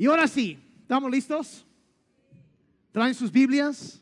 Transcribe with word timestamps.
Y 0.00 0.06
ahora 0.06 0.28
sí, 0.28 0.56
¿estamos 0.82 1.10
listos? 1.10 1.66
¿Traen 2.92 3.16
sus 3.16 3.32
Biblias? 3.32 4.00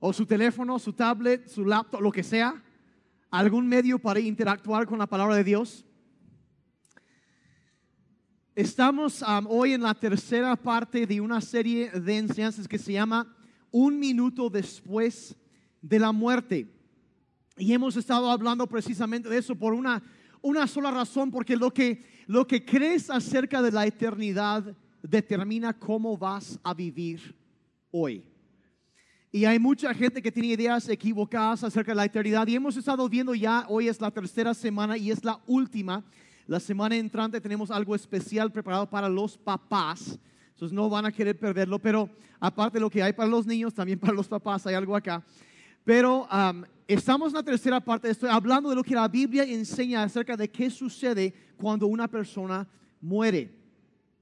¿O 0.00 0.12
su 0.12 0.26
teléfono, 0.26 0.76
su 0.80 0.92
tablet, 0.92 1.46
su 1.46 1.64
laptop, 1.64 2.00
lo 2.00 2.10
que 2.10 2.24
sea? 2.24 2.60
¿Algún 3.30 3.68
medio 3.68 3.96
para 3.96 4.18
interactuar 4.18 4.84
con 4.88 4.98
la 4.98 5.06
palabra 5.06 5.36
de 5.36 5.44
Dios? 5.44 5.86
Estamos 8.56 9.22
um, 9.22 9.46
hoy 9.48 9.72
en 9.72 9.82
la 9.82 9.94
tercera 9.94 10.56
parte 10.56 11.06
de 11.06 11.20
una 11.20 11.40
serie 11.40 11.88
de 11.92 12.18
enseñanzas 12.18 12.66
que 12.66 12.78
se 12.78 12.92
llama 12.92 13.36
Un 13.70 14.00
minuto 14.00 14.50
después 14.50 15.36
de 15.80 16.00
la 16.00 16.10
muerte. 16.10 16.74
Y 17.56 17.72
hemos 17.72 17.94
estado 17.94 18.28
hablando 18.32 18.66
precisamente 18.66 19.28
de 19.28 19.38
eso 19.38 19.54
por 19.54 19.74
una, 19.74 20.02
una 20.42 20.66
sola 20.66 20.90
razón, 20.90 21.30
porque 21.30 21.54
lo 21.54 21.72
que, 21.72 22.15
lo 22.26 22.46
que 22.46 22.64
crees 22.64 23.08
acerca 23.08 23.62
de 23.62 23.70
la 23.70 23.86
eternidad 23.86 24.76
determina 25.02 25.72
cómo 25.72 26.16
vas 26.16 26.58
a 26.62 26.74
vivir 26.74 27.34
hoy. 27.90 28.24
Y 29.30 29.44
hay 29.44 29.58
mucha 29.58 29.92
gente 29.94 30.22
que 30.22 30.32
tiene 30.32 30.48
ideas 30.48 30.88
equivocadas 30.88 31.62
acerca 31.62 31.92
de 31.92 31.96
la 31.96 32.04
eternidad. 32.04 32.46
Y 32.46 32.56
hemos 32.56 32.76
estado 32.76 33.08
viendo 33.08 33.34
ya, 33.34 33.66
hoy 33.68 33.88
es 33.88 34.00
la 34.00 34.10
tercera 34.10 34.54
semana 34.54 34.96
y 34.96 35.10
es 35.10 35.24
la 35.24 35.40
última. 35.46 36.04
La 36.46 36.58
semana 36.58 36.96
entrante 36.96 37.40
tenemos 37.40 37.70
algo 37.70 37.94
especial 37.94 38.50
preparado 38.50 38.88
para 38.88 39.08
los 39.08 39.36
papás. 39.36 40.18
Entonces 40.50 40.74
no 40.74 40.88
van 40.88 41.06
a 41.06 41.12
querer 41.12 41.38
perderlo. 41.38 41.78
Pero 41.78 42.08
aparte 42.40 42.78
de 42.78 42.80
lo 42.80 42.90
que 42.90 43.02
hay 43.02 43.12
para 43.12 43.28
los 43.28 43.46
niños, 43.46 43.74
también 43.74 43.98
para 43.98 44.14
los 44.14 44.26
papás 44.26 44.66
hay 44.66 44.74
algo 44.74 44.96
acá. 44.96 45.22
Pero 45.84 46.26
estamos 46.86 47.28
en 47.28 47.34
la 47.34 47.42
tercera 47.42 47.80
parte. 47.80 48.10
Estoy 48.10 48.30
hablando 48.30 48.70
de 48.70 48.76
lo 48.76 48.84
que 48.84 48.94
la 48.94 49.08
Biblia 49.08 49.44
enseña 49.44 50.02
acerca 50.02 50.36
de 50.36 50.48
qué 50.48 50.70
sucede 50.70 51.34
cuando 51.56 51.86
una 51.86 52.08
persona 52.08 52.68
muere. 53.00 53.52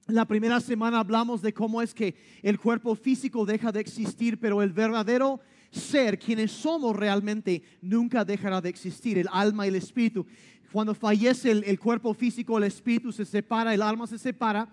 La 0.06 0.26
primera 0.26 0.60
semana 0.60 1.00
hablamos 1.00 1.40
de 1.40 1.52
cómo 1.54 1.80
es 1.80 1.94
que 1.94 2.14
el 2.42 2.58
cuerpo 2.58 2.94
físico 2.94 3.46
deja 3.46 3.72
de 3.72 3.80
existir, 3.80 4.38
pero 4.38 4.62
el 4.62 4.72
verdadero 4.72 5.40
ser, 5.70 6.18
quienes 6.18 6.52
somos 6.52 6.94
realmente, 6.94 7.62
nunca 7.80 8.24
dejará 8.24 8.60
de 8.60 8.68
existir, 8.68 9.18
el 9.18 9.28
alma 9.32 9.64
y 9.64 9.70
el 9.70 9.76
espíritu. 9.76 10.26
Cuando 10.72 10.94
fallece 10.94 11.50
el, 11.50 11.78
cuerpo 11.78 12.12
físico, 12.14 12.58
el 12.58 12.64
espíritu 12.64 13.12
se 13.12 13.24
separa, 13.24 13.72
el 13.72 13.80
alma 13.82 14.06
se 14.06 14.18
separa 14.18 14.68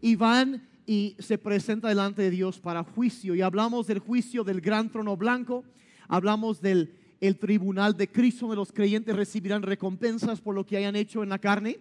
y 0.00 0.16
van 0.16 0.68
y 0.86 1.16
se 1.18 1.38
presenta 1.38 1.88
delante 1.88 2.22
de 2.22 2.30
Dios 2.30 2.60
para 2.60 2.84
juicio. 2.84 3.34
Y 3.34 3.40
hablamos 3.40 3.86
del 3.86 4.00
juicio 4.00 4.44
del 4.44 4.60
gran 4.60 4.90
trono 4.90 5.16
blanco, 5.16 5.64
hablamos 6.08 6.60
del 6.60 6.92
el 7.20 7.38
tribunal 7.38 7.96
de 7.96 8.10
Cristo, 8.10 8.46
donde 8.46 8.56
los 8.56 8.72
creyentes 8.72 9.14
recibirán 9.14 9.62
recompensas 9.62 10.40
por 10.40 10.54
lo 10.54 10.64
que 10.64 10.76
hayan 10.76 10.96
hecho 10.96 11.22
en 11.22 11.28
la 11.28 11.38
carne. 11.38 11.78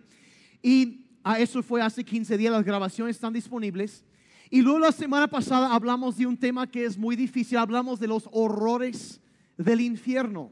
Y 0.61 1.03
Ah, 1.23 1.39
eso 1.39 1.63
fue 1.63 1.81
hace 1.81 2.03
15 2.03 2.37
días, 2.37 2.51
las 2.51 2.65
grabaciones 2.65 3.15
están 3.15 3.31
disponibles. 3.31 4.03
Y 4.49 4.61
luego 4.61 4.79
la 4.79 4.91
semana 4.91 5.27
pasada 5.27 5.73
hablamos 5.73 6.17
de 6.17 6.27
un 6.27 6.35
tema 6.35 6.69
que 6.69 6.83
es 6.83 6.97
muy 6.97 7.15
difícil, 7.15 7.57
hablamos 7.57 7.97
de 7.99 8.07
los 8.07 8.27
horrores 8.33 9.21
del 9.57 9.79
infierno, 9.79 10.51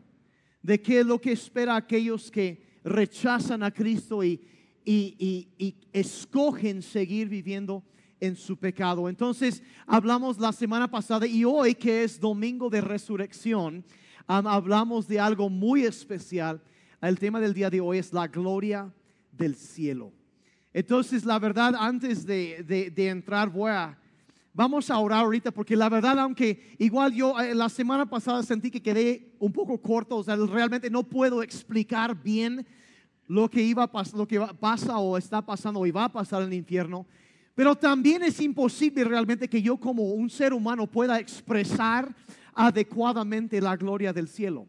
de 0.62 0.82
qué 0.82 1.02
es 1.02 1.06
lo 1.06 1.20
que 1.20 1.34
espera 1.34 1.76
aquellos 1.76 2.32
que 2.32 2.64
rechazan 2.86 3.64
a 3.64 3.72
Cristo 3.72 4.24
y, 4.24 4.42
y, 4.86 5.76
escogen 5.92 6.82
seguir 6.82 7.28
viviendo 7.28 7.84
en 8.22 8.38
su 8.38 8.56
pecado. 8.56 9.10
Entonces 9.10 9.62
hablamos 9.86 10.40
la 10.40 10.54
semana 10.54 10.90
pasada 10.90 11.28
y 11.28 11.44
hoy 11.44 11.76
que 11.76 12.06
es 12.06 12.18
domingo 12.18 12.70
de 12.70 12.80
resurrección, 12.80 13.84
hablamos 14.32 15.08
de 15.08 15.20
algo 15.20 15.50
muy 15.50 15.84
especial. 15.84 16.62
El 17.02 17.20
tema 17.20 17.40
del 17.40 17.54
día 17.54 17.70
de 17.70 17.82
hoy 17.82 17.98
es 17.98 18.14
la 18.14 18.28
gloria 18.28 18.92
del 19.32 19.56
cielo. 19.56 20.12
Entonces, 20.74 21.26
la 21.26 21.38
verdad, 21.38 21.76
antes 21.78 22.26
de, 22.26 22.94
entrar, 22.96 23.50
voy 23.50 23.72
a, 23.72 23.98
vamos 24.54 24.90
a 24.90 24.98
orar 25.00 25.26
ahorita, 25.26 25.52
porque 25.52 25.76
la 25.76 25.90
verdad, 25.90 26.18
aunque 26.20 26.76
igual 26.78 27.14
yo 27.14 27.38
eh, 27.40 27.54
la 27.54 27.68
semana 27.68 28.10
pasada 28.10 28.42
sentí 28.44 28.72
que 28.72 28.82
quedé 28.82 29.34
un 29.40 29.52
poco 29.52 29.82
corto, 29.82 30.18
o 30.18 30.24
sea, 30.24 30.38
realmente 30.38 30.90
no 30.90 31.04
puedo 31.04 31.44
explicar 31.44 32.16
bien 32.22 32.66
lo 33.28 33.50
que, 33.50 33.62
iba 33.62 33.84
a 33.84 34.04
lo 34.16 34.28
que 34.28 34.40
pasa 34.60 34.98
o 34.98 35.18
está 35.18 35.46
pasando 35.46 35.86
y 35.86 35.92
va 35.92 36.06
a 36.06 36.12
pasar 36.12 36.44
en 36.44 36.50
el 36.50 36.54
infierno. 36.54 37.06
Pero 37.54 37.76
también 37.76 38.24
es 38.24 38.40
imposible 38.40 39.04
realmente 39.04 39.50
que 39.50 39.62
yo 39.62 39.76
como 39.76 40.04
un 40.04 40.30
ser 40.30 40.54
humano 40.54 40.88
pueda 40.88 41.20
expresar 41.20 42.16
adecuadamente 42.54 43.62
la 43.62 43.76
gloria 43.76 44.14
del 44.14 44.28
cielo. 44.28 44.68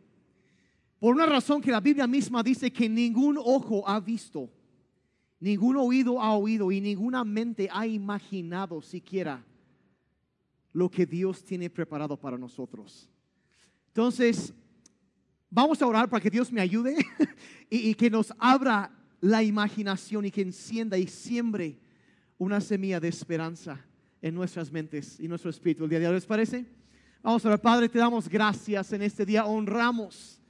Por 0.99 1.15
una 1.15 1.27
razón 1.27 1.61
que 1.61 1.71
la 1.71 1.81
Biblia 1.81 2.07
misma 2.07 2.43
dice 2.43 2.73
que 2.73 2.89
ningún 2.89 3.37
ojo 3.39 3.89
ha 3.89 3.99
visto 4.01 4.51
Ningún 5.43 5.77
oído 5.77 6.23
ha 6.23 6.37
oído 6.37 6.71
y 6.71 6.81
ninguna 6.81 7.25
mente 7.25 7.69
ha 7.73 7.85
imaginado 7.85 8.81
siquiera 8.81 9.45
lo 10.73 10.89
que 10.89 11.05
Dios 11.05 11.43
tiene 11.43 11.69
preparado 11.69 12.17
para 12.17 12.39
nosotros. 12.39 13.11
Entonces, 13.89 14.55
vamos 15.51 15.83
a 15.83 15.87
orar 15.89 16.09
para 16.09 16.23
que 16.23 16.31
Dios 16.31 16.53
me 16.53 16.61
ayude 16.61 16.97
y, 17.69 17.93
que 17.95 18.09
nos 18.09 18.33
abra 18.39 18.97
la 19.21 19.43
imaginación 19.43 20.27
y 20.27 20.31
que 20.31 20.43
encienda 20.43 20.97
y 20.97 21.09
siembre 21.09 21.77
una 22.39 22.61
semilla 22.61 23.01
de 23.01 23.09
esperanza 23.09 23.85
en 24.21 24.37
nuestras 24.37 24.71
mentes 24.71 25.19
y 25.19 25.27
nuestro 25.27 25.51
espíritu. 25.51 25.89
De 25.89 25.99
¿les 25.99 26.25
parece? 26.25 26.67
Vamos 27.23 27.45
a 27.45 27.49
orar, 27.49 27.61
Padre, 27.61 27.89
te 27.89 28.01
damos 28.01 28.29
gracias 28.29 28.93
en 28.93 29.03
este 29.03 29.25
día. 29.25 29.45
Honramos, 29.45 30.41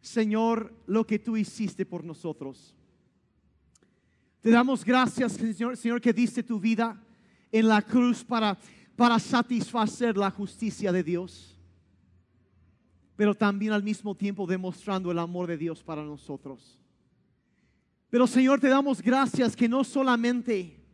Señor, 0.00 0.74
lo 0.86 1.06
que 1.06 1.20
tú 1.20 1.36
hiciste 1.36 1.86
por 1.86 2.02
nosotros. 2.02 2.74
Te 4.40 4.50
damos 4.50 4.84
gracias, 4.84 5.32
Señor, 5.32 5.76
Señor, 5.76 6.00
que 6.00 6.12
diste 6.12 6.42
tu 6.42 6.58
vida 6.58 7.00
en 7.52 7.68
la 7.68 7.80
cruz 7.80 8.24
para, 8.24 8.58
para 8.96 9.20
satisfacer 9.20 10.16
la 10.16 10.32
justicia 10.32 10.90
de 10.90 11.04
Dios, 11.04 11.56
pero 13.14 13.32
también 13.32 13.72
al 13.72 13.84
mismo 13.84 14.14
tiempo 14.16 14.48
demostrando 14.48 15.12
el 15.12 15.20
amor 15.20 15.46
de 15.46 15.56
Dios 15.56 15.82
para 15.84 16.02
nosotros. 16.02 16.76
Pero 18.10 18.26
Señor, 18.26 18.58
te 18.60 18.68
damos 18.68 19.00
gracias 19.00 19.54
que 19.54 19.68
no 19.68 19.84
solamente 19.84 20.85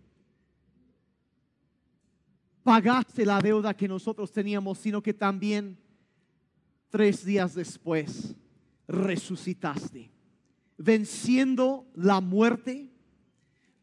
pagaste 2.63 3.25
la 3.25 3.41
deuda 3.41 3.75
que 3.75 3.89
nosotros 3.89 4.31
teníamos, 4.33 4.79
sino 4.79 5.03
que 5.03 5.15
también 5.15 5.79
tres 6.91 7.25
días 7.25 7.55
después 7.55 8.35
resucitaste, 8.87 10.11
venciendo 10.77 11.87
la 11.95 12.21
muerte 12.21 12.93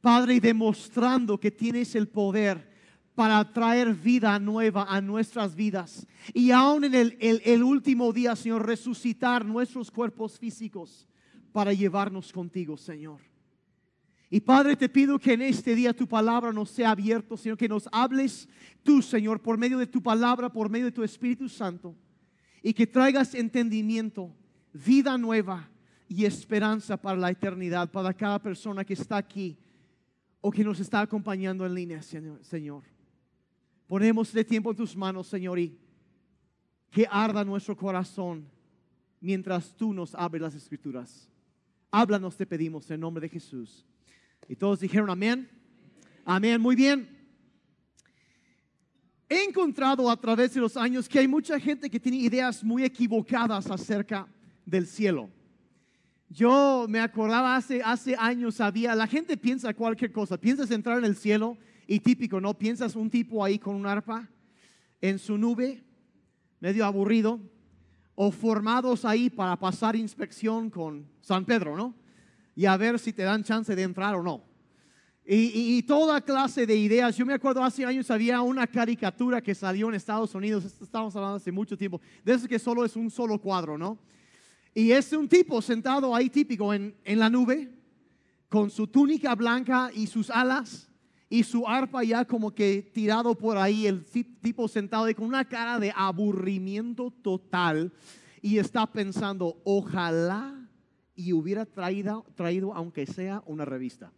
Padre, 0.01 0.35
y 0.35 0.40
demostrando 0.40 1.40
que 1.40 1.51
tienes 1.51 1.94
el 1.95 2.07
poder 2.07 2.69
para 3.16 3.51
traer 3.51 3.94
vida 3.94 4.40
nueva 4.40 4.85
a 4.88 5.01
nuestras 5.01 5.56
vidas. 5.56 6.07
Y 6.34 6.51
aún 6.51 6.85
en 6.85 6.94
el, 7.19 7.63
último 7.63 8.13
día, 8.13 8.35
Señor, 8.35 8.66
resucitar 8.66 9.44
nuestros 9.46 9.91
cuerpos 9.91 10.40
físicos 10.40 11.06
para 11.51 11.73
llevarnos 11.73 12.31
contigo, 12.31 12.78
Señor. 12.78 13.19
Y 14.29 14.40
Padre, 14.41 14.75
te 14.75 14.88
pido 14.88 15.17
que 15.17 15.34
en 15.34 15.41
este 15.41 15.73
día 15.73 15.94
tu 15.94 16.07
palabra 16.07 16.53
nos 16.53 16.69
sea 16.69 16.91
abierto, 16.91 17.35
Señor, 17.35 17.57
que 17.57 17.67
nos 17.67 17.90
hables 17.91 18.47
tú, 18.84 19.01
Señor, 19.01 19.41
por 19.41 19.57
medio 19.57 19.79
de 19.79 19.88
tu 19.88 20.03
palabra, 20.03 20.51
por 20.51 20.69
medio 20.69 20.85
de 20.85 20.91
tu 20.91 21.03
Espíritu 21.03 21.50
Santo, 21.50 21.95
y 22.62 22.73
que 22.73 22.85
traigas 22.85 23.34
entendimiento, 23.34 24.31
vida 24.72 25.17
nueva 25.17 25.67
y 26.07 26.25
esperanza 26.25 26.95
para 26.95 27.17
la 27.17 27.31
eternidad, 27.31 27.90
para 27.91 28.13
cada 28.13 28.40
persona 28.40 28.85
que 28.85 28.94
está 28.94 29.17
aquí 29.17 29.57
o 30.41 30.51
que 30.51 30.63
nos 30.63 30.79
está 30.79 31.01
acompañando 31.01 31.66
en 31.66 31.73
línea, 31.73 32.01
Señor. 32.03 32.84
Ponemos 33.88 34.28
este 34.28 34.44
tiempo 34.44 34.69
en 34.69 34.78
tus 34.78 34.96
manos, 34.96 35.25
Señor, 35.25 35.57
y 35.57 35.75
que 36.91 37.07
arda 37.09 37.44
nuestro 37.44 37.75
corazón 37.75 38.47
mientras 39.19 39.75
tú 39.75 39.91
nos 39.91 40.13
abres 40.13 40.44
las 40.44 40.53
escrituras. 40.56 41.28
Háblanos, 41.90 42.38
te 42.38 42.46
pedimos, 42.46 42.90
en 42.91 43.00
nombre 43.00 43.22
de 43.22 43.29
Jesús. 43.29 43.85
Y 44.49 44.55
todos 44.55 44.79
dijeron 44.79 45.11
amén. 45.11 45.47
Amén, 46.25 46.59
muy 46.59 46.75
bien. 46.75 47.07
He 49.29 49.43
encontrado 49.43 50.09
a 50.09 50.19
través 50.19 50.55
de 50.55 50.59
los 50.59 50.75
años 50.75 51.07
que 51.07 51.19
hay 51.19 51.28
mucha 51.28 51.59
gente 51.59 51.87
que 51.87 51.99
tiene 51.99 52.17
ideas 52.17 52.63
muy 52.63 52.84
equivocadas 52.84 53.69
acerca 53.69 54.28
del 54.66 54.87
cielo. 54.87 55.29
Yo 56.29 56.87
me 56.90 56.99
acordaba 56.99 57.55
hace, 57.55 57.84
hace 57.84 58.16
años, 58.17 58.59
había, 58.59 58.96
la 58.96 59.05
gente 59.05 59.37
piensa 59.37 59.72
cualquier 59.75 60.11
cosa, 60.11 60.35
piensas 60.35 60.72
entrar 60.72 60.97
en 60.97 61.05
el 61.05 61.16
cielo 61.16 61.55
y 61.85 61.99
típico, 61.99 62.41
¿no? 62.41 62.57
Piensas 62.57 62.95
un 62.95 63.07
tipo 63.07 63.45
ahí 63.45 63.59
con 63.59 63.75
un 63.75 63.85
arpa 63.85 64.28
en 64.99 65.19
su 65.19 65.37
nube, 65.37 65.84
medio 66.59 66.85
aburrido, 66.85 67.40
o 68.16 68.31
formados 68.31 69.05
ahí 69.05 69.29
para 69.29 69.55
pasar 69.59 69.95
inspección 69.95 70.72
con 70.72 71.07
San 71.22 71.45
Pedro, 71.45 71.78
¿no? 71.78 71.98
Y 72.59 72.66
a 72.66 72.76
ver 72.76 73.00
si 73.00 73.14
te 73.14 73.23
dan 73.23 73.41
chance 73.41 73.73
de 73.73 73.84
entrar 73.84 74.16
o 74.16 74.22
no. 74.22 74.44
Y, 75.26 75.78
y, 75.78 75.84
toda 75.84 76.20
clase 76.20 76.66
de 76.66 76.76
ideas. 76.76 77.16
Yo 77.16 77.26
me 77.26 77.34
acuerdo 77.34 77.64
hace 77.64 77.85
años 77.85 78.11
había 78.11 78.41
una 78.41 78.67
caricatura 78.67 79.40
que 79.40 79.56
salió 79.56 79.88
en 79.88 79.96
Estados 79.96 80.35
Unidos, 80.35 80.66
estamos 80.66 81.16
hablando 81.16 81.38
hace 81.38 81.53
mucho 81.53 81.78
tiempo, 81.78 82.02
de 82.22 82.34
eso 82.34 82.50
que 82.50 82.59
solo 82.59 82.84
es 82.84 82.97
un 82.97 83.09
solo 83.09 83.40
cuadro, 83.40 83.78
¿no? 83.78 83.97
Y 84.76 84.91
es 84.91 85.14
un 85.14 85.29
tipo 85.29 85.61
sentado 85.61 86.14
ahí 86.14 86.29
típico 86.29 86.73
en, 86.73 86.94
la 87.06 87.29
nube, 87.29 87.70
con 88.50 88.70
su 88.70 88.88
túnica 88.88 89.35
blanca 89.35 89.90
y 89.96 90.08
sus 90.08 90.29
alas, 90.29 90.90
y 91.29 91.44
su 91.44 91.66
arpa 91.66 92.03
ya 92.03 92.26
como 92.26 92.53
que 92.53 92.91
tirado 92.94 93.35
por 93.35 93.55
ahí, 93.55 93.88
el 93.88 94.03
tipo 94.03 94.67
sentado 94.67 95.08
con 95.16 95.28
una 95.28 95.46
cara 95.46 95.79
de 95.79 95.94
aburrimiento 95.96 97.09
total 97.09 97.94
y 98.41 98.58
está 98.58 98.85
pensando, 98.85 99.62
ojalá 99.64 100.59
y 101.19 101.33
hubiera 101.33 101.66
traído, 101.66 102.25
traído 102.33 102.73
aunque 102.73 103.05
sea 103.05 103.43
una 103.45 103.66
revista. 103.66 104.13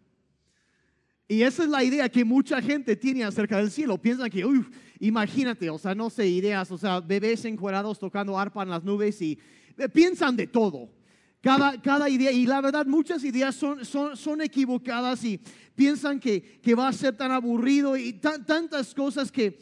Y 1.28 1.42
esa 1.42 1.64
es 1.64 1.70
la 1.70 1.84
idea 1.84 2.10
que 2.10 2.24
mucha 2.24 2.62
gente 2.62 2.96
tiene 2.96 3.24
acerca 3.24 3.58
del 3.58 3.72
cielo. 3.72 3.98
Piensan 3.98 4.30
que, 4.30 4.46
uy, 4.46 4.64
imagínate, 5.00 5.70
o 5.72 5.80
sea, 5.80 5.96
no 5.96 6.12
sé, 6.12 6.28
ideas, 6.28 6.70
o 6.70 6.78
sea, 6.78 7.00
bebés 7.00 7.44
encuerados 7.46 7.98
tocando 7.98 8.38
arpa 8.38 8.62
en 8.62 8.70
las 8.70 8.84
nubes 8.84 9.20
y 9.22 9.40
eh, 9.78 9.90
piensan 9.90 10.36
de 10.36 10.46
todo. 10.46 10.90
Cada, 11.42 11.82
cada 11.82 12.08
idea, 12.08 12.32
y 12.32 12.46
la 12.46 12.62
verdad 12.62 12.86
muchas 12.86 13.24
ideas 13.24 13.56
son, 13.56 13.84
son, 13.84 14.16
son 14.16 14.42
equivocadas 14.42 15.24
y 15.24 15.40
piensan 15.74 16.20
que, 16.20 16.60
que, 16.62 16.76
va 16.76 16.88
a 16.88 16.94
ser 16.94 17.18
tan 17.18 17.32
aburrido 17.32 17.98
y 17.98 18.14
tantas 18.14 18.94
cosas 18.94 19.32
que, 19.32 19.58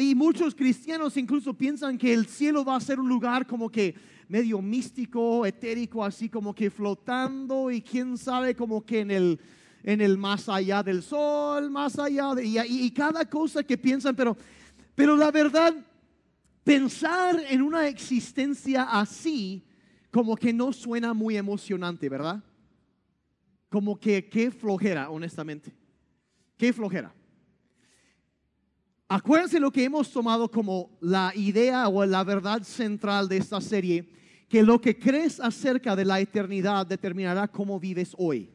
y 0.00 0.14
muchos 0.14 0.54
cristianos 0.54 1.16
incluso 1.16 1.54
piensan 1.54 1.96
que 1.96 2.12
el 2.12 2.26
cielo 2.26 2.66
va 2.66 2.76
a 2.76 2.80
ser 2.80 3.00
un 3.00 3.08
lugar 3.08 3.46
como 3.46 3.70
que 3.70 3.94
medio 4.28 4.60
místico, 4.60 5.46
etérico, 5.46 6.04
así 6.04 6.28
como 6.28 6.54
que 6.54 6.70
flotando 6.70 7.70
y 7.70 7.80
quién 7.80 8.18
sabe 8.18 8.54
como 8.54 8.84
que 8.84 9.00
en 9.00 9.10
el, 9.10 9.40
en 9.82 10.00
el 10.00 10.18
más 10.18 10.48
allá 10.48 10.82
del 10.82 11.02
sol, 11.02 11.70
más 11.70 11.98
allá 11.98 12.34
de, 12.34 12.44
y, 12.44 12.90
cada 12.90 13.24
cosa 13.24 13.62
que 13.62 13.78
piensan, 13.78 14.16
pero, 14.16 14.36
pero 14.94 15.16
la 15.16 15.30
verdad, 15.30 15.74
pensar 16.64 17.40
en 17.48 17.62
una 17.62 17.86
existencia 17.86 18.84
así, 18.84 19.64
como 20.10 20.36
que 20.36 20.52
no 20.52 20.72
suena 20.72 21.14
muy 21.14 21.36
emocionante, 21.36 22.08
¿verdad? 22.08 22.42
Como 23.68 23.98
que 23.98 24.28
qué 24.28 24.50
flojera, 24.50 25.10
honestamente. 25.10 25.72
Qué 26.56 26.72
flojera. 26.72 27.14
Acuérdense 29.08 29.60
lo 29.60 29.70
que 29.70 29.84
hemos 29.84 30.10
tomado 30.10 30.50
como 30.50 30.90
la 31.00 31.32
idea 31.36 31.88
o 31.88 32.04
la 32.04 32.24
verdad 32.24 32.62
central 32.62 33.28
de 33.28 33.36
esta 33.36 33.60
serie, 33.60 34.08
que 34.48 34.62
lo 34.64 34.80
que 34.80 34.98
crees 34.98 35.38
acerca 35.38 35.94
de 35.94 36.04
la 36.04 36.18
eternidad 36.18 36.86
determinará 36.86 37.46
cómo 37.46 37.78
vives 37.78 38.14
hoy. 38.18 38.50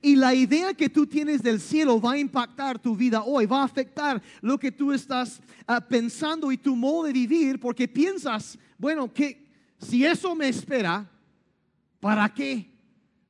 Y 0.00 0.14
la 0.14 0.32
idea 0.32 0.74
que 0.74 0.88
tú 0.88 1.06
tienes 1.06 1.42
del 1.42 1.60
cielo 1.60 2.00
va 2.00 2.12
a 2.12 2.18
impactar 2.18 2.78
tu 2.78 2.94
vida 2.94 3.22
hoy, 3.24 3.46
va 3.46 3.62
a 3.62 3.64
afectar 3.64 4.22
lo 4.40 4.58
que 4.58 4.70
tú 4.70 4.92
estás 4.92 5.40
ah, 5.66 5.80
pensando 5.80 6.52
y 6.52 6.56
tu 6.56 6.76
modo 6.76 7.04
de 7.04 7.12
vivir, 7.12 7.58
porque 7.58 7.88
piensas, 7.88 8.56
bueno, 8.78 9.12
que 9.12 9.48
si 9.78 10.04
eso 10.04 10.36
me 10.36 10.48
espera, 10.48 11.10
¿para 11.98 12.32
qué? 12.32 12.70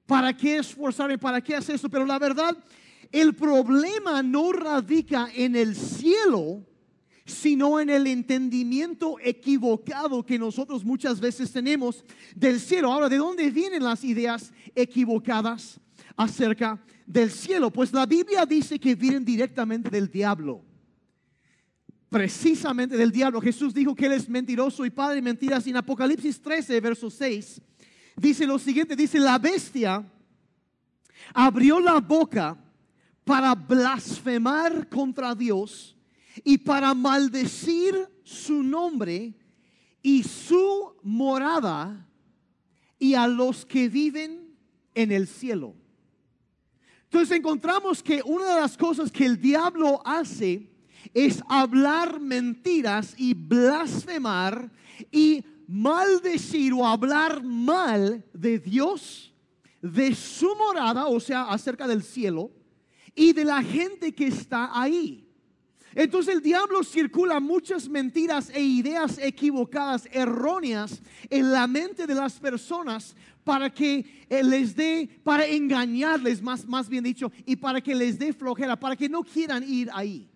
¿Para 0.05 0.37
qué 0.37 0.59
esforzarme? 0.59 1.17
¿Para 1.17 1.41
qué 1.41 1.55
hacer 1.55 1.77
eso? 1.77 1.89
Pero 1.89 2.05
la 2.05 2.19
verdad, 2.19 2.57
el 3.13 3.35
problema 3.35 4.23
no 4.23 4.53
radica 4.53 5.29
en 5.35 5.57
el 5.57 5.75
cielo, 5.75 6.65
sino 7.25 7.81
en 7.81 7.91
el 7.91 8.07
entendimiento 8.07 9.17
equivocado 9.23 10.25
que 10.25 10.39
nosotros 10.39 10.85
muchas 10.85 11.21
veces 11.21 11.53
tenemos 11.53 12.05
del 12.35 12.61
cielo. 12.61 12.93
Ahora, 12.93 13.09
¿de 13.09 13.19
dónde 13.19 13.51
vienen 13.51 13.85
las 13.85 14.05
ideas 14.05 14.53
equivocadas 14.75 15.81
acerca 16.17 16.83
del 17.07 17.31
cielo? 17.31 17.71
Pues 17.71 17.93
la 17.93 18.07
Biblia 18.07 18.47
dice 18.47 18.79
que 18.79 18.95
vienen 18.95 19.25
directamente 19.25 19.91
del 19.91 20.09
diablo 20.09 20.65
precisamente 22.09 22.97
del 22.97 23.13
diablo. 23.13 23.41
Jesús 23.41 23.75
dijo 23.75 23.95
que 23.95 24.07
él 24.07 24.13
es 24.13 24.29
mentiroso 24.29 24.85
y 24.85 24.91
padre 24.91 25.17
de 25.17 25.23
mentiras. 25.23 25.67
Y 25.67 25.71
en 25.71 25.77
Apocalipsis 25.77 26.41
13, 26.41 26.81
verso 26.81 27.11
6, 27.11 27.61
dice 28.17 28.47
lo 28.47 28.59
siguiente, 28.59 28.97
dice, 28.97 29.19
la 29.19 29.39
bestia 29.39 30.05
abrió 31.35 31.81
la 31.81 32.01
boca 32.01 32.57
para 33.29 33.55
blasfemar 33.55 34.89
contra 34.89 35.35
Dios 35.35 35.95
y 36.43 36.57
para 36.57 36.95
maldecir 36.95 37.95
su 38.25 38.63
nombre 38.63 39.35
y 40.01 40.23
su 40.23 40.97
morada 41.03 42.09
y 42.99 43.13
a 43.13 43.29
los 43.29 43.67
que 43.67 43.91
viven 43.91 44.57
en 44.95 45.13
el 45.13 45.27
cielo. 45.29 45.75
Entonces 47.05 47.37
encontramos 47.37 48.03
que 48.03 48.23
una 48.25 48.47
de 48.55 48.61
las 48.63 48.79
cosas 48.79 49.13
que 49.13 49.27
el 49.27 49.39
diablo 49.39 50.01
hace 50.07 50.71
es 51.13 51.43
hablar 51.51 52.21
mentiras 52.21 53.15
y 53.19 53.35
blasfemar 53.35 54.73
y 55.13 55.45
maldecir 55.67 56.73
o 56.73 56.87
hablar 56.87 57.45
mal 57.45 58.25
de 58.33 58.59
Dios, 58.59 59.35
de 59.83 60.15
su 60.15 60.49
morada, 60.57 61.09
o 61.09 61.21
sea, 61.21 61.43
acerca 61.51 61.87
del 61.87 62.03
cielo, 62.03 62.53
y 63.19 63.33
de 63.33 63.45
la 63.45 63.63
gente 63.63 64.15
que 64.15 64.29
está 64.29 64.71
ahí. 64.73 65.29
Entonces 65.95 66.37
el 66.37 66.43
diablo 66.43 66.85
circula 66.85 67.41
muchas 67.41 67.89
mentiras 67.89 68.51
e 68.55 68.63
ideas 68.63 69.19
equivocadas, 69.19 70.09
erróneas 70.13 71.03
en 71.29 71.51
la 71.51 71.67
mente 71.67 72.07
de 72.07 72.15
las 72.15 72.39
personas 72.39 73.17
para 73.43 73.69
que 73.69 74.27
eh, 74.29 74.45
les 74.45 74.77
dé, 74.77 75.09
para 75.25 75.45
engañarles, 75.47 76.41
más, 76.41 76.65
más 76.67 76.89
bien 76.89 77.03
dicho, 77.03 77.33
y 77.45 77.57
para 77.57 77.81
que 77.81 77.95
les 77.95 78.19
dé 78.19 78.33
flojera, 78.33 78.79
para 78.79 78.95
que 78.95 79.09
no 79.09 79.25
quieran 79.25 79.65
ir 79.65 79.91
ahí. 79.93 80.31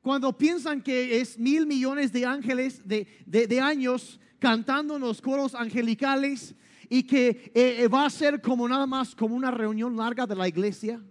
Cuando 0.00 0.36
piensan 0.38 0.80
que 0.80 1.20
es 1.20 1.38
mil 1.38 1.66
millones 1.66 2.10
de 2.12 2.24
ángeles 2.24 2.80
de, 2.86 3.60
años 3.60 4.18
cantando 4.38 4.96
en 4.96 5.02
los 5.02 5.20
coros 5.20 5.54
angelicales 5.54 6.54
y 6.88 7.02
que 7.02 7.52
eh, 7.54 7.76
eh, 7.80 7.88
va 7.88 8.06
a 8.06 8.10
ser 8.10 8.40
como 8.40 8.66
nada 8.66 8.86
más 8.86 9.14
como 9.14 9.34
una 9.34 9.50
reunión 9.50 9.94
larga 9.94 10.26
de 10.26 10.36
la 10.36 10.48
iglesia. 10.48 11.02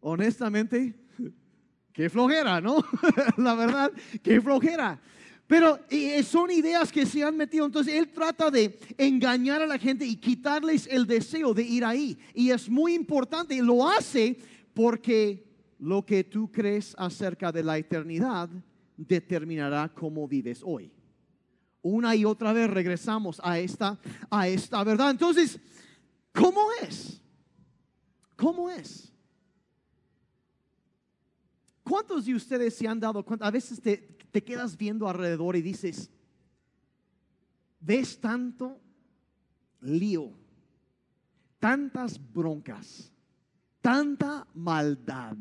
Honestamente, 0.00 0.94
qué 1.92 2.08
flojera, 2.08 2.60
¿no? 2.60 2.84
la 3.36 3.54
verdad, 3.54 3.92
qué 4.22 4.40
flojera. 4.40 5.00
Pero 5.46 5.80
son 6.22 6.50
ideas 6.52 6.92
que 6.92 7.04
se 7.04 7.24
han 7.24 7.36
metido. 7.36 7.66
Entonces 7.66 7.94
él 7.94 8.08
trata 8.12 8.50
de 8.52 8.78
engañar 8.96 9.60
a 9.60 9.66
la 9.66 9.78
gente 9.78 10.06
y 10.06 10.14
quitarles 10.14 10.86
el 10.86 11.08
deseo 11.08 11.52
de 11.52 11.64
ir 11.64 11.84
ahí. 11.84 12.16
Y 12.34 12.50
es 12.50 12.70
muy 12.70 12.94
importante. 12.94 13.60
Lo 13.60 13.88
hace 13.88 14.38
porque 14.72 15.44
lo 15.80 16.06
que 16.06 16.22
tú 16.22 16.52
crees 16.52 16.94
acerca 16.96 17.50
de 17.50 17.64
la 17.64 17.76
eternidad 17.78 18.48
determinará 18.96 19.88
cómo 19.92 20.28
vives 20.28 20.62
hoy. 20.64 20.92
Una 21.82 22.14
y 22.14 22.24
otra 22.24 22.52
vez 22.52 22.70
regresamos 22.70 23.40
a 23.42 23.58
esta, 23.58 23.98
a 24.30 24.46
esta 24.46 24.84
verdad. 24.84 25.10
Entonces, 25.10 25.58
¿cómo 26.32 26.60
es? 26.82 27.20
¿Cómo 28.36 28.70
es? 28.70 29.09
¿Cuántos 31.90 32.24
de 32.24 32.36
ustedes 32.36 32.76
se 32.76 32.86
han 32.86 33.00
dado 33.00 33.24
cuenta? 33.24 33.48
A 33.48 33.50
veces 33.50 33.82
te, 33.82 33.96
te 34.30 34.44
quedas 34.44 34.76
viendo 34.76 35.08
alrededor 35.08 35.56
y 35.56 35.60
dices, 35.60 36.08
ves 37.80 38.20
tanto 38.20 38.80
lío, 39.80 40.30
tantas 41.58 42.16
broncas, 42.32 43.12
tanta 43.80 44.46
maldad, 44.54 45.36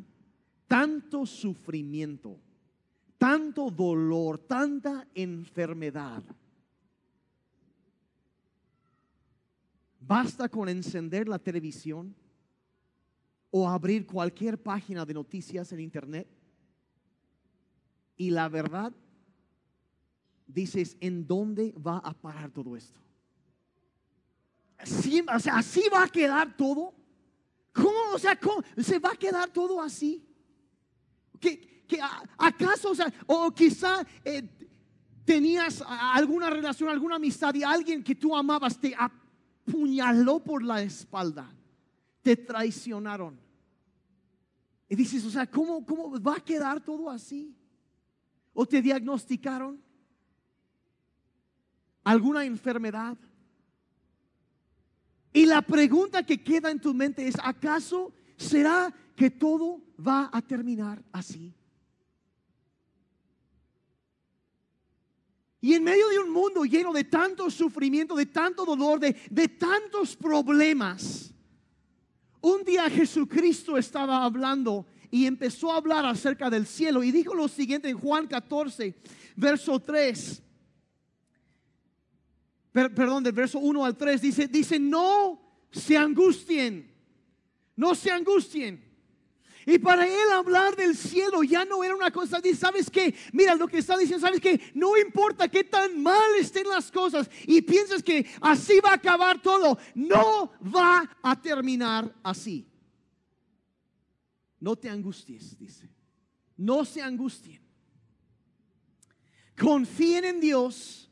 tanto 0.68 1.28
sufrimiento, 1.28 2.40
tanto 3.20 3.70
dolor, 3.70 4.40
tanta 4.40 5.08
enfermedad. 5.14 6.24
Basta 10.00 10.50
con 10.50 10.68
encender 10.68 11.30
la 11.30 11.38
televisión 11.38 12.16
o 13.52 13.70
abrir 13.70 14.08
cualquier 14.08 14.60
página 14.60 15.06
de 15.06 15.14
noticias 15.14 15.72
en 15.72 15.82
internet 15.82 16.39
y 18.20 18.32
la 18.32 18.50
verdad 18.50 18.94
dices, 20.46 20.98
¿en 21.00 21.26
dónde 21.26 21.72
va 21.72 22.00
a 22.00 22.14
parar 22.14 22.52
todo 22.52 22.76
esto? 22.76 23.00
Así, 24.78 25.24
o 25.34 25.40
sea, 25.40 25.58
así 25.58 25.84
va 25.92 26.04
a 26.04 26.10
quedar 26.10 26.56
todo. 26.58 26.94
¿Cómo? 27.72 27.98
O 28.14 28.20
sea, 28.20 28.38
¿cómo? 28.38 28.62
¿se 28.78 29.00
va 29.00 29.12
a 29.12 29.16
quedar 29.16 29.50
todo 29.50 29.82
así? 29.82 30.26
que, 31.40 31.86
acaso, 32.38 32.92
o, 33.26 33.46
o 33.46 33.52
quizá 33.52 34.06
eh, 34.26 34.44
tenías 35.24 35.82
alguna 35.88 36.50
relación, 36.50 36.90
alguna 36.90 37.16
amistad 37.16 37.56
y 37.56 37.64
alguien 37.64 38.04
que 38.04 38.16
tú 38.16 38.36
amabas 38.36 38.78
te 38.78 38.94
apuñaló 38.98 40.44
por 40.44 40.62
la 40.62 40.82
espalda, 40.82 41.50
te 42.22 42.36
traicionaron. 42.36 43.40
Y 44.90 44.96
dices, 44.98 45.24
o 45.24 45.30
sea, 45.30 45.50
¿cómo, 45.50 45.86
cómo 45.86 46.22
va 46.22 46.36
a 46.36 46.44
quedar 46.44 46.84
todo 46.84 47.10
así? 47.10 47.56
¿O 48.60 48.66
te 48.66 48.82
diagnosticaron 48.82 49.82
alguna 52.04 52.44
enfermedad? 52.44 53.18
Y 55.32 55.46
la 55.46 55.62
pregunta 55.62 56.24
que 56.24 56.44
queda 56.44 56.70
en 56.70 56.82
tu 56.82 56.94
mente 56.94 57.26
es, 57.26 57.36
¿acaso 57.42 58.12
será 58.36 58.94
que 59.16 59.30
todo 59.30 59.82
va 60.06 60.30
a 60.32 60.42
terminar 60.42 61.02
así. 61.14 61.54
Y 65.62 65.74
en 65.74 65.84
medio 65.86 66.10
de 66.10 66.20
un 66.20 66.30
mundo 66.30 66.66
lleno 66.66 66.92
de 66.92 67.06
tanto 67.06 67.50
sufrimiento, 67.50 68.14
de 68.14 68.26
tanto 68.26 68.66
dolor, 68.66 69.00
de, 69.00 69.16
de 69.30 69.48
tantos 69.48 70.18
problemas, 70.18 71.34
un 72.42 72.66
día 72.66 72.90
Jesucristo 72.90 73.78
estaba 73.78 74.26
hablando 74.26 74.86
y 75.12 75.26
empezó 75.26 75.72
a 75.72 75.78
hablar 75.78 76.06
acerca 76.06 76.50
del 76.50 76.66
cielo 76.66 77.04
y 77.04 77.12
dijo 77.12 77.34
lo 77.34 77.48
siguiente 77.48 77.90
en 77.90 77.98
Juan 77.98 78.28
14, 78.28 78.96
verso 79.36 79.80
3. 79.80 80.42
perdón, 82.72 83.24
del 83.24 83.34
verso 83.34 83.60
1 83.60 83.86
al 83.86 83.98
3 83.98 84.22
dice, 84.22 84.48
dice, 84.48 84.80
no 84.80 85.42
se 85.72 85.98
angustien, 85.98 86.92
no 87.76 87.96
se 87.96 88.12
angustien. 88.12 88.90
Y 89.66 89.78
para 89.78 90.08
él 90.08 90.32
hablar 90.34 90.76
del 90.76 90.96
cielo 90.96 91.44
ya 91.44 91.66
no 91.66 91.84
era 91.84 91.96
una 91.96 92.12
cosa, 92.12 92.40
¿sabes 92.58 92.90
qué? 92.90 93.14
Mira 93.34 93.56
lo 93.56 93.68
que 93.68 93.80
está 93.80 93.98
diciendo, 93.98 94.26
¿sabes 94.26 94.40
qué? 94.40 94.60
No 94.74 94.98
importa 94.98 95.48
qué 95.48 95.64
tan 95.64 96.02
mal 96.02 96.36
estén 96.40 96.68
las 96.68 96.92
cosas 96.92 97.30
y 97.46 97.62
piensas 97.62 98.02
que 98.02 98.26
así 98.42 98.80
va 98.80 98.92
a 98.92 98.96
acabar 98.96 99.42
todo, 99.42 99.78
no 99.94 100.52
va 100.76 101.18
a 101.22 101.40
terminar 101.40 102.14
así. 102.24 102.69
No 104.60 104.76
te 104.76 104.90
angusties, 104.90 105.58
dice. 105.58 105.90
No 106.58 106.84
se 106.84 107.02
angustien. 107.02 107.62
Confíen 109.58 110.26
en 110.26 110.40
Dios 110.40 111.10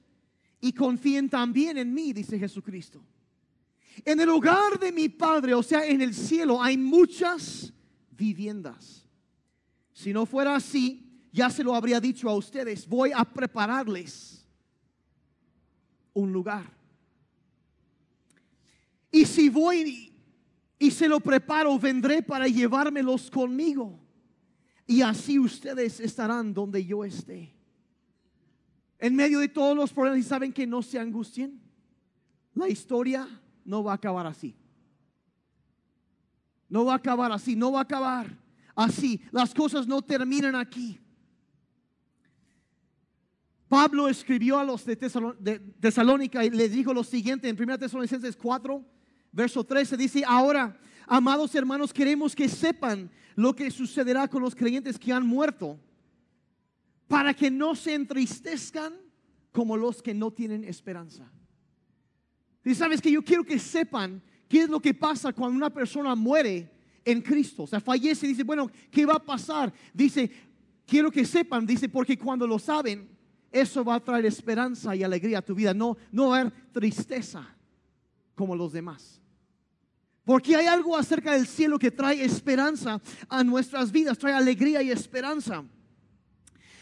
y 0.60 0.74
confíen 0.74 1.30
también 1.30 1.78
en 1.78 1.94
mí, 1.94 2.14
dice 2.14 2.40
Jesucristo. 2.40 3.04
En 4.06 4.20
el 4.20 4.30
hogar 4.30 4.80
de 4.80 4.92
mi 4.92 5.10
Padre, 5.10 5.54
o 5.54 5.64
sea, 5.64 5.86
en 5.86 6.02
el 6.02 6.14
cielo, 6.14 6.62
hay 6.62 6.78
muchas 6.78 7.74
viviendas. 8.12 9.06
Si 9.94 10.14
no 10.14 10.26
fuera 10.26 10.56
así, 10.56 11.08
ya 11.32 11.50
se 11.50 11.64
lo 11.64 11.76
habría 11.76 12.00
dicho 12.00 12.30
a 12.30 12.36
ustedes, 12.36 12.88
voy 12.88 13.12
a 13.14 13.24
prepararles 13.24 14.46
un 16.14 16.32
lugar. 16.32 16.76
Y 19.12 19.26
si 19.26 19.50
voy 19.50 20.14
y 20.80 20.92
se 20.92 21.08
lo 21.08 21.20
preparo, 21.20 21.78
vendré 21.80 22.22
para 22.22 22.48
llevármelos 22.48 23.32
conmigo. 23.32 24.00
Y 24.86 25.02
así 25.02 25.40
ustedes 25.40 26.00
estarán 26.00 26.54
donde 26.54 26.86
yo 26.86 27.04
esté. 27.04 27.54
En 29.00 29.16
medio 29.16 29.40
de 29.40 29.48
todos 29.48 29.76
los 29.76 29.92
problemas, 29.92 30.20
y 30.20 30.24
saben 30.24 30.54
que 30.54 30.66
no 30.66 30.82
se 30.82 31.00
angustien, 31.00 31.60
la 32.54 32.70
historia 32.70 33.28
no 33.66 33.84
va 33.84 33.92
a 33.92 33.96
acabar 33.96 34.26
así. 34.26 34.56
No 36.70 36.86
va 36.86 36.94
a 36.94 36.98
acabar 36.98 37.32
así, 37.32 37.56
no 37.56 37.72
va 37.72 37.80
a 37.80 37.84
acabar 37.84 38.38
así. 38.76 39.22
Las 39.32 39.54
cosas 39.54 39.88
no 39.88 40.02
terminan 40.02 40.56
aquí. 40.56 41.00
Pablo 43.68 44.08
escribió 44.08 44.60
a 44.60 44.64
los 44.64 44.86
de, 44.86 44.96
Tesalónica 44.96 46.46
y 46.46 46.50
le 46.50 46.70
dijo 46.70 46.94
lo 46.94 47.04
siguiente 47.04 47.50
en 47.50 47.62
1 47.62 47.78
Tesalonicenses 47.78 48.38
4, 48.38 48.84
verso 49.38 49.64
13, 49.64 49.96
dice, 49.96 50.24
ahora, 50.28 50.78
amados 51.06 51.56
hermanos, 51.56 51.94
queremos 51.94 52.36
que 52.36 52.50
sepan 52.50 53.10
lo 53.36 53.56
que 53.56 53.72
sucederá 53.72 54.28
con 54.28 54.42
los 54.42 54.54
creyentes 54.54 55.00
que 55.00 55.14
han 55.14 55.26
muerto, 55.26 55.80
para 57.08 57.34
que 57.34 57.50
no 57.50 57.74
se 57.76 57.94
entristezcan 57.94 58.94
como 59.54 59.78
los 59.78 60.02
que 60.02 60.14
no 60.14 60.32
tienen 60.32 60.66
esperanza. 60.66 61.32
Y 62.66 62.76
sabes 62.76 63.02
que 63.02 63.12
yo 63.12 63.24
quiero 63.24 63.46
que 63.46 63.60
sepan 63.60 64.22
¿Qué 64.48 64.62
es 64.62 64.70
lo 64.70 64.80
que 64.80 64.94
pasa 64.94 65.34
cuando 65.34 65.58
una 65.58 65.70
persona 65.70 66.16
muere 66.16 66.72
en 67.04 67.22
Cristo? 67.22 67.64
O 67.64 67.68
sea, 67.68 67.80
fallece 67.80 68.26
y 68.26 68.30
dice, 68.30 68.44
bueno, 68.44 68.70
¿qué 68.90 69.06
va 69.06 69.16
a 69.16 69.24
pasar? 69.24 69.74
Dice, 69.94 70.32
quiero 70.86 71.12
que 71.12 71.26
sepan, 71.26 71.66
dice, 71.66 71.90
porque 71.90 72.18
cuando 72.18 72.48
lo 72.48 72.58
saben, 72.58 73.10
eso 73.52 73.84
va 73.84 73.96
a 73.96 74.00
traer 74.00 74.26
esperanza 74.26 74.96
y 74.96 75.04
alegría 75.04 75.40
a 75.40 75.42
tu 75.42 75.54
vida. 75.54 75.74
No, 75.74 75.98
no 76.12 76.30
va 76.30 76.38
a 76.38 76.42
haber 76.42 76.54
tristeza 76.72 77.46
como 78.36 78.56
los 78.56 78.72
demás. 78.72 79.22
Porque 80.28 80.58
hay 80.58 80.66
algo 80.66 80.98
acerca 80.98 81.32
del 81.32 81.48
cielo 81.48 81.80
que 81.80 81.90
trae 81.90 82.22
esperanza 82.22 83.00
a 83.30 83.46
nuestras 83.46 83.94
vidas, 83.94 84.18
trae 84.18 84.34
alegría 84.34 84.82
y 84.82 84.92
esperanza. 84.92 85.64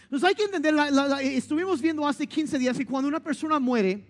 Entonces 0.01 0.27
hay 0.27 0.33
que 0.33 0.45
entender, 0.45 0.73
estuvimos 1.21 1.79
viendo 1.79 2.07
hace 2.07 2.25
15 2.25 2.57
días 2.57 2.75
que 2.75 2.87
cuando 2.87 3.07
una 3.07 3.19
persona 3.19 3.59
muere, 3.59 4.03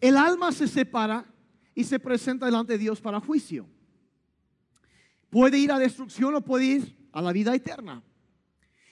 el 0.00 0.16
alma 0.16 0.50
se 0.50 0.66
separa 0.66 1.26
y 1.74 1.84
se 1.84 1.98
presenta 1.98 2.46
delante 2.46 2.72
de 2.72 2.78
Dios 2.78 3.02
para 3.02 3.20
juicio. 3.20 3.68
Puede 5.28 5.58
ir 5.58 5.70
a 5.70 5.78
destrucción 5.78 6.34
o 6.34 6.40
puede 6.40 6.64
ir 6.64 6.96
a 7.12 7.20
la 7.20 7.32
vida 7.32 7.54
eterna. 7.54 8.02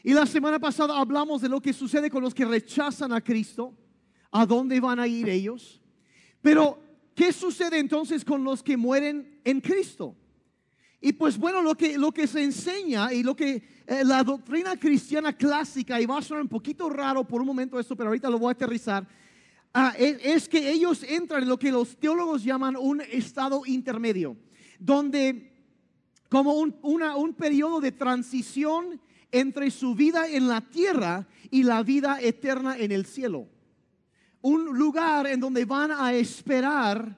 Y 0.03 0.13
la 0.13 0.27
semana 0.27 0.59
pasada 0.59 0.99
hablamos 0.99 1.41
de 1.41 1.49
lo 1.49 1.63
que 1.63 1.73
sucede 1.73 2.11
con 2.11 2.23
los 2.23 2.35
que 2.35 2.45
rechazan 2.45 3.11
a 3.15 3.23
Cristo, 3.23 3.75
a 4.33 4.45
dónde 4.45 4.79
van 4.81 5.01
a 5.01 5.07
ir 5.07 5.31
ellos. 5.31 5.81
Pero, 6.43 6.79
¿qué 7.15 7.33
sucede 7.33 7.79
entonces 7.79 8.25
con 8.25 8.45
los 8.45 8.63
que 8.63 8.77
mueren 8.77 9.41
en 9.45 9.61
Cristo? 9.61 10.17
Y 11.01 11.13
pues 11.13 11.37
bueno, 11.37 11.63
lo 11.63 11.75
que, 11.75 11.99
lo 11.99 12.13
que 12.13 12.27
se 12.27 12.43
enseña 12.43 13.13
y 13.13 13.23
lo 13.23 13.35
que 13.35 13.63
eh, 13.87 14.05
la 14.05 14.23
doctrina 14.23 14.79
cristiana 14.79 15.37
clásica, 15.37 16.01
y 16.01 16.07
va 16.07 16.19
a 16.19 16.23
sonar 16.23 16.43
un 16.43 16.49
poquito 16.49 16.89
raro 16.89 17.25
por 17.25 17.41
un 17.41 17.47
momento 17.47 17.79
esto, 17.79 17.97
pero 17.97 18.09
ahorita 18.09 18.31
lo 18.31 18.39
voy 18.39 18.51
a 18.51 18.53
aterrizar, 18.53 19.07
Ah, 19.75 19.95
es, 19.97 20.51
que 20.51 20.71
ellos 20.71 21.03
entran 21.03 21.45
en 21.45 21.49
lo 21.49 21.59
que 21.59 21.73
los 21.73 21.97
teólogos 21.97 22.45
llaman 22.45 22.77
un 22.77 23.01
estado 23.01 23.63
intermedio, 23.65 24.37
donde 24.79 25.51
como 26.29 26.55
un, 26.55 26.77
un 26.83 27.35
periodo 27.35 27.81
de 27.81 27.93
transición 27.93 29.01
entre 29.31 29.71
su 29.71 29.95
vida 29.95 30.29
en 30.29 30.47
la 30.47 30.61
tierra 30.61 31.27
y 31.51 31.63
la 31.63 31.83
vida 31.83 32.19
eterna 32.21 32.77
en 32.77 32.93
el 32.93 33.07
cielo. 33.07 33.49
Un 34.43 34.79
lugar 34.79 35.27
en 35.27 35.41
donde 35.41 35.65
van 35.65 35.91
a 35.93 36.13
esperar, 36.13 37.17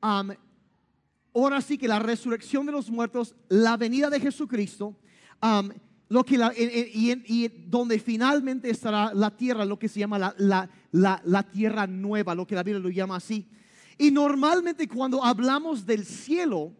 ahora 0.00 1.60
sí 1.60 1.76
que 1.76 1.88
la 1.88 1.98
resurrección 1.98 2.64
de 2.66 2.72
los 2.72 2.90
muertos, 2.90 3.34
la 3.48 3.76
venida 3.76 4.08
de 4.08 4.20
Jesucristo, 4.20 4.96
lo 6.08 6.24
que 6.24 6.38
y, 6.56 7.48
donde 7.66 7.98
finalmente 7.98 8.70
estará 8.70 9.12
la 9.12 9.36
tierra, 9.36 9.64
lo 9.64 9.78
que 9.78 9.88
se 9.88 10.00
llama 10.00 10.18
la 10.18 10.68
la, 10.92 11.42
tierra 11.50 11.86
nueva, 11.86 12.34
lo 12.34 12.46
que 12.46 12.54
la 12.54 12.62
Biblia 12.62 12.82
lo 12.82 12.90
llama 12.90 13.16
así. 13.16 13.48
Y 13.98 14.10
normalmente 14.10 14.88
cuando 14.88 15.22
hablamos 15.22 15.84
del 15.84 16.04
cielo, 16.04 16.72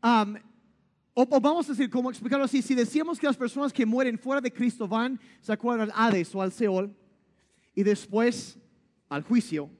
o, 0.00 1.40
vamos 1.40 1.66
a 1.68 1.72
decir, 1.72 1.90
como 1.90 2.10
explicarlo 2.10 2.44
así, 2.44 2.62
si 2.62 2.74
decíamos 2.74 3.18
que 3.18 3.26
las 3.26 3.36
personas 3.36 3.72
que 3.72 3.86
mueren 3.86 4.18
fuera 4.18 4.40
de 4.40 4.52
Cristo 4.52 4.86
van, 4.86 5.18
se 5.40 5.52
acuerdan 5.52 5.90
al 5.90 6.08
Hades 6.08 6.34
o 6.34 6.42
al 6.42 6.52
Seol, 6.52 6.94
y 7.78 7.84
después 7.84 8.58
al 9.08 9.22
juicio, 9.22 9.70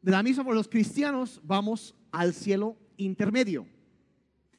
de 0.00 0.12
la 0.12 0.22
misma 0.22 0.44
forma 0.44 0.54
los 0.54 0.68
cristianos 0.68 1.40
vamos 1.42 1.92
al 2.12 2.32
cielo 2.32 2.76
intermedio, 2.96 3.66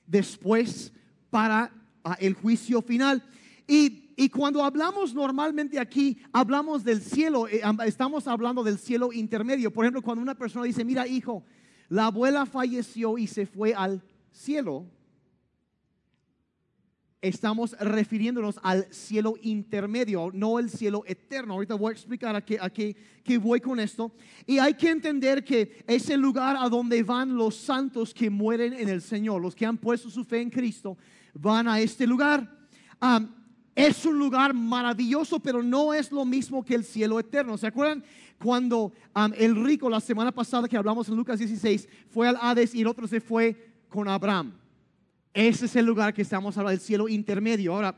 después 0.05 0.91
para 1.29 1.71
el 2.19 2.33
juicio 2.33 2.81
final. 2.81 3.23
Y 3.65 4.03
y 4.19 4.27
cuando 4.27 4.65
hablamos 4.65 5.13
normalmente 5.13 5.79
aquí, 5.79 6.17
hablamos 6.33 6.83
del 6.83 7.01
cielo, 7.01 7.47
eh, 7.47 7.61
estamos 7.85 8.27
hablando 8.27 8.63
del 8.63 8.79
cielo 8.79 9.13
intermedio. 9.13 9.71
Por 9.71 9.85
ejemplo, 9.85 10.01
cuando 10.01 10.23
una 10.23 10.35
persona 10.35 10.65
dice, 10.65 10.83
mira 10.83 11.07
hijo, 11.07 11.45
la 11.87 12.07
abuela 12.07 12.45
falleció 12.47 13.17
y 13.17 13.27
se 13.27 13.45
fue 13.45 13.75
al 13.75 14.03
cielo, 14.31 14.87
estamos 17.21 17.75
refiriéndonos 17.79 18.59
al 18.61 18.85
cielo 18.91 19.35
intermedio, 19.41 20.29
no 20.33 20.59
el 20.59 20.69
cielo 20.69 21.03
eterno. 21.07 21.53
Ahorita 21.53 21.75
voy 21.75 21.89
a 21.89 21.93
explicar 21.93 22.35
a 22.35 22.41
qué, 22.41 22.95
voy 23.39 23.59
con 23.59 23.79
esto. 23.79 24.11
Y 24.45 24.59
hay 24.59 24.75
que 24.75 24.89
entender 24.89 25.43
que 25.43 25.83
es 25.87 26.09
el 26.09 26.21
lugar 26.21 26.55
a 26.59 26.69
donde 26.69 27.01
van 27.03 27.35
los 27.35 27.55
santos 27.55 28.13
que 28.13 28.29
mueren 28.29 28.73
en 28.73 28.89
el 28.89 29.01
Señor, 29.01 29.41
los 29.41 29.55
que 29.55 29.65
han 29.65 29.77
puesto 29.77 30.09
su 30.09 30.23
fe 30.23 30.41
en 30.41 30.49
Cristo, 30.49 30.97
van 31.33 31.67
a 31.67 31.79
este 31.79 32.05
lugar. 32.05 32.55
Es 33.75 34.05
un 34.05 34.17
lugar 34.17 34.53
maravilloso, 34.53 35.39
pero 35.39 35.61
no 35.61 35.93
es 35.93 36.11
lo 36.11 36.25
mismo 36.25 36.63
que 36.63 36.75
el 36.75 36.83
cielo 36.83 37.19
eterno. 37.19 37.57
¿Se 37.57 37.67
acuerdan 37.67 38.03
cuando 38.39 38.91
el 39.37 39.63
rico 39.63 39.89
la 39.89 39.99
semana 39.99 40.31
pasada 40.31 40.67
que 40.67 40.77
hablamos 40.77 41.09
en 41.09 41.15
Lucas 41.15 41.39
16 41.39 41.87
fue 42.09 42.27
al 42.27 42.37
Hades 42.39 42.75
y 42.75 42.81
el 42.81 42.87
otro 42.87 43.07
se 43.07 43.19
fue 43.19 43.73
con 43.89 44.07
Abraham? 44.07 44.53
Ese 45.37 45.67
es 45.67 45.75
el 45.75 45.85
lugar 45.85 46.15
que 46.15 46.23
estamos 46.23 46.57
hablando, 46.57 46.73
el 46.73 46.79
cielo 46.79 47.07
intermedio. 47.07 47.75
Ahora, 47.75 47.95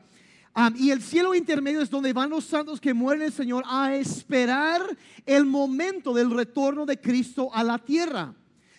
y 0.76 0.90
el 0.90 1.02
cielo 1.02 1.34
intermedio 1.34 1.80
es 1.82 1.90
donde 1.90 2.12
van 2.12 2.30
los 2.30 2.44
santos 2.44 2.82
que 2.82 2.94
mueren 2.94 3.24
el 3.24 3.32
Señor 3.32 3.64
a 3.66 3.96
esperar 3.96 4.82
el 5.26 5.46
momento 5.46 6.14
del 6.14 6.32
retorno 6.32 6.86
de 6.86 7.00
Cristo 7.00 7.50
a 7.54 7.64
la 7.64 7.78
tierra, 7.78 8.36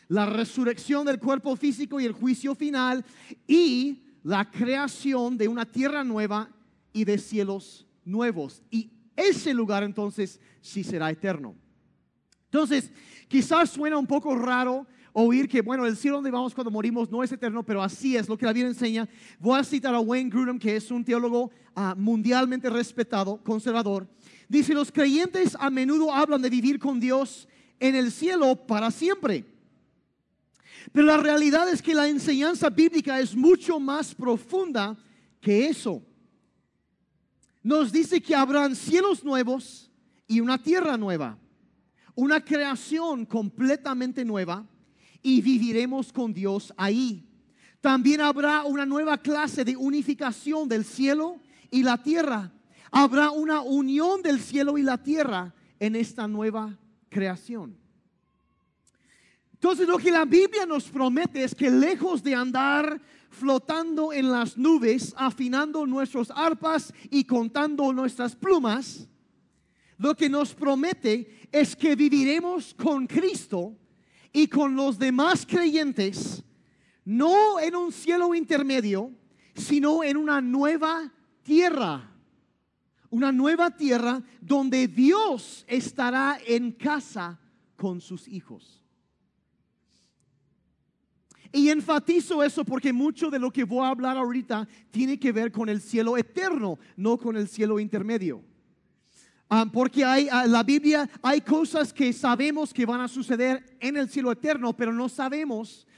la 0.08 0.26
resurrección 0.26 1.06
del 1.06 1.18
cuerpo 1.18 1.56
físico 1.56 2.00
y 2.00 2.04
el 2.04 2.12
juicio 2.12 2.54
final 2.54 3.02
y 3.46 4.02
la 4.24 4.50
creación 4.50 5.38
de 5.38 5.48
una 5.48 5.64
tierra 5.64 6.04
nueva 6.04 6.50
y 6.92 7.04
de 7.06 7.16
cielos 7.16 7.86
nuevos. 8.04 8.62
Y 8.70 8.90
ese 9.16 9.54
lugar 9.54 9.84
entonces 9.84 10.38
sí 10.60 10.84
será 10.84 11.10
eterno. 11.10 11.54
Entonces, 12.44 12.92
quizás 13.26 13.70
suena 13.70 13.96
un 13.96 14.06
poco 14.06 14.36
raro 14.36 14.86
oír 15.12 15.48
que, 15.48 15.60
bueno, 15.60 15.86
el 15.86 15.96
cielo 15.96 16.16
donde 16.16 16.30
vamos 16.30 16.54
cuando 16.54 16.70
morimos 16.70 17.10
no 17.10 17.22
es 17.22 17.32
eterno, 17.32 17.62
pero 17.62 17.82
así 17.82 18.16
es 18.16 18.28
lo 18.28 18.36
que 18.36 18.46
la 18.46 18.52
Biblia 18.52 18.68
enseña. 18.68 19.08
Voy 19.38 19.58
a 19.58 19.64
citar 19.64 19.94
a 19.94 20.00
Wayne 20.00 20.30
Grudem, 20.30 20.58
que 20.58 20.76
es 20.76 20.90
un 20.90 21.04
teólogo 21.04 21.50
ah, 21.74 21.94
mundialmente 21.96 22.70
respetado, 22.70 23.38
conservador. 23.42 24.06
Dice, 24.48 24.74
los 24.74 24.90
creyentes 24.90 25.56
a 25.58 25.70
menudo 25.70 26.12
hablan 26.12 26.42
de 26.42 26.50
vivir 26.50 26.78
con 26.78 27.00
Dios 27.00 27.48
en 27.78 27.94
el 27.94 28.12
cielo 28.12 28.56
para 28.56 28.90
siempre. 28.90 29.44
Pero 30.92 31.06
la 31.06 31.16
realidad 31.16 31.68
es 31.68 31.82
que 31.82 31.94
la 31.94 32.08
enseñanza 32.08 32.70
bíblica 32.70 33.20
es 33.20 33.34
mucho 33.34 33.78
más 33.78 34.14
profunda 34.14 34.96
que 35.40 35.66
eso. 35.66 36.02
Nos 37.62 37.92
dice 37.92 38.20
que 38.20 38.34
habrán 38.34 38.74
cielos 38.74 39.22
nuevos 39.22 39.90
y 40.26 40.40
una 40.40 40.62
tierra 40.62 40.96
nueva, 40.96 41.38
una 42.14 42.42
creación 42.42 43.26
completamente 43.26 44.24
nueva 44.24 44.66
y 45.22 45.40
viviremos 45.40 46.12
con 46.12 46.32
Dios 46.32 46.72
ahí. 46.76 47.26
También 47.80 48.20
habrá 48.20 48.64
una 48.64 48.84
nueva 48.84 49.18
clase 49.18 49.64
de 49.64 49.76
unificación 49.76 50.68
del 50.68 50.84
cielo 50.84 51.40
y 51.70 51.82
la 51.82 52.02
tierra. 52.02 52.52
Habrá 52.90 53.30
una 53.30 53.62
unión 53.62 54.22
del 54.22 54.40
cielo 54.40 54.76
y 54.76 54.82
la 54.82 55.02
tierra 55.02 55.54
en 55.78 55.96
esta 55.96 56.28
nueva 56.28 56.78
creación. 57.08 57.76
Entonces 59.54 59.86
lo 59.86 59.98
que 59.98 60.10
la 60.10 60.24
Biblia 60.24 60.66
nos 60.66 60.84
promete 60.84 61.44
es 61.44 61.54
que 61.54 61.70
lejos 61.70 62.22
de 62.22 62.34
andar 62.34 63.00
flotando 63.30 64.12
en 64.12 64.30
las 64.30 64.56
nubes, 64.56 65.14
afinando 65.16 65.86
nuestros 65.86 66.30
arpas 66.30 66.92
y 67.10 67.24
contando 67.24 67.92
nuestras 67.92 68.34
plumas, 68.34 69.06
lo 69.98 70.14
que 70.14 70.28
nos 70.28 70.54
promete 70.54 71.46
es 71.52 71.76
que 71.76 71.94
viviremos 71.94 72.74
con 72.74 73.06
Cristo 73.06 73.76
y 74.32 74.46
con 74.46 74.76
los 74.76 74.98
demás 74.98 75.46
creyentes, 75.46 76.42
no 77.04 77.58
en 77.58 77.74
un 77.74 77.92
cielo 77.92 78.34
intermedio, 78.34 79.12
sino 79.54 80.04
en 80.04 80.16
una 80.16 80.40
nueva 80.40 81.12
tierra. 81.42 82.06
Una 83.10 83.32
nueva 83.32 83.76
tierra 83.76 84.22
donde 84.40 84.86
Dios 84.86 85.64
estará 85.66 86.38
en 86.46 86.70
casa 86.70 87.40
con 87.74 88.00
sus 88.00 88.28
hijos. 88.28 88.80
Y 91.52 91.70
enfatizo 91.70 92.44
eso 92.44 92.64
porque 92.64 92.92
mucho 92.92 93.28
de 93.28 93.40
lo 93.40 93.50
que 93.50 93.64
voy 93.64 93.84
a 93.84 93.88
hablar 93.88 94.16
ahorita 94.16 94.68
tiene 94.92 95.18
que 95.18 95.32
ver 95.32 95.50
con 95.50 95.68
el 95.68 95.80
cielo 95.80 96.16
eterno, 96.16 96.78
no 96.96 97.18
con 97.18 97.36
el 97.36 97.48
cielo 97.48 97.80
intermedio. 97.80 98.44
Ah, 99.52 99.66
porque 99.70 100.04
hay 100.04 100.28
ah, 100.30 100.46
la 100.46 100.62
Biblia 100.62 101.10
hay 101.20 101.40
cosas 101.40 101.92
que 101.92 102.12
sabemos 102.12 102.72
que 102.72 102.86
van 102.86 103.00
a 103.00 103.08
suceder 103.08 103.76
en 103.80 103.96
el 103.96 104.08
cielo 104.08 104.30
eterno, 104.30 104.76
pero 104.76 104.92
no 104.92 105.08
sabemos 105.08 105.88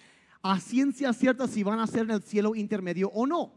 a 0.40 0.58
ciencia 0.58 1.12
cierta 1.12 1.46
si 1.46 1.62
van 1.62 1.78
a 1.78 1.86
ser 1.86 2.04
en 2.04 2.12
el 2.12 2.22
cielo 2.22 2.54
intermedio 2.54 3.10
o 3.10 3.26
no. 3.26 3.52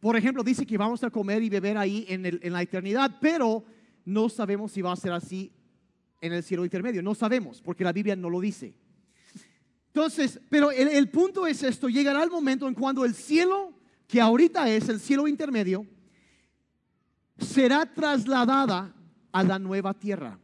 Por 0.00 0.16
ejemplo, 0.16 0.42
dice 0.42 0.64
que 0.64 0.78
vamos 0.78 1.04
a 1.04 1.10
comer 1.10 1.42
y 1.42 1.50
beber 1.50 1.76
ahí 1.76 2.06
en, 2.08 2.50
la 2.50 2.62
eternidad, 2.62 3.18
pero 3.20 3.62
no 4.06 4.30
sabemos 4.30 4.72
si 4.72 4.80
va 4.80 4.92
a 4.92 4.96
ser 4.96 5.12
así 5.12 5.52
en 6.22 6.32
el 6.32 6.42
cielo 6.42 6.64
intermedio. 6.64 7.02
No 7.02 7.14
sabemos, 7.14 7.60
porque 7.60 7.84
la 7.84 7.92
Biblia 7.92 8.16
no 8.16 8.30
lo 8.30 8.40
dice. 8.40 8.74
Entonces, 9.88 10.40
pero 10.48 10.70
el, 10.70 10.88
el 10.88 11.10
punto 11.10 11.46
es 11.46 11.62
esto, 11.62 11.90
llegará 11.90 12.22
el 12.22 12.30
momento 12.30 12.66
en 12.68 12.74
cuando 12.74 13.04
el 13.04 13.14
cielo, 13.14 13.74
que 14.08 14.18
ahorita 14.18 14.70
es 14.70 14.88
el 14.88 14.98
cielo 14.98 15.28
intermedio, 15.28 15.86
será 17.38 17.84
trasladada 17.84 18.95
a 19.36 19.42
la 19.42 19.58
nueva 19.58 19.92
tierra. 19.92 20.38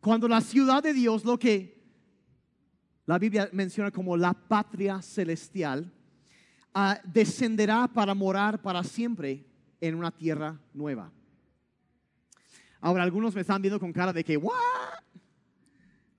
Cuando 0.00 0.26
la 0.26 0.40
ciudad 0.40 0.82
de 0.82 0.94
Dios, 0.94 1.22
lo 1.22 1.38
que 1.38 1.78
la 3.04 3.18
Biblia 3.18 3.50
menciona 3.52 3.90
como 3.90 4.16
la 4.16 4.32
patria 4.32 5.02
celestial, 5.02 5.92
ah, 6.72 6.98
descenderá 7.04 7.88
para 7.88 8.14
morar 8.14 8.62
para 8.62 8.82
siempre 8.82 9.44
en 9.82 9.96
una 9.96 10.10
tierra 10.10 10.58
nueva. 10.72 11.12
Ahora, 12.80 13.02
algunos 13.02 13.34
me 13.34 13.42
están 13.42 13.60
viendo 13.60 13.78
con 13.78 13.92
cara 13.92 14.14
de 14.14 14.24
que, 14.24 14.38
¿what? 14.38 14.54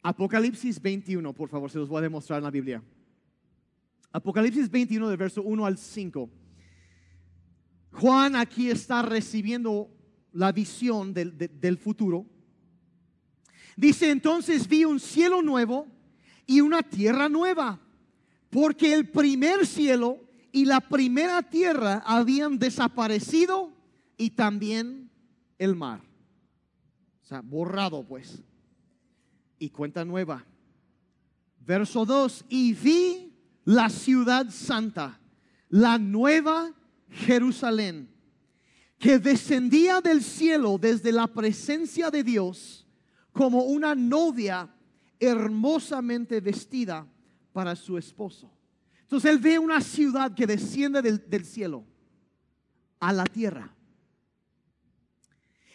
Apocalipsis 0.04 0.80
21, 0.80 1.34
por 1.34 1.50
favor, 1.50 1.72
se 1.72 1.80
los 1.80 1.90
voy 1.90 1.98
a 1.98 2.02
demostrar 2.02 2.38
en 2.38 2.44
la 2.44 2.52
Biblia. 2.52 2.84
Apocalipsis 4.12 4.70
21, 4.70 5.10
del 5.10 5.18
verso 5.18 5.42
1 5.42 5.66
al 5.66 5.80
5. 5.80 6.30
Juan 7.94 8.36
aquí 8.36 8.70
está 8.70 9.02
recibiendo 9.02 9.90
la 10.34 10.52
visión 10.52 11.14
del, 11.14 11.78
futuro. 11.78 12.26
Dice 13.76 14.10
entonces 14.12 14.68
vi 14.68 14.86
un 14.86 15.00
cielo 15.00 15.42
nuevo 15.42 15.88
y 16.46 16.62
una 16.62 16.84
tierra 16.84 17.30
nueva, 17.30 17.80
porque 18.50 18.94
el 18.94 19.10
primer 19.10 19.66
cielo 19.66 20.20
y 20.52 20.66
la 20.66 20.82
primera 20.82 21.42
tierra 21.42 22.04
habían 22.06 22.60
desaparecido 22.60 23.72
y 24.18 24.32
también 24.32 25.10
el 25.58 25.76
mar. 25.76 26.02
O 27.22 27.26
sea, 27.26 27.42
borrado 27.42 28.06
pues. 28.06 28.42
Y 29.58 29.70
cuenta 29.70 30.04
nueva. 30.04 30.46
Verso 31.60 32.06
2, 32.06 32.46
y 32.50 32.74
vi 32.74 33.34
la 33.64 33.90
ciudad 33.90 34.50
santa, 34.50 35.20
la 35.70 36.00
nueva 36.00 36.74
Jerusalén 37.10 38.11
que 39.02 39.18
descendía 39.18 40.00
del 40.00 40.22
cielo 40.22 40.78
desde 40.78 41.12
la 41.12 41.26
presencia 41.26 42.12
de 42.12 42.24
Dios 42.24 42.86
como 43.34 43.64
una 43.64 43.96
novia 43.96 44.72
hermosamente 45.20 46.40
vestida 46.40 47.08
para 47.52 47.76
su 47.76 47.98
esposo. 47.98 48.52
Entonces 49.02 49.32
él 49.32 49.40
ve 49.40 49.58
una 49.58 49.82
ciudad 49.82 50.36
que 50.36 50.46
desciende 50.46 51.02
del, 51.02 51.46
cielo 51.46 51.84
a 53.00 53.12
la 53.12 53.24
tierra. 53.24 53.74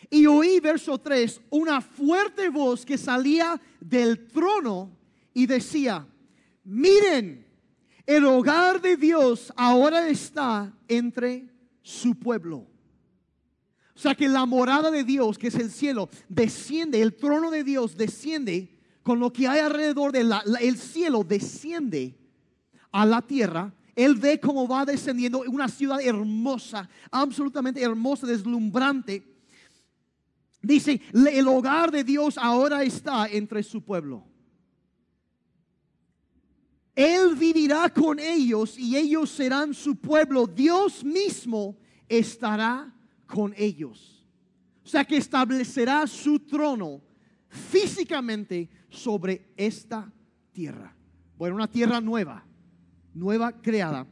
Y 0.09 0.27
oí, 0.27 0.61
verso 0.61 0.97
3, 0.97 1.41
una 1.51 1.81
fuerte 1.81 2.49
voz 2.49 2.87
que 2.87 2.97
salía 2.97 3.61
del 3.81 4.29
trono 4.29 4.97
y 5.35 5.47
decía, 5.47 6.07
miren, 6.63 7.45
el 8.07 8.25
hogar 8.25 8.81
de 8.81 8.97
Dios 8.97 9.53
ahora 9.57 10.09
está 10.09 10.73
entre 10.87 11.53
su 11.83 12.15
pueblo 12.15 12.69
o 13.97 13.99
sea 13.99 14.15
que 14.15 14.29
la 14.29 14.45
morada 14.45 14.91
de 14.91 15.05
Dios, 15.05 15.39
que 15.39 15.49
es 15.49 15.55
el 15.55 15.71
cielo, 15.71 16.11
desciende, 16.29 17.01
el 17.01 17.15
trono 17.15 17.51
de 17.51 17.65
Dios 17.65 17.97
desciende 17.97 18.69
con 19.03 19.19
lo 19.19 19.33
que 19.33 19.49
hay 19.49 19.61
alrededor 19.61 20.13
del 20.13 20.31
el 20.61 20.77
cielo, 20.77 21.25
desciende 21.25 22.15
a 22.93 23.07
la 23.07 23.23
tierra. 23.23 23.73
Él 23.95 24.17
ve 24.17 24.39
cómo 24.39 24.69
va 24.69 24.85
descendiendo 24.85 25.45
una 25.49 25.67
ciudad 25.69 25.99
hermosa, 26.03 26.87
absolutamente 27.11 27.81
hermosa, 27.81 28.27
deslumbrante. 28.27 29.25
Dice, 30.61 31.01
el 31.15 31.49
hogar 31.49 31.91
de 31.91 32.05
Dios 32.05 32.37
ahora 32.37 32.83
está 32.83 33.27
entre 33.29 33.63
su 33.63 33.81
pueblo. 33.81 34.27
Él 36.95 37.35
vivirá 37.35 37.89
con 37.89 38.19
ellos 38.19 38.79
y 38.79 38.95
ellos 38.95 39.31
serán 39.31 39.73
su 39.73 39.97
pueblo. 39.97 40.47
Dios 40.47 41.03
mismo 41.03 41.79
estará 42.09 42.93
con 43.27 43.55
ellos. 43.57 44.27
O 44.85 44.89
sea 44.89 45.05
que 45.05 45.17
establecerá 45.17 46.07
su 46.07 46.39
trono 46.41 47.03
físicamente 47.49 48.71
sobre 48.89 49.53
esta 49.57 50.13
tierra. 50.53 50.95
Bueno, 51.37 51.57
una 51.57 51.71
tierra 51.71 52.01
nueva, 52.01 52.47
nueva 53.13 53.53
creada. 53.61 54.07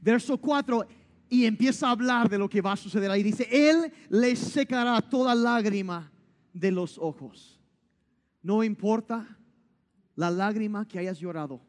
Verso 0.00 0.38
4, 0.38 0.86
y 1.28 1.44
empieza 1.44 1.88
a 1.88 1.92
hablar 1.92 2.28
de 2.28 2.38
lo 2.38 2.48
que 2.48 2.60
va 2.60 2.72
a 2.72 2.76
suceder 2.76 3.10
ahí. 3.10 3.22
Dice, 3.22 3.48
Él 3.50 3.92
les 4.08 4.38
secará 4.38 5.00
toda 5.00 5.34
lágrima 5.34 6.12
de 6.52 6.70
los 6.70 6.98
ojos. 6.98 7.60
No 8.42 8.62
importa 8.62 9.38
la 10.14 10.30
lágrima 10.30 10.86
que 10.86 10.98
hayas 10.98 11.18
llorado. 11.18 11.60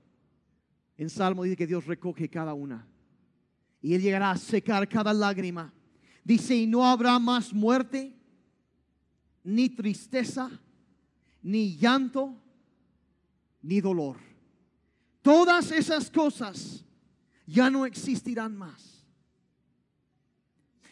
En 0.98 1.10
Salmo 1.10 1.44
dice 1.44 1.56
que 1.56 1.68
Dios 1.68 1.86
recoge 1.86 2.30
cada 2.30 2.54
una. 2.54 2.88
Y 3.82 3.94
Él 3.94 4.02
llegará 4.02 4.32
a 4.32 4.38
secar 4.38 4.88
cada 4.88 5.14
lágrima 5.14 5.74
Dice, 6.24 6.56
y 6.56 6.68
no 6.68 6.86
habrá 6.86 7.20
más 7.20 7.54
muerte, 7.54 8.16
ni 9.44 9.70
tristeza, 9.70 10.50
ni 11.42 11.76
llanto, 11.76 12.34
ni 13.62 13.82
dolor. 13.82 14.18
Todas 15.22 15.72
esas 15.72 16.10
cosas 16.10 16.86
ya 17.46 17.70
no 17.70 17.86
existirán 17.86 18.56
más. 18.56 19.06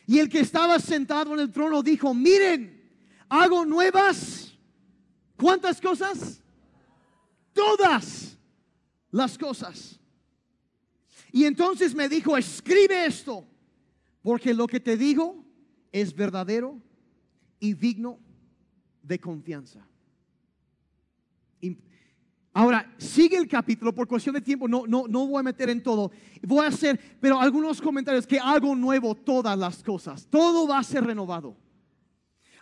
Y 0.05 0.19
el 0.19 0.27
que 0.27 0.41
estaba 0.41 0.77
sentado 0.79 1.33
en 1.33 1.39
el 1.39 1.51
trono 1.51 1.81
dijo, 1.81 2.13
miren, 2.13 2.81
hago 3.29 3.65
nuevas. 3.65 4.53
¿Cuántas 5.37 5.79
cosas? 5.79 6.41
Todas 7.53 8.37
las 9.11 9.37
cosas. 9.37 9.97
Y 11.31 11.45
entonces 11.45 11.95
me 11.95 12.09
dijo, 12.09 12.35
escribe 12.35 13.05
esto 13.05 13.47
porque 14.21 14.53
lo 14.53 14.67
que 14.67 14.79
te 14.79 14.97
digo 14.97 15.43
es 15.91 16.13
verdadero 16.13 16.79
y 17.59 17.73
digno 17.73 18.19
de 19.01 19.19
confianza. 19.19 19.87
Ahora, 22.53 22.93
sigue 22.97 23.37
el 23.37 23.47
capítulo 23.47 23.95
por 23.95 24.07
cuestión 24.07 24.35
de 24.35 24.41
tiempo, 24.41 24.67
no, 24.67 24.85
no, 24.85 25.07
no 25.07 25.25
voy 25.25 25.39
a 25.39 25.43
meter 25.43 25.69
en 25.69 25.81
todo. 25.81 26.11
Voy 26.41 26.65
a 26.65 26.67
hacer, 26.67 26.99
pero 27.21 27.39
algunos 27.39 27.81
comentarios 27.81 28.27
que 28.27 28.39
hago 28.39 28.75
nuevo 28.75 29.15
todas 29.15 29.57
las 29.57 29.81
cosas. 29.81 30.27
Todo 30.29 30.67
va 30.67 30.79
a 30.79 30.83
ser 30.83 31.05
renovado. 31.05 31.55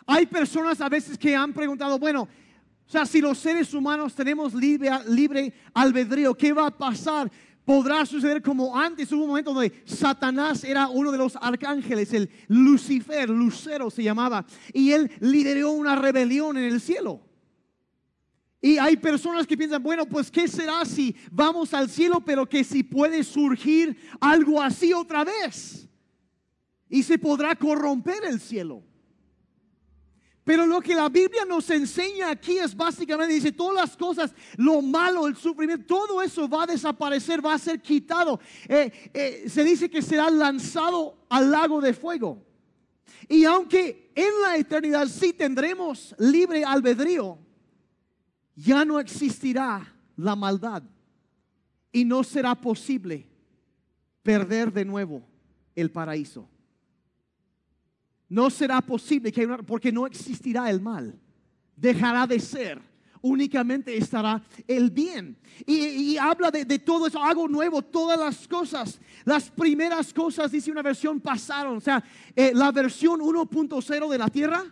Hay 0.06 0.26
personas 0.26 0.80
a 0.80 0.88
veces 0.88 1.18
que 1.18 1.34
han 1.34 1.52
preguntado, 1.52 1.98
bueno, 1.98 2.22
o 2.22 2.90
sea, 2.90 3.04
si 3.04 3.20
los 3.20 3.38
seres 3.38 3.74
humanos 3.74 4.14
tenemos 4.14 4.54
libre, 4.54 4.90
libre 5.08 5.52
albedrío, 5.74 6.34
¿qué 6.34 6.52
va 6.52 6.68
a 6.68 6.76
pasar? 6.76 7.30
Podrá 7.70 8.04
suceder 8.04 8.42
como 8.42 8.76
antes. 8.76 9.12
Hubo 9.12 9.22
un 9.22 9.28
momento 9.28 9.54
donde 9.54 9.72
Satanás 9.84 10.64
era 10.64 10.88
uno 10.88 11.12
de 11.12 11.18
los 11.18 11.36
arcángeles, 11.36 12.12
el 12.12 12.28
Lucifer, 12.48 13.30
Lucero 13.30 13.90
se 13.90 14.02
llamaba, 14.02 14.44
y 14.72 14.90
él 14.90 15.08
lideró 15.20 15.70
una 15.70 15.94
rebelión 15.94 16.58
en 16.58 16.64
el 16.64 16.80
cielo. 16.80 17.20
Y 18.60 18.76
hay 18.76 18.96
personas 18.96 19.46
que 19.46 19.56
piensan, 19.56 19.80
bueno, 19.84 20.04
pues 20.04 20.32
¿qué 20.32 20.48
será 20.48 20.84
si 20.84 21.14
vamos 21.30 21.72
al 21.72 21.88
cielo, 21.88 22.20
pero 22.20 22.44
que 22.44 22.64
si 22.64 22.82
puede 22.82 23.22
surgir 23.22 23.96
algo 24.20 24.60
así 24.60 24.92
otra 24.92 25.24
vez? 25.24 25.88
Y 26.88 27.04
se 27.04 27.18
podrá 27.18 27.54
corromper 27.54 28.24
el 28.24 28.40
cielo. 28.40 28.82
Pero 30.44 30.66
lo 30.66 30.80
que 30.80 30.94
la 30.94 31.08
Biblia 31.08 31.44
nos 31.44 31.68
enseña 31.70 32.30
aquí 32.30 32.58
es 32.58 32.74
básicamente, 32.74 33.34
dice, 33.34 33.52
todas 33.52 33.88
las 33.88 33.96
cosas, 33.96 34.34
lo 34.56 34.80
malo, 34.80 35.26
el 35.26 35.36
sufrimiento, 35.36 35.84
todo 35.86 36.22
eso 36.22 36.48
va 36.48 36.64
a 36.64 36.66
desaparecer, 36.66 37.44
va 37.44 37.54
a 37.54 37.58
ser 37.58 37.80
quitado. 37.80 38.40
Eh, 38.66 39.10
eh, 39.12 39.44
se 39.48 39.62
dice 39.62 39.90
que 39.90 40.00
será 40.00 40.30
lanzado 40.30 41.18
al 41.28 41.50
lago 41.50 41.80
de 41.80 41.92
fuego. 41.92 42.42
Y 43.28 43.44
aunque 43.44 44.10
en 44.14 44.40
la 44.42 44.56
eternidad 44.56 45.06
sí 45.06 45.32
tendremos 45.32 46.14
libre 46.18 46.64
albedrío, 46.64 47.38
ya 48.56 48.84
no 48.84 48.98
existirá 48.98 49.94
la 50.16 50.34
maldad 50.34 50.82
y 51.92 52.04
no 52.04 52.24
será 52.24 52.54
posible 52.54 53.26
perder 54.22 54.72
de 54.72 54.84
nuevo 54.84 55.22
el 55.74 55.90
paraíso. 55.90 56.48
No 58.30 58.48
será 58.48 58.80
posible 58.80 59.32
que 59.32 59.46
porque 59.66 59.90
no 59.90 60.06
existirá 60.06 60.70
el 60.70 60.80
mal. 60.80 61.18
Dejará 61.74 62.28
de 62.28 62.38
ser. 62.38 62.80
Únicamente 63.20 63.94
estará 63.96 64.40
el 64.68 64.88
bien. 64.88 65.36
Y, 65.66 66.16
habla 66.16 66.52
de, 66.52 66.78
todo 66.78 67.08
eso. 67.08 67.20
Hago 67.20 67.48
nuevo 67.48 67.82
todas 67.82 68.18
las 68.18 68.46
cosas. 68.46 69.00
Las 69.24 69.50
primeras 69.50 70.14
cosas, 70.14 70.52
dice 70.52 70.70
una 70.70 70.80
versión, 70.80 71.20
pasaron. 71.20 71.78
O 71.78 71.80
sea, 71.80 72.02
eh, 72.36 72.52
la 72.54 72.70
versión 72.70 73.20
1.0 73.20 74.08
de 74.08 74.18
la 74.18 74.28
tierra, 74.28 74.64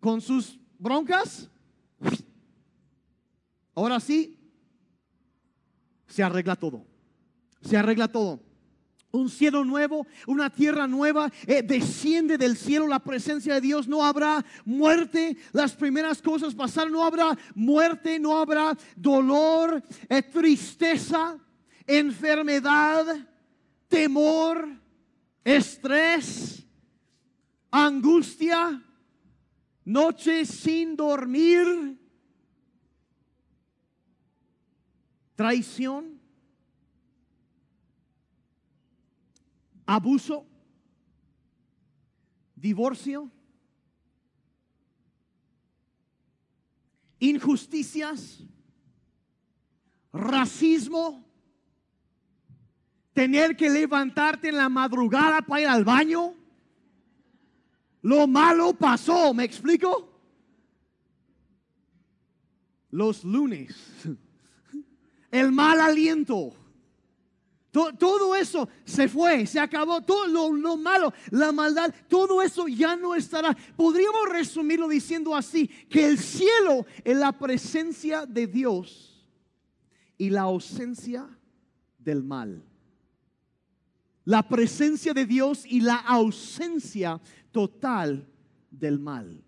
con 0.00 0.20
sus 0.20 0.58
broncas, 0.80 1.48
ahora 3.76 4.00
sí, 4.00 4.36
se 6.08 6.24
arregla 6.24 6.56
todo. 6.56 6.84
Se 7.62 7.76
arregla 7.76 8.08
todo 8.08 8.49
un 9.12 9.28
cielo 9.28 9.64
nuevo, 9.64 10.06
una 10.26 10.50
tierra 10.50 10.86
nueva, 10.86 11.30
eh, 11.46 11.62
desciende 11.62 12.38
del 12.38 12.56
cielo 12.56 12.86
la 12.86 13.00
presencia 13.00 13.54
de 13.54 13.60
Dios, 13.60 13.88
no 13.88 14.04
habrá 14.04 14.44
muerte, 14.64 15.36
las 15.52 15.72
primeras 15.74 16.22
cosas 16.22 16.54
pasaron, 16.54 16.92
no 16.92 17.04
habrá 17.04 17.36
muerte, 17.54 18.18
no 18.18 18.38
habrá 18.38 18.76
dolor, 18.96 19.82
eh, 20.08 20.22
tristeza, 20.22 21.38
enfermedad, 21.86 23.04
temor, 23.88 24.68
estrés, 25.44 26.64
angustia, 27.70 28.82
noche 29.84 30.44
sin 30.44 30.94
dormir, 30.96 31.98
traición 35.34 36.19
abuso, 39.90 40.46
divorcio, 42.54 43.28
injusticias, 47.18 48.38
racismo, 50.12 51.28
tener 53.12 53.56
que 53.56 53.68
levantarte 53.68 54.50
en 54.50 54.58
la 54.58 54.68
madrugada 54.68 55.42
para 55.42 55.60
ir 55.60 55.66
al 55.66 55.84
baño. 55.84 56.34
Lo 58.02 58.28
malo 58.28 58.72
pasó, 58.74 59.34
¿me 59.34 59.42
explico? 59.42 60.08
Los 62.92 63.24
lunes, 63.24 63.74
el 65.32 65.50
mal 65.50 65.80
aliento, 65.80 66.59
todo, 67.70 68.34
eso 68.34 68.68
se 68.84 69.08
fue, 69.08 69.46
se 69.46 69.60
acabó, 69.60 70.00
todo 70.00 70.26
lo, 70.26 70.76
malo, 70.76 71.12
la 71.30 71.52
maldad, 71.52 71.94
todo 72.08 72.42
eso 72.42 72.66
ya 72.66 72.96
no 72.96 73.14
estará. 73.14 73.56
Podríamos 73.76 74.28
resumirlo 74.28 74.88
diciendo 74.88 75.36
así, 75.36 75.68
que 75.88 76.06
el 76.06 76.18
cielo 76.18 76.84
es 77.04 77.16
la 77.16 77.32
presencia 77.32 78.26
de 78.26 78.46
Dios 78.46 79.24
y 80.18 80.30
la 80.30 80.42
ausencia 80.42 81.28
del 81.98 82.24
mal. 82.24 82.64
La 84.24 84.46
presencia 84.48 85.14
de 85.14 85.24
Dios 85.24 85.64
y 85.64 85.80
la 85.80 85.96
ausencia 85.96 87.20
total 87.52 88.28
del 88.70 88.98
mal. 88.98 89.44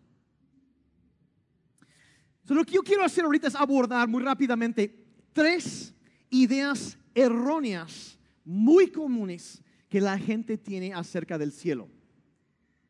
lo 2.49 2.65
que 2.65 2.75
yo 2.75 2.83
quiero 2.83 3.03
hacer 3.03 3.25
ahorita 3.25 3.49
es 3.49 3.55
abordar 3.55 4.07
muy 4.07 4.23
rápidamente 4.23 4.95
tres 5.33 5.95
ideas 6.29 6.99
erróneas, 7.15 8.19
muy 8.45 8.89
comunes 8.89 9.63
que 9.89 10.01
la 10.01 10.19
gente 10.19 10.57
tiene 10.57 10.95
acerca 10.95 11.37
del 11.37 11.53
cielo. 11.53 11.89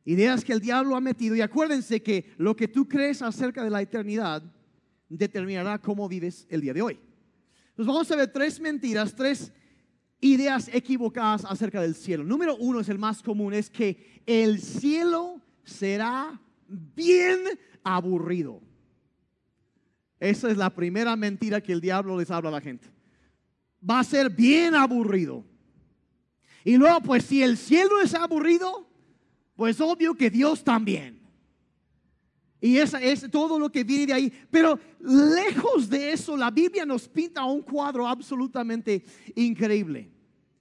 Ideas 0.05 0.45
que 0.45 0.53
el 0.53 0.61
diablo 0.61 0.97
ha 0.97 1.01
metido 1.01 1.35
y 1.35 1.41
acuérdense 1.41 2.03
que 2.03 2.33
lo 2.37 2.55
que 2.57 2.69
tú 2.69 2.89
crees 2.89 3.23
acerca 3.23 3.63
de 3.63 3.71
la 3.71 3.83
eternidad 3.83 4.43
determinará 5.09 5.79
cómo 5.81 6.09
vives 6.09 6.47
el 6.49 6.61
día 6.61 6.73
de 6.73 6.83
hoy. 6.83 7.01
Nos 7.77 7.87
vamos 7.87 8.11
a 8.11 8.17
ver 8.17 8.33
tres 8.33 8.61
mentiras, 8.61 9.15
tres 9.15 9.53
ideas 10.21 10.69
equivocadas 10.73 11.45
acerca 11.45 11.81
del 11.81 11.95
cielo. 11.95 12.25
Número 12.25 12.57
uno 12.57 12.81
es 12.81 12.89
el 12.89 12.99
más 12.99 13.23
común, 13.23 13.53
es 13.53 13.69
que 13.69 14.23
el 14.27 14.61
cielo 14.61 15.41
será 15.65 16.41
bien 16.69 17.41
aburrido. 17.83 18.61
Esa 20.21 20.51
es 20.51 20.57
la 20.57 20.71
primera 20.71 21.17
mentira 21.17 21.61
que 21.61 21.73
el 21.73 21.81
diablo 21.81 22.17
les 22.17 22.31
habla 22.31 22.51
a 22.51 22.53
la 22.53 22.61
gente 22.61 22.92
va 23.89 24.01
a 24.01 24.05
ser 24.05 24.31
bien 24.31 24.75
aburrido. 24.75 25.45
Y 26.65 26.77
luego, 26.77 27.01
pues 27.01 27.25
si 27.25 27.43
el 27.43 27.57
cielo 27.57 28.01
es 28.01 28.15
aburrido, 28.15 28.89
pues 29.57 29.81
obvio 29.81 30.15
que 30.15 30.31
Dios 30.31 30.63
también. 30.63 31.21
Y 32.61 32.77
esa 32.79 33.03
es 33.03 33.29
todo 33.29 33.59
lo 33.59 33.73
que 33.73 33.83
viene 33.83 34.07
de 34.07 34.13
ahí. 34.13 34.33
Pero 34.49 34.79
lejos 35.01 35.91
de 35.91 36.13
eso, 36.13 36.37
la 36.37 36.51
Biblia 36.51 36.87
nos 36.87 37.09
pinta 37.09 37.45
un 37.45 37.61
cuadro 37.63 38.07
absolutamente 38.07 39.05
increíble. 39.35 40.13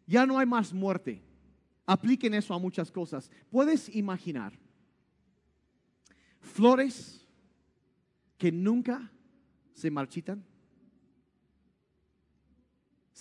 Ya 0.07 0.25
no 0.25 0.39
hay 0.39 0.47
más 0.47 0.73
muerte. 0.73 1.21
Apliquen 1.85 2.33
eso 2.33 2.55
a 2.55 2.59
muchas 2.59 2.91
cosas. 2.91 3.29
¿Puedes 3.51 3.93
imaginar 3.95 4.57
flores 6.39 7.27
que 8.37 8.51
nunca 8.51 9.11
se 9.73 9.91
marchitan? 9.91 10.43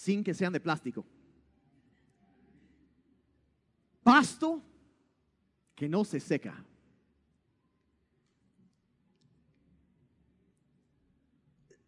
Sin 0.00 0.24
que 0.24 0.32
sean 0.32 0.50
de 0.50 0.60
plástico. 0.60 1.04
Pasto 4.02 4.62
que 5.74 5.90
no 5.90 6.06
se 6.06 6.18
seca. 6.18 6.64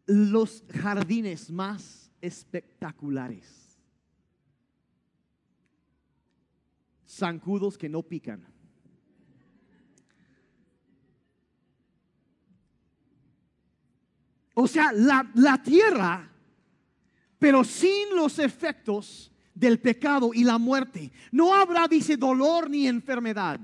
Los 0.04 0.62
jardines 0.68 1.50
más 1.50 2.12
espectaculares. 2.20 3.80
Zancudos 7.08 7.78
que 7.78 7.88
no 7.88 8.02
pican. 8.02 8.46
O 14.52 14.68
sea, 14.68 14.92
la, 14.92 15.30
la 15.34 15.62
tierra 15.62 16.31
pero 17.42 17.64
sin 17.64 18.14
los 18.14 18.38
efectos 18.38 19.28
del 19.52 19.80
pecado 19.80 20.30
y 20.32 20.44
la 20.44 20.58
muerte. 20.58 21.10
No 21.32 21.52
habrá, 21.52 21.88
dice, 21.88 22.16
dolor 22.16 22.70
ni 22.70 22.86
enfermedad. 22.86 23.58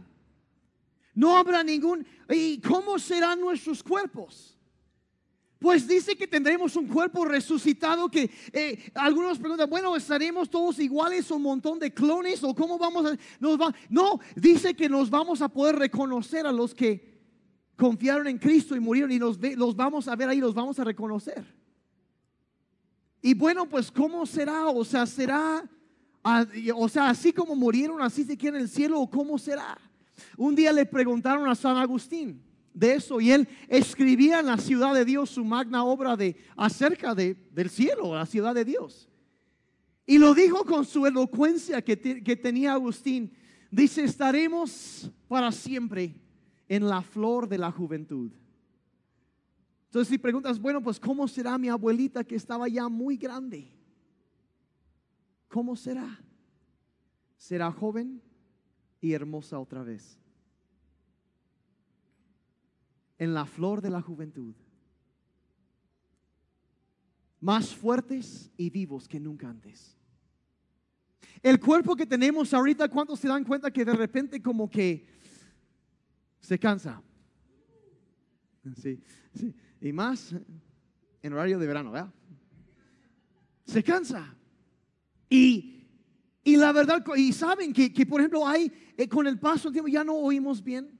No 1.14 1.36
habrá 1.36 1.62
ningún... 1.62 2.04
¿Y 2.28 2.60
cómo 2.60 2.98
serán 2.98 3.38
nuestros 3.38 3.80
cuerpos? 3.84 4.58
Pues 5.60 5.86
dice 5.86 6.16
que 6.16 6.26
tendremos 6.26 6.74
un 6.74 6.88
cuerpo 6.88 7.24
resucitado 7.24 8.08
que 8.08 8.28
eh, 8.52 8.90
algunos 8.94 9.38
preguntan, 9.38 9.70
bueno, 9.70 9.94
¿estaremos 9.94 10.50
todos 10.50 10.80
iguales 10.80 11.30
o 11.30 11.36
un 11.36 11.42
montón 11.42 11.78
de 11.78 11.94
clones 11.94 12.42
o 12.42 12.52
cómo 12.56 12.78
vamos 12.78 13.06
a... 13.06 13.16
Nos 13.38 13.60
va? 13.60 13.72
No, 13.88 14.18
dice 14.34 14.74
que 14.74 14.88
nos 14.88 15.08
vamos 15.08 15.40
a 15.40 15.48
poder 15.48 15.76
reconocer 15.76 16.48
a 16.48 16.52
los 16.52 16.74
que 16.74 17.16
confiaron 17.76 18.26
en 18.26 18.38
Cristo 18.38 18.74
y 18.74 18.80
murieron 18.80 19.12
y 19.12 19.20
los, 19.20 19.38
los 19.56 19.76
vamos 19.76 20.08
a 20.08 20.16
ver 20.16 20.30
ahí, 20.30 20.40
los 20.40 20.52
vamos 20.52 20.80
a 20.80 20.84
reconocer. 20.84 21.57
Y 23.28 23.34
bueno, 23.34 23.68
pues 23.68 23.92
¿cómo 23.92 24.24
será? 24.24 24.68
O 24.68 24.82
sea, 24.86 25.04
será, 25.04 25.62
o 26.74 26.88
sea, 26.88 27.10
así 27.10 27.30
como 27.30 27.54
murieron, 27.54 28.00
así 28.00 28.24
se 28.24 28.38
queda 28.38 28.56
en 28.56 28.62
el 28.62 28.70
cielo, 28.70 28.98
o 28.98 29.10
cómo 29.10 29.36
será. 29.36 29.78
Un 30.38 30.54
día 30.54 30.72
le 30.72 30.86
preguntaron 30.86 31.46
a 31.46 31.54
San 31.54 31.76
Agustín, 31.76 32.42
de 32.72 32.94
eso 32.94 33.20
y 33.20 33.30
él 33.30 33.46
escribía 33.68 34.40
en 34.40 34.46
la 34.46 34.56
ciudad 34.56 34.94
de 34.94 35.04
Dios 35.04 35.28
su 35.28 35.44
magna 35.44 35.84
obra 35.84 36.16
de 36.16 36.36
acerca 36.56 37.14
de, 37.14 37.34
del 37.52 37.68
cielo, 37.68 38.14
la 38.14 38.24
ciudad 38.24 38.54
de 38.54 38.64
Dios. 38.64 39.10
Y 40.06 40.16
lo 40.16 40.32
dijo 40.32 40.64
con 40.64 40.86
su 40.86 41.04
elocuencia 41.04 41.82
que, 41.82 41.98
que 41.98 42.34
tenía 42.34 42.72
Agustín. 42.72 43.30
Dice, 43.70 44.04
estaremos 44.04 45.10
para 45.28 45.52
siempre 45.52 46.14
en 46.66 46.88
la 46.88 47.02
flor 47.02 47.46
de 47.46 47.58
la 47.58 47.70
juventud. 47.70 48.30
Entonces 49.88 50.08
si 50.08 50.18
preguntas, 50.18 50.60
bueno, 50.60 50.82
pues 50.82 51.00
¿cómo 51.00 51.26
será 51.26 51.56
mi 51.56 51.70
abuelita 51.70 52.22
que 52.22 52.36
estaba 52.36 52.68
ya 52.68 52.90
muy 52.90 53.16
grande? 53.16 53.72
¿Cómo 55.48 55.74
será? 55.76 56.20
Será 57.38 57.72
joven 57.72 58.20
y 59.00 59.14
hermosa 59.14 59.58
otra 59.58 59.82
vez. 59.82 60.18
En 63.16 63.32
la 63.32 63.46
flor 63.46 63.80
de 63.80 63.88
la 63.88 64.02
juventud. 64.02 64.54
Más 67.40 67.74
fuertes 67.74 68.50
y 68.58 68.68
vivos 68.68 69.08
que 69.08 69.18
nunca 69.18 69.48
antes. 69.48 69.96
El 71.42 71.58
cuerpo 71.58 71.96
que 71.96 72.04
tenemos 72.04 72.52
ahorita, 72.52 72.90
¿cuántos 72.90 73.20
se 73.20 73.28
dan 73.28 73.44
cuenta 73.44 73.70
que 73.70 73.86
de 73.86 73.94
repente 73.94 74.42
como 74.42 74.68
que 74.68 75.06
se 76.40 76.58
cansa? 76.58 77.02
Sí, 78.76 79.02
sí. 79.32 79.54
Y 79.80 79.92
más 79.92 80.34
en 81.22 81.32
horario 81.32 81.58
de 81.58 81.66
verano, 81.66 81.92
¿verdad? 81.92 82.12
Se 83.64 83.82
cansa. 83.82 84.34
Y, 85.28 85.84
y 86.42 86.56
la 86.56 86.72
verdad, 86.72 87.04
y 87.16 87.32
saben 87.32 87.72
que, 87.72 87.92
que 87.92 88.06
por 88.06 88.20
ejemplo 88.20 88.46
hay, 88.46 88.72
eh, 88.96 89.08
con 89.08 89.26
el 89.26 89.38
paso 89.38 89.68
del 89.68 89.74
tiempo 89.74 89.88
ya 89.88 90.04
no 90.04 90.14
oímos 90.14 90.62
bien. 90.62 90.98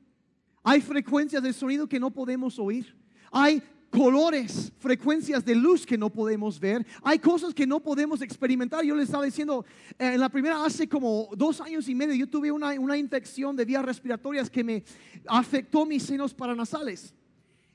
Hay 0.62 0.80
frecuencias 0.80 1.42
de 1.42 1.52
sonido 1.52 1.88
que 1.88 1.98
no 1.98 2.10
podemos 2.10 2.58
oír. 2.58 2.94
Hay 3.30 3.62
colores, 3.90 4.72
frecuencias 4.78 5.44
de 5.44 5.54
luz 5.54 5.86
que 5.86 5.96
no 5.96 6.10
podemos 6.10 6.60
ver. 6.60 6.86
Hay 7.02 7.18
cosas 7.18 7.54
que 7.54 7.66
no 7.66 7.80
podemos 7.80 8.20
experimentar. 8.20 8.84
Yo 8.84 8.94
les 8.94 9.06
estaba 9.06 9.24
diciendo, 9.24 9.64
eh, 9.98 10.12
en 10.14 10.20
la 10.20 10.28
primera, 10.28 10.64
hace 10.64 10.88
como 10.88 11.30
dos 11.36 11.60
años 11.60 11.88
y 11.88 11.94
medio, 11.94 12.14
yo 12.14 12.28
tuve 12.28 12.52
una, 12.52 12.78
una 12.78 12.96
infección 12.96 13.56
de 13.56 13.64
vías 13.64 13.84
respiratorias 13.84 14.50
que 14.50 14.62
me 14.62 14.84
afectó 15.26 15.86
mis 15.86 16.02
senos 16.02 16.34
paranasales. 16.34 17.14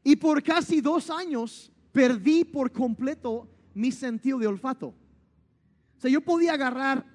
Y 0.03 0.15
por 0.15 0.43
casi 0.43 0.81
dos 0.81 1.09
años 1.09 1.71
perdí 1.91 2.43
por 2.43 2.71
completo 2.71 3.47
mi 3.73 3.91
sentido 3.91 4.39
de 4.39 4.47
olfato. 4.47 4.87
O 4.87 5.99
sea, 5.99 6.11
yo 6.11 6.21
podía 6.21 6.53
agarrar 6.53 7.05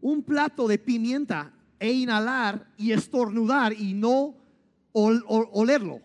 un 0.00 0.22
plato 0.22 0.68
de 0.68 0.78
pimienta 0.78 1.54
e 1.78 1.92
inhalar 1.92 2.70
y 2.76 2.92
estornudar 2.92 3.72
y 3.72 3.94
no 3.94 4.36
olerlo. 4.92 6.02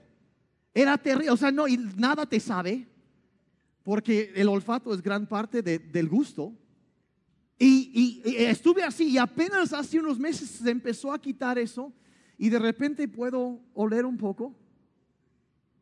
Era 0.74 0.98
terrible, 0.98 1.32
o 1.32 1.38
sea, 1.38 1.52
no, 1.52 1.68
y 1.68 1.78
nada 1.78 2.26
te 2.26 2.40
sabe, 2.40 2.88
porque 3.84 4.32
el 4.36 4.48
olfato 4.48 4.94
es 4.94 5.02
gran 5.02 5.28
parte 5.28 5.62
del 5.62 6.10
gusto. 6.10 6.54
Y, 7.58 8.22
y, 8.26 8.36
estuve 8.46 8.84
así, 8.84 9.10
y 9.10 9.18
apenas 9.18 9.72
hace 9.74 10.00
unos 10.00 10.20
meses 10.20 10.50
se 10.50 10.70
empezó 10.70 11.12
a 11.12 11.20
quitar 11.20 11.58
eso, 11.58 11.94
y 12.38 12.50
de 12.50 12.60
repente 12.60 13.08
puedo 13.08 13.62
oler 13.74 14.06
un 14.06 14.18
poco 14.18 14.54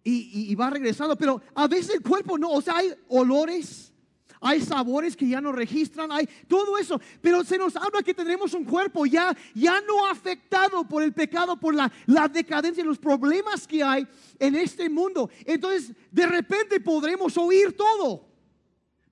y, 0.04 0.54
va 0.56 0.70
regresando. 0.70 1.16
Pero 1.16 1.42
a 1.56 1.68
veces 1.68 1.96
el 1.96 2.02
cuerpo 2.02 2.38
no, 2.38 2.52
o 2.52 2.62
sea, 2.62 2.78
hay 2.78 2.94
olores, 3.08 3.94
hay 4.42 4.62
sabores 4.62 5.16
que 5.16 5.28
ya 5.28 5.40
no 5.40 5.52
registran, 5.52 6.12
hay 6.12 6.28
todo 6.48 6.78
eso. 6.78 7.00
Pero 7.22 7.44
se 7.44 7.58
nos 7.58 7.76
habla 7.76 8.04
que 8.04 8.14
tendremos 8.14 8.54
un 8.54 8.66
cuerpo 8.66 9.06
ya, 9.06 9.36
ya 9.54 9.80
no 9.82 10.06
afectado 10.08 10.84
por 10.84 11.04
el 11.04 11.14
pecado, 11.14 11.58
por 11.58 11.74
la, 11.74 11.92
la 12.06 12.28
decadencia, 12.28 12.84
los 12.84 13.00
problemas 13.00 13.68
que 13.68 13.84
hay 13.84 14.08
en 14.40 14.56
este 14.56 14.90
mundo. 14.90 15.30
Entonces, 15.46 15.94
de 16.12 16.26
repente 16.28 16.80
podremos 16.80 17.38
oír 17.38 17.76
todo. 17.76 18.32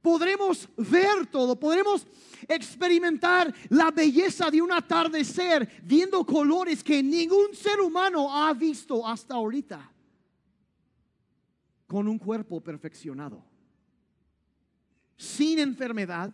Podremos 0.02 0.68
ver 0.78 1.28
todo, 1.28 1.60
podremos 1.60 2.08
experimentar 2.48 3.54
la 3.70 3.92
belleza 3.92 4.50
de 4.50 4.60
un 4.60 4.72
atardecer 4.72 5.80
viendo 5.84 6.26
colores 6.26 6.84
que 6.84 7.04
ningún 7.04 7.54
ser 7.54 7.80
humano 7.80 8.36
ha 8.36 8.52
visto 8.56 9.08
hasta 9.08 9.36
ahorita 9.36 9.92
con 11.92 12.08
un 12.08 12.18
cuerpo 12.18 12.62
perfeccionado, 12.62 13.44
sin 15.18 15.60
enfermedad, 15.60 16.34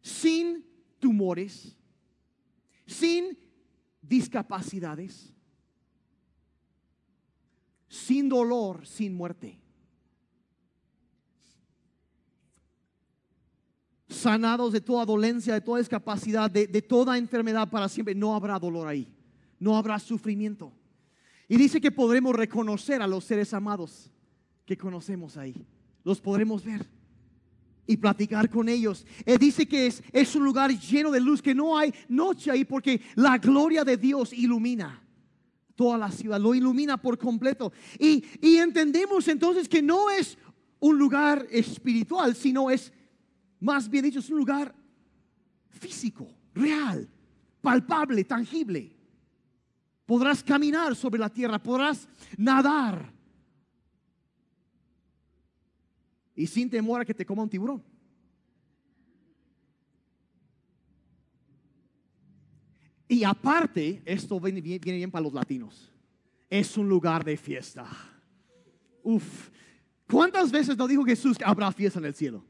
sin 0.00 0.64
tumores, 1.00 1.76
sin 2.86 3.36
discapacidades, 4.00 5.34
sin 7.88 8.28
dolor, 8.28 8.86
sin 8.86 9.12
muerte. 9.12 9.58
Sanados 14.08 14.72
de 14.72 14.80
toda 14.80 15.04
dolencia, 15.04 15.52
de 15.52 15.60
toda 15.60 15.80
discapacidad, 15.80 16.48
de, 16.48 16.80
toda 16.82 17.18
enfermedad 17.18 17.68
para 17.68 17.88
siempre. 17.88 18.14
No 18.14 18.36
habrá 18.36 18.56
dolor 18.60 18.86
ahí, 18.86 19.12
no 19.58 19.76
habrá 19.76 19.98
sufrimiento. 19.98 20.72
Y 21.48 21.56
dice 21.56 21.80
que 21.80 21.90
podremos 21.90 22.36
reconocer 22.36 23.02
a 23.02 23.08
los 23.08 23.24
seres 23.24 23.52
amados 23.52 24.12
que 24.68 24.76
conocemos 24.76 25.38
ahí. 25.38 25.54
Los 26.04 26.20
podremos 26.20 26.62
ver 26.62 26.86
y 27.86 27.96
platicar 27.96 28.50
con 28.50 28.68
ellos. 28.68 29.06
Él 29.24 29.38
dice 29.38 29.66
que 29.66 29.86
es, 29.86 30.02
es 30.12 30.36
un 30.36 30.44
lugar 30.44 30.70
lleno 30.78 31.10
de 31.10 31.20
luz, 31.20 31.40
que 31.40 31.54
no 31.54 31.78
hay 31.78 31.90
noche 32.06 32.50
ahí 32.50 32.66
porque 32.66 33.00
la 33.14 33.38
gloria 33.38 33.82
de 33.82 33.96
Dios 33.96 34.30
ilumina 34.34 35.02
toda 35.74 35.96
la 35.96 36.10
ciudad, 36.10 36.38
lo 36.38 36.54
ilumina 36.54 36.98
por 36.98 37.16
completo. 37.16 37.72
Y, 37.98 38.22
y 38.42 38.58
entendemos 38.58 39.26
entonces 39.28 39.66
que 39.70 39.80
no 39.80 40.10
es 40.10 40.36
un 40.80 40.98
lugar 40.98 41.46
espiritual, 41.50 42.36
sino 42.36 42.68
es, 42.68 42.92
más 43.60 43.88
bien 43.88 44.04
dicho, 44.04 44.18
es 44.18 44.28
un 44.28 44.36
lugar 44.36 44.74
físico, 45.70 46.28
real, 46.52 47.08
palpable, 47.62 48.22
tangible. 48.24 48.94
Podrás 50.04 50.44
caminar 50.44 50.94
sobre 50.94 51.20
la 51.20 51.30
tierra, 51.30 51.58
podrás 51.58 52.06
nadar 52.36 53.17
y 56.38 56.46
sin 56.46 56.70
temor 56.70 57.00
a 57.00 57.04
que 57.04 57.12
te 57.12 57.26
coma 57.26 57.42
un 57.42 57.50
tiburón. 57.50 57.82
Y 63.08 63.24
aparte, 63.24 64.00
esto 64.04 64.38
viene 64.38 64.60
bien, 64.60 65.10
para 65.10 65.24
los 65.24 65.32
latinos. 65.32 65.92
Es 66.48 66.76
un 66.76 66.88
lugar 66.88 67.24
de 67.24 67.36
fiesta. 67.36 67.84
Uf, 69.02 69.50
¿cuántas 70.08 70.52
veces 70.52 70.76
nos 70.76 70.88
dijo 70.88 71.04
Jesús 71.04 71.36
que 71.36 71.44
habrá 71.44 71.72
fiesta 71.72 71.98
en 71.98 72.04
el 72.04 72.14
cielo? 72.14 72.44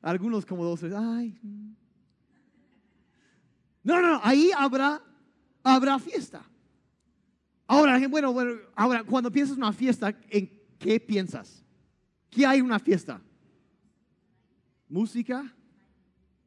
Algunos 0.00 0.46
como 0.46 0.64
dos, 0.64 0.82
ay. 0.84 1.38
No, 3.82 4.00
no, 4.00 4.20
ahí 4.22 4.52
habrá, 4.56 5.02
habrá 5.62 5.98
fiesta. 5.98 6.42
Ahora, 7.66 7.98
bueno, 8.08 8.32
bueno, 8.32 8.54
ahora 8.74 9.04
cuando 9.04 9.30
piensas 9.30 9.58
en 9.58 9.64
una 9.64 9.72
fiesta, 9.74 10.18
¿en 10.30 10.50
qué 10.78 10.98
piensas? 10.98 11.63
¿Qué 12.34 12.44
hay 12.44 12.60
una 12.60 12.80
fiesta? 12.80 13.22
Música, 14.88 15.54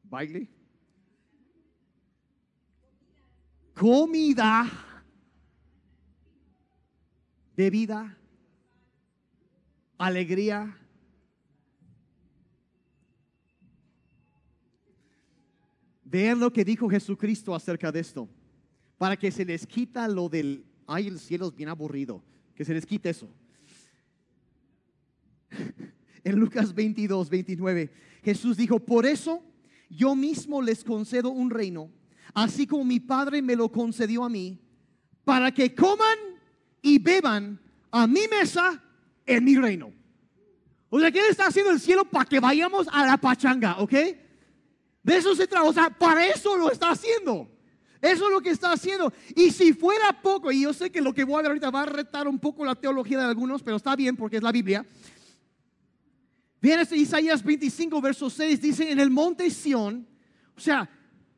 baile, 0.04 0.50
comida, 3.74 4.70
bebida, 7.56 8.18
alegría. 9.98 10.78
Vean 16.04 16.40
lo 16.42 16.52
que 16.52 16.66
dijo 16.66 16.90
Jesucristo 16.90 17.56
acerca 17.56 17.94
de 17.94 18.02
esto. 18.02 18.28
Para 18.98 19.16
que 19.16 19.32
se 19.32 19.46
les 19.46 19.66
quita 19.66 20.06
lo 20.10 20.28
del, 20.28 20.66
ay, 20.86 21.08
el 21.08 21.20
cielo 21.20 21.48
es 21.48 21.56
bien 21.56 21.70
aburrido. 21.70 22.22
Que 22.56 22.66
se 22.66 22.74
les 22.74 22.86
quite 22.86 23.10
eso 23.10 23.30
en 26.24 26.36
Lucas 26.36 26.74
22, 26.74 27.30
29, 27.30 27.92
Jesús 28.24 28.58
dijo, 28.58 28.80
por 28.80 29.06
eso 29.06 29.44
yo 29.90 30.16
mismo 30.16 30.62
les 30.62 30.84
concedo 30.84 31.30
un 31.30 31.50
reino, 31.50 31.90
así 32.34 32.68
como 32.68 32.84
mi 32.84 33.00
Padre 33.00 33.42
me 33.42 33.56
lo 33.56 33.72
concedió 33.72 34.24
a 34.24 34.30
mí, 34.30 34.60
para 35.24 35.52
que 35.52 35.74
coman 35.74 36.18
y 36.82 37.00
beban 37.00 37.60
a 37.92 38.08
mi 38.08 38.28
mesa 38.28 38.84
en 39.26 39.44
mi 39.44 39.56
reino. 39.56 39.94
O 40.90 41.00
sea, 41.00 41.12
¿qué 41.12 41.22
le 41.22 41.30
está 41.30 41.48
haciendo 41.48 41.72
el 41.72 41.80
cielo 41.80 42.06
para 42.06 42.26
que 42.26 42.40
vayamos 42.40 42.88
a 42.92 43.06
la 43.06 43.18
pachanga, 43.18 43.78
ok? 43.80 43.94
De 45.04 45.18
eso 45.18 45.36
se 45.36 45.48
trata, 45.48 45.68
o 45.68 45.74
sea, 45.74 45.90
para 45.90 46.26
eso 46.28 46.56
lo 46.56 46.72
está 46.72 46.92
haciendo. 46.92 47.50
Eso 48.02 48.28
es 48.28 48.32
lo 48.32 48.42
que 48.42 48.52
está 48.52 48.72
haciendo. 48.72 49.12
Y 49.36 49.52
si 49.52 49.74
fuera 49.74 50.22
poco, 50.22 50.52
y 50.52 50.62
yo 50.62 50.74
sé 50.74 50.92
que 50.92 51.02
lo 51.02 51.14
que 51.14 51.24
voy 51.24 51.36
a 51.36 51.42
ver 51.42 51.48
ahorita 51.48 51.72
va 51.72 51.82
a 51.82 51.86
retar 51.88 52.28
un 52.28 52.40
poco 52.40 52.64
la 52.64 52.76
teología 52.76 53.18
de 53.20 53.26
algunos, 53.26 53.64
pero 53.64 53.78
está 53.78 53.96
bien 53.96 54.16
porque 54.16 54.38
es 54.38 54.44
la 54.44 54.52
Biblia. 54.52 54.86
Viene 56.62 56.84
Isaías 56.92 57.44
25, 57.44 58.02
verso 58.02 58.30
6, 58.30 58.62
dice, 58.62 58.92
en 58.92 59.00
el 59.00 59.10
monte 59.10 59.50
Sión, 59.50 60.08
o 60.56 60.60
sea, 60.60 60.90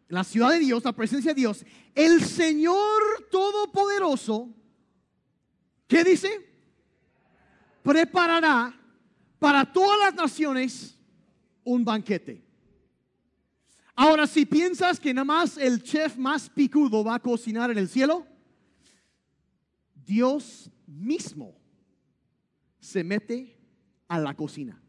la 0.08 0.24
ciudad 0.24 0.52
de 0.52 0.60
Dios, 0.60 0.84
la 0.84 0.94
presencia 0.94 1.34
de 1.34 1.42
Dios, 1.42 1.66
el 1.94 2.24
Señor 2.24 3.28
Todopoderoso 3.30 4.56
¿Qué 5.90 6.04
dice? 6.04 6.30
Preparará 7.82 8.80
para 9.40 9.66
todas 9.74 9.98
las 10.00 10.14
naciones 10.14 10.96
un 11.64 11.84
banquete. 11.84 12.46
Ahora, 13.96 14.28
si 14.28 14.46
piensas 14.46 15.00
que 15.00 15.14
nada 15.14 15.26
más 15.26 15.58
el 15.58 15.82
chef 15.82 16.16
más 16.16 16.48
picudo 16.48 17.04
va 17.04 17.16
a 17.16 17.20
cocinar 17.20 17.72
en 17.72 17.80
el 17.80 17.90
cielo, 17.90 18.26
Dios 20.06 20.70
mismo 20.86 21.56
se 22.80 23.04
mete 23.04 23.58
a 24.08 24.20
la 24.20 24.36
cocina. 24.36 24.80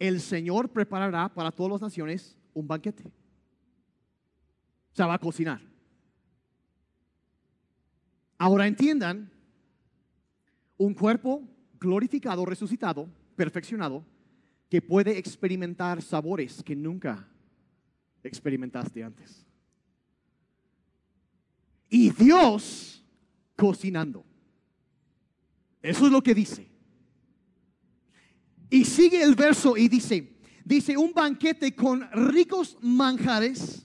El 0.00 0.20
Señor 0.20 0.70
preparará 0.70 1.28
para 1.32 1.52
todas 1.52 1.72
las 1.72 1.82
naciones 1.82 2.36
un 2.54 2.66
banquete. 2.66 3.04
O 3.06 4.96
sea, 4.96 5.06
va 5.06 5.14
a 5.14 5.18
cocinar. 5.18 5.60
Ahora 8.38 8.66
entiendan, 8.66 9.30
un 10.78 10.94
cuerpo 10.94 11.46
glorificado, 11.78 12.46
resucitado, 12.46 13.10
perfeccionado, 13.36 14.02
que 14.70 14.80
puede 14.80 15.18
experimentar 15.18 16.00
sabores 16.00 16.62
que 16.62 16.74
nunca 16.74 17.28
experimentaste 18.22 19.04
antes. 19.04 19.44
Y 21.90 22.10
Dios 22.10 23.04
cocinando. 23.54 24.24
Eso 25.82 26.06
es 26.06 26.12
lo 26.12 26.22
que 26.22 26.34
dice. 26.34 26.69
Y 28.70 28.84
sigue 28.84 29.22
el 29.22 29.34
verso 29.34 29.76
y 29.76 29.88
dice, 29.88 30.32
dice 30.64 30.96
un 30.96 31.12
banquete 31.12 31.74
con 31.74 32.08
ricos 32.12 32.78
manjares, 32.80 33.84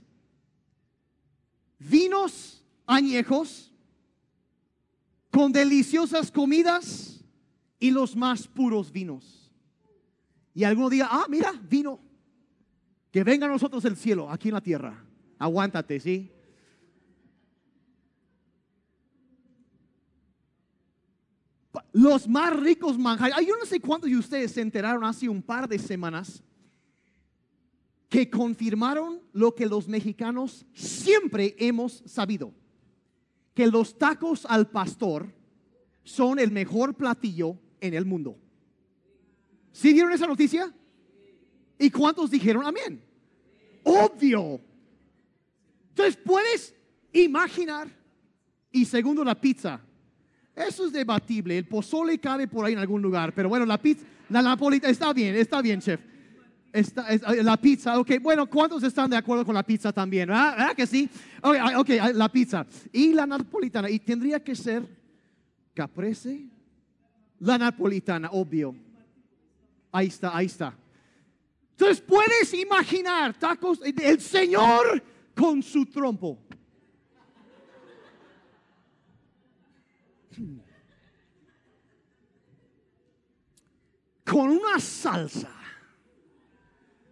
vinos 1.80 2.64
añejos, 2.86 3.74
con 5.32 5.52
deliciosas 5.52 6.32
comidas 6.32 7.20
y 7.80 7.92
los 7.92 8.16
más 8.16 8.48
puros 8.48 8.92
vinos. 8.92 9.52
Y 10.54 10.64
algún 10.64 10.90
día, 10.90 11.08
ah, 11.12 11.26
mira, 11.28 11.52
vino. 11.68 12.00
Que 13.12 13.24
venga 13.24 13.46
a 13.46 13.50
nosotros 13.50 13.84
el 13.86 13.98
cielo, 13.98 14.30
aquí 14.30 14.50
en 14.50 14.54
la 14.54 14.62
tierra. 14.62 15.04
Aguántate, 15.40 16.00
¿sí? 16.00 16.32
Los 21.96 22.28
más 22.28 22.54
ricos 22.54 22.98
manjares. 22.98 23.48
Yo 23.48 23.56
no 23.56 23.66
sé 23.66 23.80
cuántos 23.80 24.10
de 24.10 24.18
ustedes 24.18 24.52
se 24.52 24.60
enteraron 24.60 25.06
hace 25.06 25.30
un 25.30 25.42
par 25.42 25.66
de 25.66 25.80
semanas 25.80 26.44
que 28.10 28.30
confirmaron 28.30 29.22
lo 29.32 29.56
que 29.56 29.66
los 29.66 29.88
mexicanos 29.88 30.66
siempre 30.74 31.56
hemos 31.58 32.04
sabido 32.06 32.54
que 33.54 33.68
los 33.68 33.98
tacos 33.98 34.46
al 34.46 34.70
pastor 34.70 35.34
son 36.04 36.38
el 36.38 36.52
mejor 36.52 36.96
platillo 36.96 37.58
en 37.80 37.94
el 37.94 38.04
mundo. 38.04 38.38
¿Sí 39.72 39.94
vieron 39.94 40.12
esa 40.12 40.28
noticia? 40.28 40.76
¿Y 41.80 41.90
cuántos 41.92 42.30
dijeron 42.30 42.66
amén? 42.66 43.02
Obvio. 43.86 44.60
Entonces 45.92 46.18
puedes 46.18 46.76
imaginar. 47.14 47.88
Y 48.70 48.84
segundo, 48.84 49.24
la 49.24 49.40
pizza. 49.40 49.85
Eso 50.56 50.86
es 50.86 50.94
debatible. 50.94 51.58
El 51.58 51.66
pozole 51.66 52.18
cabe 52.20 52.48
por 52.48 52.66
ahí 52.66 52.74
en 52.74 52.80
algún 52.80 53.02
lugar. 53.02 53.34
Pero 53.34 53.50
bueno, 53.50 53.66
la 53.66 53.78
pizza, 53.78 54.06
la 54.30 54.42
napolitana, 54.42 54.92
está 54.92 55.12
bien, 55.12 55.36
está 55.36 55.62
bien, 55.62 55.82
chef. 55.82 56.00
Está, 56.72 57.14
eh, 57.14 57.42
la 57.42 57.56
pizza, 57.56 57.98
ok, 57.98 58.12
bueno, 58.22 58.50
¿cuántos 58.50 58.84
están 58.84 59.10
de 59.10 59.16
acuerdo 59.16 59.46
con 59.46 59.56
la 59.56 59.64
pizza 59.64 59.94
también? 59.94 60.28
¿Verdad, 60.28 60.76
que 60.76 60.86
sí? 60.86 61.10
Ok, 61.42 61.56
ah, 61.60 61.80
ok, 61.80 61.90
ah, 62.02 62.12
la 62.14 62.30
pizza. 62.30 62.66
Y 62.92 63.14
la 63.14 63.26
napolitana, 63.26 63.90
y 63.90 64.00
tendría 64.00 64.44
que 64.44 64.56
ser 64.56 64.86
caprese, 65.74 66.48
la 67.40 67.58
napolitana, 67.58 68.30
obvio. 68.32 68.76
Ahí 69.92 70.08
está, 70.08 70.36
ahí 70.36 70.48
está. 70.48 70.76
Entonces 71.72 72.02
puedes 72.02 72.54
imaginar 72.54 73.34
tacos, 73.38 73.80
el 73.84 74.20
Señor 74.20 75.02
con 75.34 75.62
su 75.62 75.86
trompo. 75.86 76.40
Con 84.24 84.50
una 84.50 84.80
salsa 84.80 85.52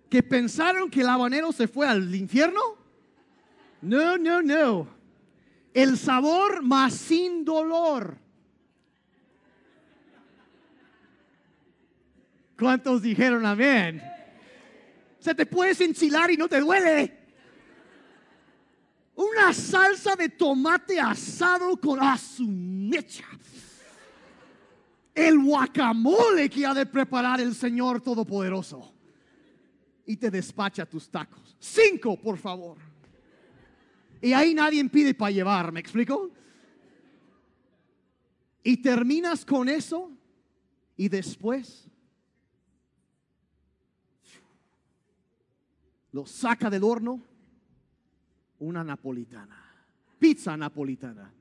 que 0.09 0.21
pensaron 0.23 0.89
que 0.89 1.01
el 1.01 1.09
habanero 1.09 1.51
se 1.51 1.67
fue 1.67 1.88
al 1.88 2.13
infierno? 2.13 2.62
No, 3.81 4.17
no, 4.17 4.41
no. 4.41 4.88
El 5.73 5.97
sabor 5.97 6.62
más 6.63 6.93
sin 6.93 7.43
dolor. 7.43 8.17
¿Cuántos 12.57 13.01
dijeron 13.01 13.45
amén? 13.45 14.01
Se 15.19 15.33
te 15.33 15.45
puedes 15.45 15.81
enchilar 15.81 16.29
y 16.31 16.38
no 16.38 16.47
te 16.47 16.59
duele. 16.59 17.22
Una 19.15 19.54
salsa 19.54 20.15
de 20.15 20.30
tomate 20.30 20.99
asado 20.99 21.78
con 21.78 21.99
mecha. 22.47 23.26
El 25.13 25.38
guacamole 25.39 26.49
que 26.49 26.65
ha 26.65 26.73
de 26.73 26.86
preparar 26.86 27.39
el 27.39 27.54
Señor 27.54 28.02
Todopoderoso 28.02 28.91
y 30.06 30.17
te 30.17 30.32
despacha 30.32 30.86
tus 30.86 31.10
tacos. 31.10 31.56
Cinco, 31.60 32.19
por 32.19 32.38
favor. 32.38 32.78
Y 34.21 34.34
ahí 34.34 34.54
nadie 34.54 34.84
pide 34.89 35.13
para 35.13 35.32
llevar, 35.32 35.71
¿me 35.71 35.80
explico? 35.80 36.32
Y 38.63 38.78
terminas 38.78 39.45
con 39.45 39.69
eso 39.69 40.10
y 40.95 41.10
después 41.10 41.88
lo 46.12 46.26
saca 46.26 46.69
del 46.69 46.84
horno 46.84 47.21
una 48.63 48.84
napolitana, 48.84 49.58
pizza 50.17 50.56
napolitana. 50.56 51.32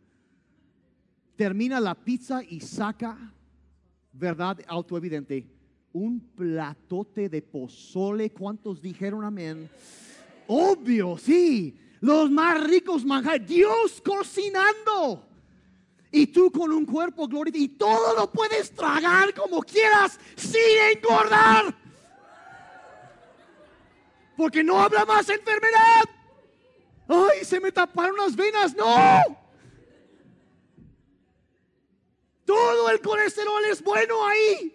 Termina 1.36 1.80
la 1.80 1.94
pizza 1.94 2.42
y 2.42 2.60
saca, 2.60 3.16
verdad 4.12 4.58
autoevidente, 4.66 5.46
un 5.92 6.20
platote 6.20 7.28
de 7.28 7.42
pozole. 7.42 8.30
¿Cuántos 8.30 8.80
dijeron 8.80 9.24
amén? 9.24 9.68
Obvio, 10.46 11.16
sí. 11.18 11.76
Los 12.00 12.30
más 12.30 12.62
ricos 12.64 13.04
manjares. 13.04 13.46
Dios 13.46 14.02
cocinando. 14.04 15.28
Y 16.10 16.26
tú 16.26 16.50
con 16.50 16.72
un 16.72 16.84
cuerpo 16.84 17.26
glorioso. 17.28 17.58
Y 17.58 17.68
todo 17.68 18.14
lo 18.16 18.30
puedes 18.30 18.72
tragar 18.72 19.34
como 19.34 19.62
quieras 19.62 20.18
sin 20.36 20.60
engordar. 20.96 21.74
Porque 24.36 24.64
no 24.64 24.80
habla 24.80 25.04
más 25.04 25.28
enfermedad. 25.28 26.04
Ay, 27.12 27.44
se 27.44 27.60
me 27.60 27.70
taparon 27.70 28.16
las 28.16 28.34
venas. 28.34 28.74
No. 28.74 28.96
Todo 32.46 32.90
el 32.90 33.00
colesterol 33.00 33.62
es 33.70 33.82
bueno 33.82 34.26
ahí. 34.26 34.74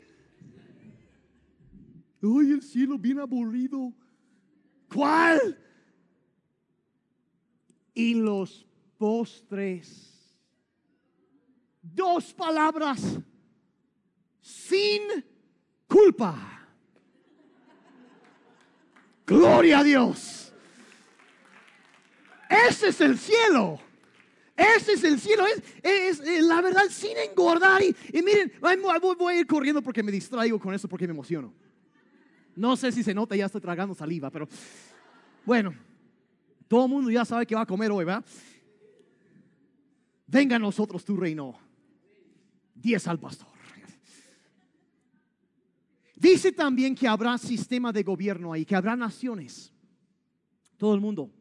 Ay, 2.22 2.52
el 2.52 2.62
cielo 2.62 2.98
bien 3.00 3.20
aburrido. 3.20 3.92
¿Cuál? 4.94 5.60
Y 7.94 8.14
los 8.14 8.68
postres. 8.98 10.38
Dos 11.82 12.34
palabras. 12.34 13.18
Sin 14.42 15.02
culpa. 15.88 16.68
Gloria 19.26 19.80
a 19.80 19.84
Dios. 19.84 20.47
Ese 22.50 22.90
es 22.90 23.02
el 23.02 23.18
cielo. 23.18 23.80
Ese 24.56 24.94
es 24.94 25.04
el 25.04 25.20
cielo. 25.20 25.46
Es, 25.84 26.20
la 26.44 26.62
verdad 26.62 26.84
sin 26.90 27.18
engordar. 27.18 27.82
Y, 27.84 27.96
miren, 28.22 28.52
voy 28.60 29.34
a 29.34 29.40
ir 29.40 29.48
corriendo 29.48 29.82
porque 29.82 30.02
me 30.02 30.12
distraigo 30.12 30.60
con 30.60 30.74
eso 30.74 30.88
porque 30.88 31.08
me 31.08 31.14
emociono. 31.14 31.54
No 32.56 32.76
sé 32.76 32.92
si 32.92 33.04
se 33.04 33.14
nota, 33.14 33.36
ya 33.36 33.46
estoy 33.46 33.62
tragando 33.62 33.94
saliva, 33.94 34.32
pero 34.32 34.48
bueno, 35.46 35.76
todo 36.68 36.86
el 36.86 36.92
mundo 36.92 37.12
ya 37.12 37.24
sabe 37.24 37.46
que 37.46 37.54
va 37.54 37.62
a 37.62 37.66
comer 37.68 37.92
hoy, 37.92 38.04
¿verdad? 38.04 38.26
Venga 40.26 40.56
a 40.56 40.60
nosotros 40.60 41.06
tu 41.06 41.16
reino. 41.16 41.58
Diez 42.74 43.08
al 43.08 43.20
pastor. 43.20 43.48
Dice 46.16 46.52
también 46.52 46.96
que 46.96 47.08
habrá 47.08 47.38
sistema 47.38 47.94
de 47.94 48.02
gobierno 48.02 48.52
ahí, 48.52 48.66
que 48.66 48.76
habrá 48.76 48.96
naciones. 48.96 49.72
Todo 50.76 50.96
el 50.96 51.00
mundo. 51.00 51.32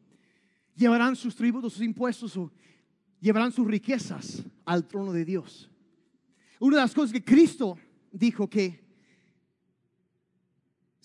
Llevarán 0.77 1.17
sus 1.17 1.35
tributos, 1.35 1.73
sus 1.73 1.81
impuestos, 1.81 2.39
llevarán 3.19 3.51
sus 3.51 3.67
riquezas 3.67 4.43
al 4.63 4.87
trono 4.87 5.11
de 5.11 5.25
Dios. 5.25 5.69
Una 6.59 6.77
de 6.77 6.81
las 6.83 6.93
cosas 6.93 7.11
que 7.11 7.23
Cristo 7.23 7.77
dijo 8.13 8.49
que 8.49 8.87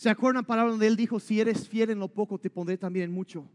¿Se 0.02 0.10
acuerdan 0.10 0.42
la 0.42 0.46
palabra 0.48 0.72
donde 0.72 0.88
él 0.88 0.96
dijo, 0.96 1.20
si 1.20 1.40
eres 1.40 1.68
fiel 1.68 1.90
en 1.90 2.00
lo 2.00 2.08
poco, 2.08 2.36
te 2.36 2.50
pondré 2.50 2.76
también 2.76 3.04
en 3.04 3.12
mucho? 3.12 3.48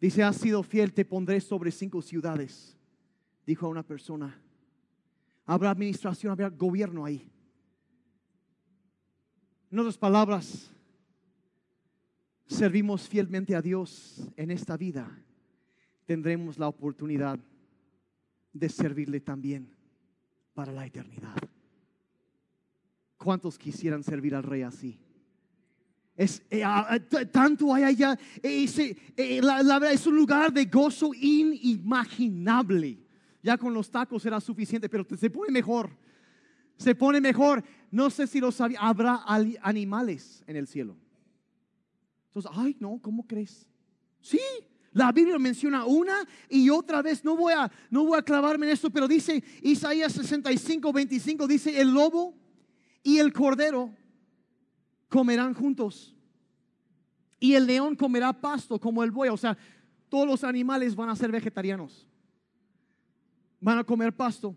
Dice, 0.00 0.24
has 0.24 0.34
sido 0.34 0.64
fiel, 0.64 0.92
te 0.92 1.04
pondré 1.04 1.40
sobre 1.40 1.70
cinco 1.70 2.02
ciudades. 2.02 2.76
Dijo 3.46 3.66
a 3.66 3.68
una 3.68 3.84
persona. 3.84 4.36
Habrá 5.46 5.70
administración, 5.70 6.32
habrá 6.32 6.48
gobierno 6.48 7.04
ahí. 7.04 7.30
En 9.70 9.78
otras 9.78 9.96
palabras, 9.96 10.72
servimos 12.48 13.08
fielmente 13.08 13.54
a 13.54 13.62
Dios 13.62 14.28
en 14.36 14.50
esta 14.50 14.76
vida, 14.76 15.08
tendremos 16.06 16.58
la 16.58 16.66
oportunidad 16.66 17.38
de 18.52 18.68
servirle 18.68 19.20
también 19.20 19.68
para 20.54 20.72
la 20.72 20.86
eternidad. 20.86 21.36
¿Cuántos 23.18 23.58
quisieran 23.58 24.02
servir 24.02 24.34
al 24.34 24.42
rey 24.42 24.62
así? 24.62 24.98
Es, 26.16 26.42
eh, 26.50 26.64
ah, 26.64 26.88
ah, 26.90 26.98
tanto 27.30 27.72
hay 27.72 27.84
allá, 27.84 28.18
eh, 28.42 28.66
eh, 29.16 29.40
es 29.92 30.06
un 30.06 30.16
lugar 30.16 30.52
de 30.52 30.64
gozo 30.64 31.10
inimaginable. 31.14 32.98
Ya 33.42 33.56
con 33.56 33.72
los 33.72 33.90
tacos 33.90 34.24
era 34.26 34.40
suficiente, 34.40 34.88
pero 34.88 35.06
se 35.16 35.30
pone 35.30 35.52
mejor. 35.52 35.90
Se 36.76 36.94
pone 36.94 37.20
mejor. 37.20 37.62
No 37.90 38.10
sé 38.10 38.26
si 38.26 38.40
lo 38.40 38.50
sabía, 38.50 38.80
habrá 38.80 39.22
animales 39.62 40.42
en 40.46 40.56
el 40.56 40.66
cielo. 40.66 40.96
Entonces, 42.28 42.50
ay, 42.54 42.76
no, 42.78 42.98
¿cómo 43.02 43.26
crees? 43.26 43.66
Sí, 44.20 44.40
la 44.92 45.12
Biblia 45.12 45.38
menciona 45.38 45.84
una 45.84 46.26
y 46.48 46.70
otra 46.70 47.02
vez. 47.02 47.24
No 47.24 47.36
voy 47.36 47.52
a, 47.52 47.70
no 47.90 48.04
voy 48.04 48.18
a 48.18 48.22
clavarme 48.22 48.66
en 48.66 48.72
esto, 48.72 48.90
pero 48.90 49.06
dice 49.06 49.42
Isaías 49.62 50.12
65, 50.12 50.92
25, 50.92 51.46
dice, 51.46 51.80
el 51.80 51.92
lobo 51.92 52.34
y 53.02 53.18
el 53.18 53.32
cordero 53.32 53.94
comerán 55.08 55.54
juntos. 55.54 56.14
Y 57.40 57.54
el 57.54 57.66
león 57.66 57.94
comerá 57.94 58.32
pasto 58.32 58.80
como 58.80 59.04
el 59.04 59.10
buey. 59.10 59.30
O 59.30 59.36
sea, 59.36 59.56
todos 60.08 60.26
los 60.26 60.42
animales 60.42 60.96
van 60.96 61.10
a 61.10 61.16
ser 61.16 61.30
vegetarianos. 61.30 62.08
Van 63.60 63.78
a 63.78 63.84
comer 63.84 64.14
pasto. 64.14 64.56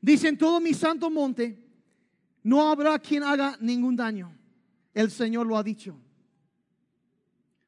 Dicen 0.00 0.36
todo 0.36 0.60
mi 0.60 0.74
santo 0.74 1.08
monte, 1.08 1.64
no 2.42 2.68
habrá 2.68 2.98
quien 2.98 3.22
haga 3.22 3.56
ningún 3.60 3.94
daño. 3.94 4.36
El 4.92 5.10
Señor 5.10 5.46
lo 5.46 5.56
ha 5.56 5.62
dicho. 5.62 6.01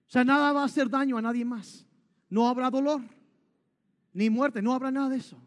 O 0.06 0.10
sea, 0.10 0.24
nada 0.24 0.52
va 0.52 0.62
a 0.62 0.66
hacer 0.66 0.88
daño 0.88 1.16
a 1.16 1.22
nadie 1.22 1.44
más. 1.44 1.86
No 2.28 2.48
habrá 2.48 2.70
dolor, 2.70 3.00
ni 4.12 4.30
muerte, 4.30 4.60
no 4.62 4.72
habrá 4.72 4.90
nada 4.90 5.08
de 5.08 5.16
eso. 5.16 5.38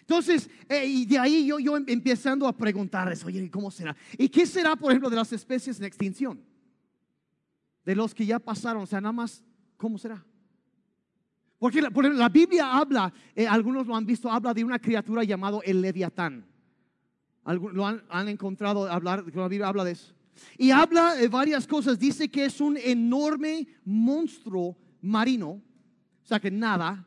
Entonces, 0.00 0.48
eh, 0.68 0.86
y 0.86 1.04
de 1.04 1.18
ahí 1.18 1.46
yo, 1.46 1.58
yo 1.58 1.76
em, 1.76 1.84
empezando 1.86 2.48
a 2.48 2.56
preguntarles, 2.56 3.24
oye, 3.24 3.50
¿cómo 3.50 3.70
será? 3.70 3.94
¿Y 4.16 4.28
qué 4.28 4.46
será, 4.46 4.74
por 4.74 4.90
ejemplo, 4.90 5.10
de 5.10 5.16
las 5.16 5.32
especies 5.32 5.78
en 5.78 5.84
extinción? 5.84 6.42
De 7.84 7.94
los 7.94 8.14
que 8.14 8.24
ya 8.24 8.38
pasaron, 8.38 8.82
o 8.82 8.86
sea, 8.86 9.00
nada 9.00 9.12
más, 9.12 9.44
¿cómo 9.76 9.98
será? 9.98 10.24
Porque 11.58 11.82
la, 11.82 11.90
la 11.90 12.28
Biblia 12.28 12.72
habla, 12.72 13.12
eh, 13.34 13.46
algunos 13.46 13.86
lo 13.86 13.96
han 13.96 14.06
visto, 14.06 14.30
habla 14.30 14.54
de 14.54 14.64
una 14.64 14.78
criatura 14.78 15.24
llamado 15.24 15.62
el 15.62 15.82
leviatán. 15.82 16.46
lo 17.44 17.86
han, 17.86 18.28
encontrado 18.28 18.90
hablar, 18.90 19.24
la 19.34 19.48
Biblia 19.48 19.68
habla 19.68 19.84
de 19.84 19.92
eso. 19.92 20.14
Y 20.56 20.70
habla 20.70 21.14
de 21.14 21.28
varias 21.28 21.66
cosas. 21.66 21.98
Dice 21.98 22.30
que 22.30 22.44
es 22.44 22.60
un 22.60 22.76
enorme 22.76 23.66
monstruo 23.84 24.76
marino, 25.00 25.50
o 25.50 26.26
sea 26.26 26.40
que 26.40 26.50
nada, 26.50 27.06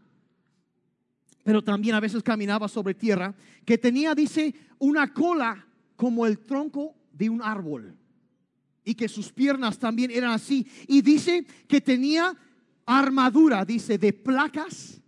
pero 1.43 1.63
también 1.63 1.95
a 1.95 1.99
veces 1.99 2.23
caminaba 2.23 2.67
sobre 2.67 2.93
tierra, 2.93 3.33
que 3.65 3.77
tenía, 3.77 4.13
dice, 4.13 4.53
una 4.79 5.13
cola 5.13 5.65
como 5.95 6.25
el 6.25 6.39
tronco 6.39 6.95
de 7.11 7.29
un 7.29 7.41
árbol 7.41 7.97
y 8.83 8.95
que 8.95 9.07
sus 9.07 9.31
piernas 9.31 9.77
también 9.77 10.11
eran 10.11 10.31
así. 10.31 10.67
Y 10.87 11.01
dice 11.01 11.45
que 11.67 11.81
tenía 11.81 12.35
armadura, 12.85 13.65
dice, 13.65 13.97
de 13.97 14.13
placas 14.13 15.00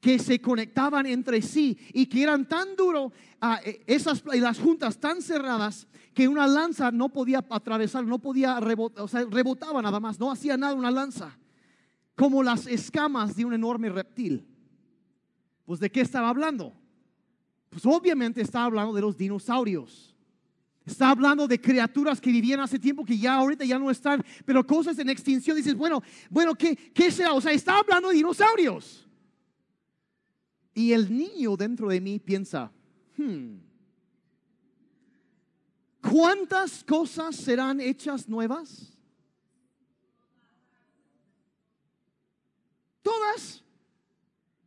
que 0.00 0.18
se 0.18 0.40
conectaban 0.40 1.06
entre 1.06 1.42
sí 1.42 1.78
y 1.92 2.06
que 2.06 2.22
eran 2.22 2.48
tan 2.48 2.74
duros, 2.74 3.12
ah, 3.40 3.60
eh, 3.64 3.82
esas 3.86 4.22
y 4.32 4.40
las 4.40 4.58
juntas 4.58 4.98
tan 4.98 5.20
cerradas 5.20 5.86
que 6.14 6.26
una 6.26 6.46
lanza 6.46 6.90
no 6.90 7.10
podía 7.10 7.44
atravesar, 7.48 8.04
no 8.04 8.18
podía 8.18 8.58
rebotar, 8.58 9.04
o 9.04 9.08
sea, 9.08 9.24
rebotaba 9.30 9.82
nada 9.82 10.00
más, 10.00 10.18
no 10.18 10.30
hacía 10.30 10.56
nada 10.56 10.74
una 10.74 10.90
lanza, 10.90 11.38
como 12.16 12.42
las 12.42 12.66
escamas 12.66 13.36
de 13.36 13.44
un 13.44 13.52
enorme 13.52 13.90
reptil. 13.90 14.46
Pues 15.66 15.78
de 15.78 15.90
qué 15.90 16.00
estaba 16.00 16.30
hablando? 16.30 16.74
Pues 17.68 17.86
obviamente 17.86 18.40
estaba 18.40 18.64
hablando 18.64 18.92
de 18.92 19.02
los 19.02 19.16
dinosaurios. 19.16 20.16
Está 20.84 21.10
hablando 21.10 21.46
de 21.46 21.60
criaturas 21.60 22.20
que 22.20 22.32
vivían 22.32 22.58
hace 22.58 22.78
tiempo 22.78 23.04
que 23.04 23.16
ya 23.16 23.34
ahorita 23.34 23.64
ya 23.64 23.78
no 23.78 23.90
están, 23.90 24.24
pero 24.44 24.66
cosas 24.66 24.98
en 24.98 25.10
extinción. 25.10 25.56
Dices, 25.56 25.76
bueno, 25.76 26.02
bueno, 26.28 26.54
¿qué, 26.56 26.74
qué 26.74 27.12
será? 27.12 27.34
O 27.34 27.40
sea, 27.40 27.52
está 27.52 27.78
hablando 27.78 28.08
de 28.08 28.16
dinosaurios. 28.16 29.06
Y 30.74 30.92
el 30.92 31.14
niño 31.14 31.56
dentro 31.56 31.88
de 31.88 32.00
mí 32.00 32.18
piensa, 32.18 32.70
hmm, 33.16 33.56
¿cuántas 36.00 36.84
cosas 36.84 37.36
serán 37.36 37.80
hechas 37.80 38.28
nuevas? 38.28 38.92
Todas 43.02 43.64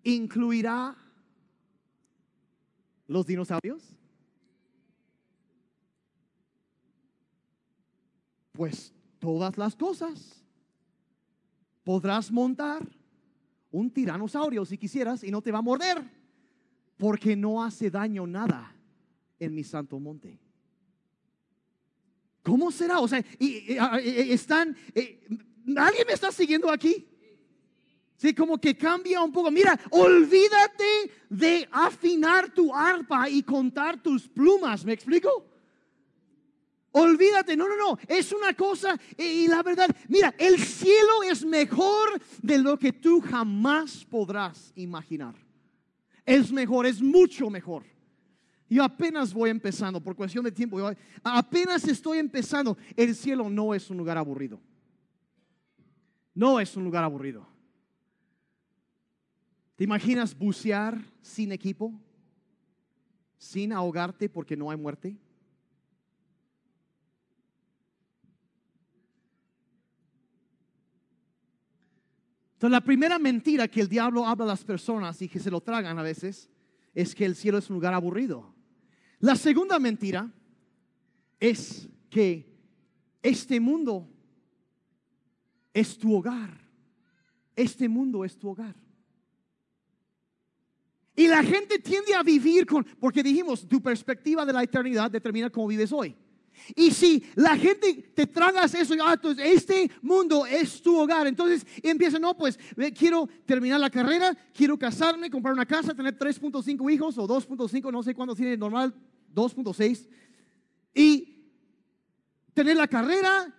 incluirá 0.04 0.96
los 3.08 3.26
dinosaurios? 3.26 3.84
Pues 8.52 8.94
todas 9.20 9.58
las 9.58 9.76
cosas. 9.76 10.44
Podrás 11.84 12.32
montar 12.32 12.86
un 13.74 13.90
tiranosaurio 13.90 14.64
si 14.66 14.78
quisieras 14.78 15.24
y 15.24 15.32
no 15.32 15.42
te 15.42 15.52
va 15.52 15.60
a 15.60 15.64
morder, 15.64 16.02
porque 16.96 17.36
no 17.36 17.64
hace 17.64 17.90
daño 17.90 18.26
nada 18.26 18.74
en 19.40 19.54
mi 19.54 19.64
santo 19.64 20.00
monte. 20.00 20.40
¿Cómo 22.44 22.72
será? 22.72 23.00
O 23.00 23.08
sea, 23.08 23.24
y, 23.40 23.76
están, 24.32 24.78
eh, 24.94 25.26
¿alguien 25.76 26.06
me 26.08 26.14
está 26.14 26.32
siguiendo 26.32 26.70
aquí? 26.70 27.08
Sí, 28.16 28.34
como 28.36 28.60
que 28.60 28.78
cambia 28.78 29.22
un 29.22 29.32
poco. 29.32 29.50
Mira, 29.50 29.78
olvídate 29.90 31.12
de 31.30 31.68
afinar 31.72 32.54
tu 32.54 32.74
arpa 32.74 33.28
y 33.28 33.42
contar 33.42 34.02
tus 34.02 34.30
plumas. 34.30 34.86
¿Me 34.86 34.94
explico? 34.94 35.46
Olvídate, 36.96 37.58
no, 37.58 37.68
no, 37.68 37.76
no, 37.76 37.98
es 38.08 38.32
una 38.32 38.54
cosa 38.54 39.00
y 39.18 39.48
la 39.48 39.64
verdad, 39.64 39.90
mira, 40.08 40.34
el 40.38 40.60
cielo 40.60 41.24
es 41.24 41.44
mejor 41.44 42.22
de 42.40 42.60
lo 42.60 42.78
que 42.78 42.94
tú 42.94 43.20
jamás 43.20 44.06
podrás 44.06 44.72
imaginar. 44.76 45.34
Es 46.24 46.52
mejor, 46.52 46.86
es 46.86 47.02
mucho 47.02 47.50
mejor. 47.50 47.84
Yo 48.70 48.84
apenas 48.84 49.34
voy 49.34 49.50
empezando, 49.50 50.00
por 50.00 50.16
cuestión 50.16 50.44
de 50.44 50.52
tiempo, 50.52 50.78
apenas 51.24 51.88
estoy 51.88 52.20
empezando. 52.20 52.78
El 52.96 53.16
cielo 53.16 53.50
no 53.50 53.74
es 53.74 53.90
un 53.90 53.98
lugar 53.98 54.20
aburrido. 54.20 54.62
No 56.36 56.60
es 56.60 56.78
un 56.78 56.84
lugar 56.84 57.04
aburrido. 57.04 57.48
¿Te 59.76 59.84
imaginas 59.84 60.38
bucear 60.38 61.04
sin 61.24 61.52
equipo? 61.52 61.92
Sin 63.38 63.74
ahogarte 63.74 64.30
porque 64.30 64.56
no 64.56 64.70
hay 64.70 64.78
muerte. 64.78 65.18
Entonces 72.64 72.78
la 72.78 72.86
primera 72.86 73.20
mentira 73.20 73.68
que 73.68 73.82
el 73.82 73.90
diablo 73.90 74.26
habla 74.26 74.46
a 74.46 74.48
las 74.48 74.64
personas 74.64 75.22
y 75.22 75.28
que 75.28 75.38
se 75.38 75.52
lo 75.52 75.60
tragan 75.60 76.00
a 76.00 76.02
veces 76.02 76.50
es 76.96 77.14
que 77.14 77.26
el 77.26 77.36
cielo 77.36 77.58
es 77.58 77.70
un 77.70 77.74
lugar 77.74 77.94
aburrido. 77.94 78.56
La 79.20 79.36
segunda 79.36 79.80
mentira 79.80 80.32
es 81.42 81.90
que 82.10 82.50
este 83.22 83.60
mundo 83.60 84.10
es 85.74 85.98
tu 85.98 86.16
hogar. 86.16 86.58
Este 87.54 87.90
mundo 87.90 88.24
es 88.24 88.40
tu 88.40 88.48
hogar. 88.48 88.78
Y 91.18 91.28
la 91.28 91.44
gente 91.44 91.80
tiende 91.80 92.14
a 92.16 92.24
vivir 92.24 92.66
con, 92.66 92.86
porque 92.98 93.22
dijimos, 93.22 93.68
tu 93.68 93.82
perspectiva 93.82 94.46
de 94.46 94.54
la 94.54 94.64
eternidad 94.64 95.12
determina 95.12 95.50
cómo 95.50 95.68
vives 95.68 95.92
hoy. 95.92 96.16
Y 96.76 96.92
si 96.92 97.24
la 97.36 97.58
gente 97.58 98.12
te 98.16 98.28
tragas 98.28 98.74
eso, 98.74 98.94
ah, 99.04 99.14
entonces 99.14 99.46
este 99.46 99.92
mundo 100.02 100.46
es 100.46 100.82
tu 100.82 100.98
hogar, 100.98 101.28
entonces 101.28 101.66
empieza, 101.82 102.20
no, 102.20 102.38
pues 102.38 102.58
quiero 102.98 103.28
terminar 103.46 103.80
la 103.80 103.90
carrera, 103.90 104.36
quiero 104.54 104.78
casarme, 104.78 105.30
comprar 105.30 105.54
una 105.54 105.66
casa, 105.66 105.94
tener 105.94 106.18
3.5 106.18 106.94
hijos 106.94 107.18
o 107.18 107.28
2.5, 107.28 107.92
no 107.92 108.04
sé 108.04 108.14
cuándo 108.14 108.36
tiene 108.36 108.56
normal, 108.56 108.94
2.6, 109.34 110.08
y 110.94 111.52
tener 112.54 112.78
la 112.78 112.88
carrera, 112.88 113.54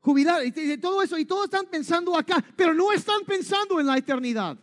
jubilar, 0.00 0.44
y 0.44 0.78
todo 0.78 1.02
eso, 1.02 1.18
y 1.18 1.24
todos 1.24 1.44
están 1.44 1.66
pensando 1.66 2.16
acá, 2.16 2.44
pero 2.56 2.74
no 2.74 2.92
están 2.92 3.22
pensando 3.26 3.78
en 3.78 3.86
la 3.86 3.96
eternidad. 3.96 4.58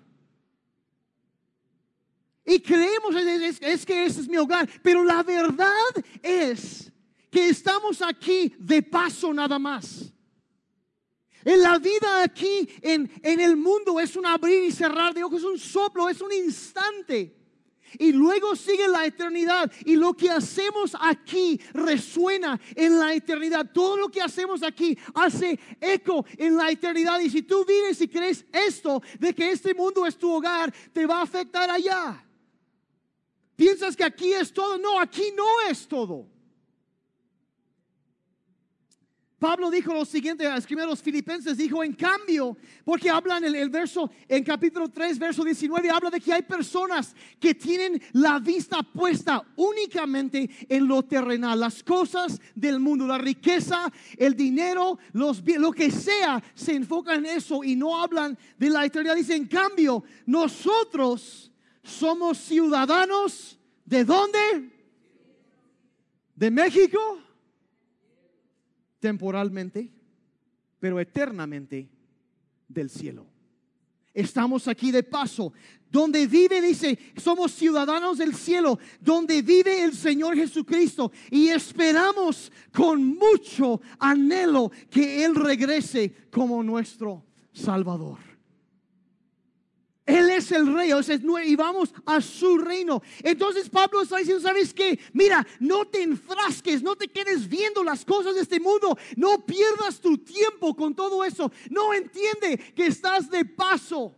Y 2.46 2.60
creemos 2.60 3.16
es, 3.16 3.86
que 3.86 4.06
ese 4.06 4.22
es 4.22 4.28
mi 4.28 4.38
hogar. 4.38 4.68
Pero 4.82 5.04
la 5.04 5.24
verdad 5.24 5.70
es 6.22 6.92
que 7.32 7.50
estamos 7.50 8.02
aquí 8.02 8.54
de 8.60 8.84
paso 8.84 9.34
nada 9.34 9.58
más. 9.58 10.12
En 11.44 11.62
la 11.62 11.80
vida 11.80 12.24
aquí, 12.24 12.70
en, 12.82 13.10
en 13.24 13.40
el 13.40 13.58
mundo, 13.58 14.00
es 14.00 14.16
un 14.16 14.26
abrir 14.26 14.64
y 14.64 14.72
cerrar 14.72 15.14
de 15.14 15.24
ojos, 15.24 15.40
es 15.40 15.48
un 15.48 15.58
soplo, 15.58 16.08
es 16.10 16.22
un 16.22 16.32
instante. 16.32 17.38
Y 17.98 18.12
luego 18.12 18.56
sigue 18.56 18.88
la 18.88 19.06
eternidad. 19.06 19.72
Y 19.86 19.96
lo 19.96 20.14
que 20.14 20.30
hacemos 20.30 20.96
aquí 21.00 21.60
resuena 21.74 22.60
en 22.76 23.00
la 23.00 23.14
eternidad. 23.14 23.72
Todo 23.74 23.98
lo 23.98 24.10
que 24.10 24.22
hacemos 24.22 24.64
aquí 24.64 24.98
hace 25.14 25.60
eco 25.80 26.26
en 26.38 26.56
la 26.56 26.70
eternidad. 26.70 27.20
Y 27.20 27.30
si 27.30 27.42
tú 27.42 27.66
vives 27.66 28.00
y 28.02 28.08
crees 28.08 28.46
esto, 28.52 29.02
de 29.20 29.34
que 29.34 29.52
este 29.52 29.74
mundo 29.74 30.06
es 30.06 30.18
tu 30.18 30.32
hogar, 30.32 30.74
te 30.94 31.06
va 31.06 31.20
a 31.20 31.24
afectar 31.24 31.70
allá. 31.70 32.26
Piensas 33.56 33.96
que 33.96 34.04
aquí 34.04 34.32
es 34.32 34.54
todo. 34.54 34.78
No, 34.78 35.00
aquí 35.00 35.34
no 35.36 35.46
es 35.70 35.88
todo. 35.88 36.28
Pablo 39.42 39.72
dijo 39.72 39.92
lo 39.92 40.06
siguiente, 40.06 40.48
escribió 40.56 40.84
a 40.84 40.90
los 40.90 41.02
filipenses, 41.02 41.58
dijo 41.58 41.84
en 41.84 41.94
cambio, 41.94 42.56
porque 42.86 43.10
habla 43.10 43.40
en 43.40 43.46
el, 43.46 43.72
verso, 43.72 44.12
en 44.28 44.44
capítulo 44.44 44.88
3, 44.88 45.18
verso 45.18 45.44
19, 45.44 45.90
habla 45.90 46.12
de 46.12 46.22
que 46.22 46.32
hay 46.32 46.44
personas 46.44 47.16
que 47.40 47.56
tienen 47.56 48.00
la 48.12 48.38
vista 48.38 48.84
puesta 48.84 49.44
únicamente 49.56 50.48
en 50.70 50.88
lo 50.88 51.02
terrenal, 51.02 51.60
las 51.60 51.82
cosas 51.82 52.40
del 52.54 52.80
mundo, 52.80 53.08
la 53.08 53.18
riqueza, 53.18 53.92
el 54.16 54.36
dinero, 54.36 55.00
los, 55.14 55.42
lo 55.58 55.72
que 55.72 55.90
sea, 55.90 56.40
se 56.54 56.76
enfocan 56.76 57.26
en 57.26 57.38
eso 57.38 57.64
y 57.64 57.76
no 57.76 58.00
hablan 58.00 58.38
de 58.60 58.70
la 58.70 58.86
eternidad. 58.86 59.16
Dice, 59.16 59.36
en 59.36 59.48
cambio, 59.48 60.04
nosotros 60.28 61.52
somos 61.82 62.38
ciudadanos 62.38 63.58
de 63.86 64.06
dónde? 64.06 64.70
¿De 66.36 66.52
México? 66.52 67.31
Temporalmente, 69.02 69.92
pero 70.80 71.00
eternamente 71.00 71.90
del 72.70 72.90
cielo. 72.90 73.26
Estamos 74.14 74.68
aquí 74.68 74.92
de 74.92 75.04
paso. 75.04 75.52
Donde 75.90 76.26
vive, 76.26 76.62
dice, 76.62 76.98
somos 77.18 77.52
ciudadanos 77.52 78.18
del 78.18 78.34
cielo, 78.34 78.80
donde 79.02 79.42
vive 79.42 79.84
el 79.84 79.94
Señor 79.94 80.36
Jesucristo. 80.36 81.12
Y 81.30 81.50
esperamos 81.50 82.50
con 82.74 83.04
mucho 83.04 83.82
anhelo 84.00 84.72
que 84.90 85.26
Él 85.26 85.36
regrese 85.36 86.14
como 86.32 86.64
nuestro 86.64 87.26
Salvador. 87.52 88.31
Él 90.12 90.30
es 90.30 90.52
el 90.52 90.74
rey, 90.74 90.92
o 90.92 91.00
y 91.44 91.56
vamos 91.56 91.94
a 92.06 92.20
su 92.20 92.58
reino. 92.58 93.02
Entonces 93.24 93.70
Pablo 93.70 94.02
está 94.02 94.18
diciendo, 94.18 94.42
¿sabes 94.42 94.74
qué? 94.74 95.00
Mira, 95.14 95.46
no 95.60 95.86
te 95.86 96.04
enfrasques, 96.04 96.84
no 96.84 96.96
te 96.96 97.08
quedes 97.08 97.48
viendo 97.48 97.84
las 97.84 98.04
cosas 98.04 98.36
de 98.36 98.42
este 98.42 98.60
mundo, 98.60 98.98
no 99.16 99.46
pierdas 99.46 100.02
tu 100.02 100.18
tiempo 100.18 100.76
con 100.76 100.94
todo 100.94 101.24
eso. 101.24 101.52
No 101.70 101.94
entiende 101.94 102.58
que 102.76 102.88
estás 102.88 103.30
de 103.30 103.46
paso 103.46 104.16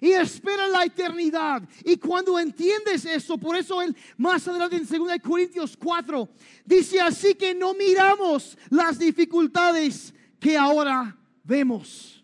y 0.00 0.12
espera 0.12 0.68
la 0.68 0.84
eternidad. 0.84 1.62
Y 1.84 1.96
cuando 1.96 2.38
entiendes 2.38 3.04
eso, 3.04 3.36
por 3.36 3.56
eso 3.56 3.82
él 3.82 3.96
más 4.16 4.46
adelante 4.46 4.76
en 4.76 4.86
2 4.86 5.18
Corintios 5.22 5.76
4 5.76 6.28
dice 6.64 7.00
así 7.00 7.34
que 7.34 7.54
no 7.54 7.74
miramos 7.74 8.56
las 8.70 8.98
dificultades 8.98 10.14
que 10.38 10.56
ahora 10.56 11.16
vemos 11.42 12.19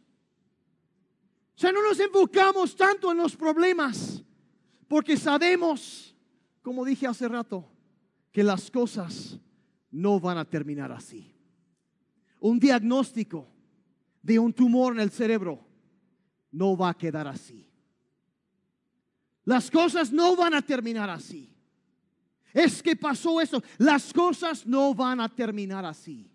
o 1.57 1.59
sea, 1.59 1.73
no 1.73 1.83
nos 1.83 1.99
enfocamos 1.99 2.77
tanto 2.77 3.11
en 3.11 3.17
los 3.17 3.35
problemas, 3.35 4.23
porque 4.87 5.17
sabemos, 5.17 6.15
como 6.61 6.85
dije 6.85 7.07
hace 7.07 7.27
rato, 7.27 7.67
que 8.31 8.43
las 8.43 8.71
cosas 8.71 9.39
no 9.91 10.21
van 10.21 10.37
a 10.37 10.45
terminar 10.45 10.93
así. 10.93 11.35
Un 12.41 12.61
diagnóstico 12.61 13.49
de 14.21 14.39
un 14.39 14.53
tumor 14.53 14.93
en 14.93 15.01
el 15.01 15.11
cerebro 15.11 15.67
no 16.51 16.77
va 16.77 16.91
a 16.91 16.95
quedar 16.95 17.27
así. 17.27 17.67
Las 19.45 19.71
cosas 19.71 20.13
no 20.13 20.37
van 20.37 20.53
a 20.53 20.61
terminar 20.61 21.09
así. 21.09 21.51
Es 22.53 22.83
que 22.83 22.97
pasó 22.97 23.41
eso. 23.41 23.63
Las 23.79 24.13
cosas 24.13 24.67
no 24.67 24.93
van 24.95 25.21
a 25.21 25.35
terminar 25.35 25.87
así. 25.87 26.31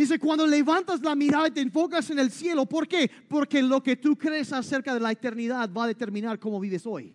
Dice, 0.00 0.18
cuando 0.18 0.46
levantas 0.46 1.02
la 1.02 1.14
mirada 1.14 1.48
y 1.48 1.50
te 1.50 1.60
enfocas 1.60 2.08
en 2.08 2.18
el 2.18 2.30
cielo, 2.30 2.64
¿por 2.64 2.88
qué? 2.88 3.10
Porque 3.28 3.60
lo 3.60 3.82
que 3.82 3.96
tú 3.96 4.16
crees 4.16 4.50
acerca 4.50 4.94
de 4.94 5.00
la 5.00 5.12
eternidad 5.12 5.70
va 5.70 5.84
a 5.84 5.88
determinar 5.88 6.38
cómo 6.38 6.58
vives 6.58 6.86
hoy. 6.86 7.14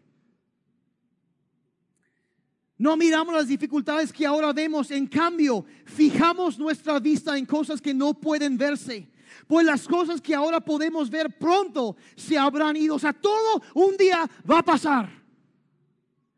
No 2.78 2.96
miramos 2.96 3.34
las 3.34 3.48
dificultades 3.48 4.14
que 4.14 4.24
ahora 4.24 4.54
vemos, 4.54 4.92
en 4.92 5.08
cambio, 5.08 5.66
fijamos 5.86 6.60
nuestra 6.60 7.00
vista 7.00 7.36
en 7.36 7.48
cosas 7.48 7.82
que 7.82 7.92
no 7.92 8.14
pueden 8.14 8.56
verse. 8.56 9.10
Pues 9.48 9.66
las 9.66 9.88
cosas 9.88 10.22
que 10.22 10.36
ahora 10.36 10.60
podemos 10.60 11.10
ver 11.10 11.40
pronto 11.40 11.98
se 12.16 12.38
habrán 12.38 12.76
ido. 12.76 12.94
O 12.94 13.00
sea, 13.00 13.14
todo 13.14 13.64
un 13.74 13.98
día 13.98 14.30
va 14.48 14.60
a 14.60 14.64
pasar. 14.64 15.10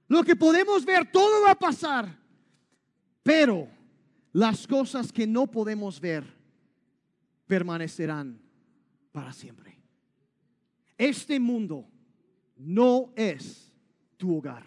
Lo 0.07 0.23
que 0.23 0.37
podemos 0.37 0.85
ver, 0.85 1.11
todo 1.11 1.43
va 1.43 1.51
a 1.51 1.59
pasar. 1.59 2.17
Pero 3.21 3.67
las 4.31 4.65
cosas 4.65 5.11
que 5.11 5.27
no 5.27 5.45
podemos 5.45 5.99
ver 5.99 6.36
permanecerán 7.47 8.39
para 9.11 9.33
siempre. 9.33 9.79
Este 10.97 11.39
mundo 11.39 11.87
no 12.57 13.13
es 13.15 13.73
tu 14.17 14.37
hogar. 14.37 14.65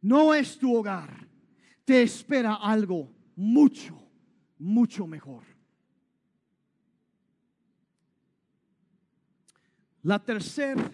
No 0.00 0.34
es 0.34 0.58
tu 0.58 0.76
hogar. 0.76 1.26
Te 1.84 2.02
espera 2.02 2.54
algo 2.54 3.10
mucho, 3.34 3.98
mucho 4.58 5.06
mejor. 5.06 5.42
La 10.02 10.24
tercera 10.24 10.92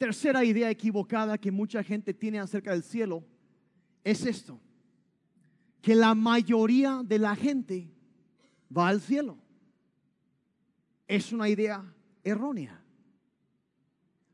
tercera 0.00 0.42
idea 0.42 0.70
equivocada 0.70 1.36
que 1.36 1.50
mucha 1.50 1.82
gente 1.82 2.14
tiene 2.14 2.40
acerca 2.40 2.70
del 2.70 2.82
cielo 2.82 3.22
es 4.02 4.24
esto, 4.24 4.58
que 5.82 5.94
la 5.94 6.14
mayoría 6.14 7.02
de 7.04 7.18
la 7.18 7.36
gente 7.36 7.92
va 8.76 8.88
al 8.88 9.00
cielo. 9.00 9.38
Es 11.06 11.32
una 11.32 11.48
idea 11.48 11.82
errónea. 12.22 12.80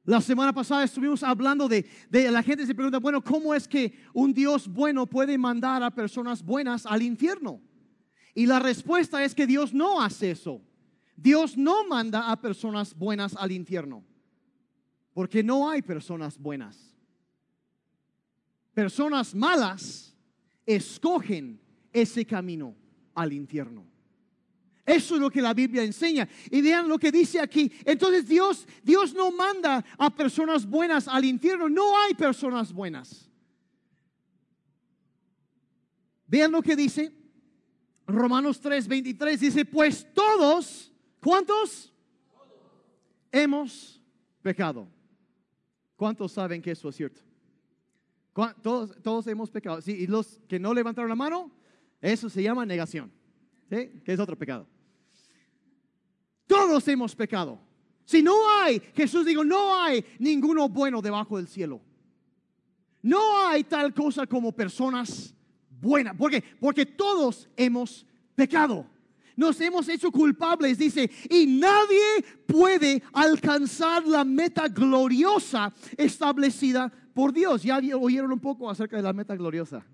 La 0.05 0.21
semana 0.21 0.53
pasada 0.53 0.85
estuvimos 0.85 1.23
hablando 1.23 1.69
de, 1.69 1.85
de, 2.09 2.31
la 2.31 2.43
gente 2.43 2.65
se 2.65 2.75
pregunta, 2.75 2.99
bueno, 2.99 3.23
¿cómo 3.23 3.55
es 3.55 3.67
que 3.67 3.99
un 4.13 4.33
Dios 4.33 4.69
bueno 4.69 5.07
puede 5.07 5.37
mandar 5.37 5.83
a 5.83 5.91
personas 5.91 6.45
buenas 6.45 6.87
al 6.87 7.03
infierno? 7.03 7.61
Y 8.33 8.47
la 8.47 8.61
respuesta 8.61 9.25
es 9.25 9.35
que 9.35 9.47
Dios 9.47 9.75
no 9.75 10.01
hace 10.01 10.31
eso. 10.31 10.63
Dios 11.17 11.57
no 11.57 11.87
manda 11.89 12.31
a 12.31 12.41
personas 12.41 12.95
buenas 12.95 13.35
al 13.35 13.51
infierno, 13.51 14.05
porque 15.15 15.43
no 15.43 15.69
hay 15.69 15.81
personas 15.81 16.39
buenas. 16.39 16.95
Personas 18.75 19.35
malas 19.35 20.15
escogen 20.67 21.59
ese 21.93 22.27
camino 22.27 22.77
al 23.15 23.33
infierno. 23.33 23.87
Eso 24.87 25.17
es 25.17 25.21
lo 25.21 25.29
que 25.31 25.43
la 25.43 25.53
Biblia 25.53 25.83
enseña. 25.83 26.29
Y 26.49 26.63
vean 26.63 26.89
lo 26.89 26.97
que 26.97 27.11
dice 27.11 27.41
aquí. 27.41 27.73
Entonces 27.85 28.29
Dios, 28.29 28.69
Dios 28.85 29.13
no 29.13 29.33
manda 29.33 29.85
a 29.99 30.15
personas 30.15 30.65
buenas 30.65 31.09
al 31.09 31.25
infierno. 31.25 31.69
No 31.69 32.01
hay 32.01 32.15
personas 32.15 32.73
buenas. 32.73 33.29
Vean 36.29 36.53
lo 36.53 36.63
que 36.63 36.77
dice. 36.77 37.13
Romanos 38.07 38.61
3, 38.61 38.87
23 38.87 39.41
dice, 39.41 39.65
pues 39.65 40.07
todos, 40.15 40.93
¿cuántos? 41.21 41.93
Hemos 43.33 44.01
pecado. 44.41 44.89
¿Cuántos 45.97 46.31
saben 46.31 46.63
que 46.63 46.71
eso 46.71 46.89
es 46.89 46.95
cierto? 46.95 47.23
Todos, 48.63 48.95
todos 49.03 49.27
hemos 49.27 49.51
pecado. 49.51 49.81
Sí, 49.81 49.93
y 49.93 50.07
los 50.07 50.39
que 50.47 50.61
no 50.61 50.73
levantaron 50.73 51.09
la 51.09 51.17
mano, 51.17 51.51
eso 52.01 52.31
se 52.31 52.41
llama 52.41 52.65
negación. 52.65 53.11
¿Sí? 53.69 54.01
Que 54.05 54.13
es 54.13 54.21
otro 54.21 54.39
pecado. 54.39 54.69
Todos 56.47 56.87
hemos 56.89 57.15
pecado. 57.15 57.59
Si 58.05 58.23
no 58.23 58.35
hay, 58.61 58.81
Jesús 58.95 59.27
dijo, 59.27 59.45
no 59.45 59.77
hay 59.83 60.05
ninguno 60.19 60.69
bueno 60.69 61.03
debajo 61.03 61.37
del 61.37 61.49
cielo. 61.49 61.81
No 63.03 63.47
hay 63.47 63.65
tal 63.65 63.93
cosa 63.93 64.27
como 64.27 64.53
personas 64.53 65.35
buenas. 65.81 66.17
¿Por 66.17 66.31
qué? 66.31 66.43
Porque 66.61 66.87
todos 66.87 67.49
hemos 67.57 68.07
pecado. 68.35 68.87
Nos 69.37 69.61
hemos 69.61 69.89
hecho 69.89 70.11
culpables, 70.11 70.79
dice, 70.79 71.11
y 71.29 71.47
nadie 71.47 72.25
puede 72.47 73.03
alcanzar 73.13 74.07
la 74.07 74.25
meta 74.25 74.67
gloriosa 74.69 75.75
establecida 75.97 76.91
por 77.13 77.33
Dios. 77.33 77.63
Ya 77.63 77.79
oyeron 78.01 78.33
un 78.33 78.41
poco 78.41 78.71
acerca 78.71 78.97
de 78.97 79.03
la 79.03 79.13
meta 79.13 79.37
gloriosa. 79.37 79.85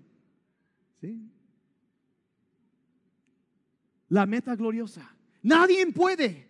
¿Sí? 1.01 1.29
La 4.07 4.25
meta 4.25 4.55
gloriosa. 4.55 5.12
Nadie 5.43 5.85
puede. 5.91 6.47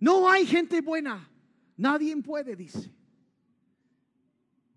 No 0.00 0.28
hay 0.28 0.44
gente 0.44 0.80
buena. 0.80 1.30
Nadie 1.76 2.14
puede, 2.16 2.56
dice. 2.56 2.92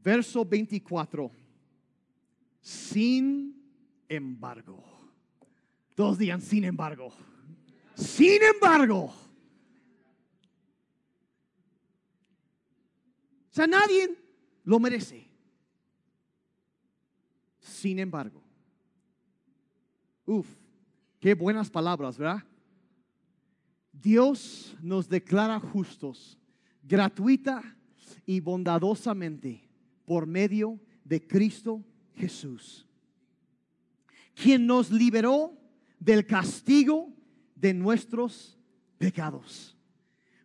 Verso 0.03 0.45
24. 0.45 1.32
Sin 2.61 3.59
embargo. 4.07 4.84
Todos 5.95 6.19
digan, 6.19 6.39
sin 6.41 6.63
embargo. 6.63 7.11
Sin 7.95 8.43
embargo. 8.43 9.05
O 13.49 13.53
sea, 13.55 13.65
nadie 13.65 14.15
lo 14.63 14.80
merece. 14.80 15.28
Sin 17.57 17.97
embargo. 17.97 18.43
Uf, 20.26 20.47
qué 21.19 21.34
buenas 21.34 21.69
palabras, 21.69 22.17
¿verdad? 22.17 22.43
Dios 24.01 24.75
nos 24.81 25.07
declara 25.07 25.59
justos, 25.59 26.37
gratuita 26.83 27.61
y 28.25 28.39
bondadosamente 28.39 29.67
por 30.05 30.27
medio 30.27 30.79
de 31.03 31.25
Cristo 31.25 31.83
Jesús, 32.15 32.87
quien 34.33 34.65
nos 34.65 34.91
liberó 34.91 35.53
del 35.99 36.25
castigo 36.25 37.13
de 37.55 37.73
nuestros 37.73 38.57
pecados. 38.97 39.75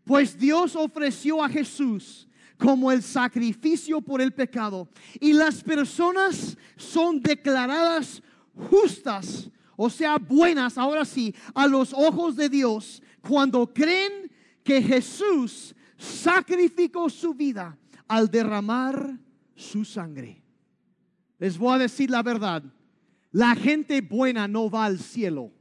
Pues 0.04 0.38
Dios 0.38 0.74
ofreció 0.76 1.42
a 1.42 1.48
Jesús 1.48 2.26
como 2.56 2.92
el 2.92 3.02
sacrificio 3.02 4.00
por 4.00 4.20
el 4.20 4.32
pecado 4.32 4.88
y 5.18 5.32
las 5.32 5.62
personas 5.62 6.56
son 6.76 7.20
declaradas 7.20 8.22
justas, 8.54 9.50
o 9.76 9.88
sea, 9.88 10.18
buenas, 10.18 10.76
ahora 10.76 11.04
sí, 11.04 11.34
a 11.54 11.66
los 11.66 11.94
ojos 11.94 12.36
de 12.36 12.50
Dios 12.50 13.02
cuando 13.20 13.72
creen 13.72 14.30
que 14.62 14.82
Jesús 14.82 15.74
sacrificó 15.96 17.08
su 17.10 17.34
vida 17.34 17.78
al 18.08 18.30
derramar 18.30 19.18
su 19.54 19.84
sangre. 19.84 20.42
Les 21.38 21.56
voy 21.56 21.74
a 21.74 21.78
decir 21.78 22.10
la 22.10 22.22
verdad. 22.22 22.62
La 23.32 23.54
gente 23.54 24.00
buena 24.00 24.48
no 24.48 24.68
va 24.68 24.86
al 24.86 24.98
cielo. 24.98 25.52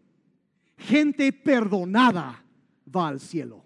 Gente 0.77 1.31
perdonada 1.31 2.43
va 2.93 3.07
al 3.09 3.19
cielo. 3.19 3.65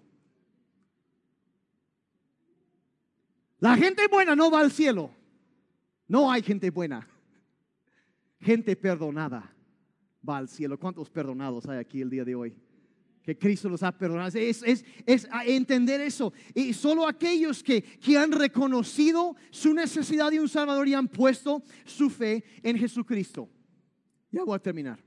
La 3.58 3.76
gente 3.76 4.06
buena 4.08 4.36
no 4.36 4.50
va 4.50 4.60
al 4.60 4.70
cielo. 4.70 5.10
No 6.06 6.30
hay 6.30 6.42
gente 6.42 6.70
buena. 6.70 7.08
Gente 8.40 8.76
perdonada 8.76 9.54
va 10.28 10.36
al 10.36 10.48
cielo. 10.48 10.78
¿Cuántos 10.78 11.08
perdonados 11.08 11.66
hay 11.66 11.78
aquí 11.78 12.02
el 12.02 12.10
día 12.10 12.24
de 12.24 12.34
hoy? 12.34 12.54
Que 13.24 13.38
Cristo 13.38 13.70
los 13.70 13.82
ha 13.82 13.90
perdonado. 13.90 14.38
Es, 14.38 14.62
es, 14.62 14.84
es, 15.06 15.26
entender 15.46 16.00
eso. 16.02 16.32
Y 16.54 16.74
solo 16.74 17.08
aquellos 17.08 17.62
que, 17.62 17.82
que 17.82 18.18
han 18.18 18.30
reconocido 18.30 19.34
su 19.50 19.72
necesidad 19.72 20.30
de 20.30 20.40
un 20.40 20.48
Salvador 20.48 20.86
y 20.86 20.94
han 20.94 21.08
puesto 21.08 21.62
su 21.86 22.10
fe 22.10 22.44
en 22.62 22.78
Jesucristo. 22.78 23.48
Ya 24.30 24.44
voy 24.44 24.54
a 24.54 24.58
terminar. 24.58 25.02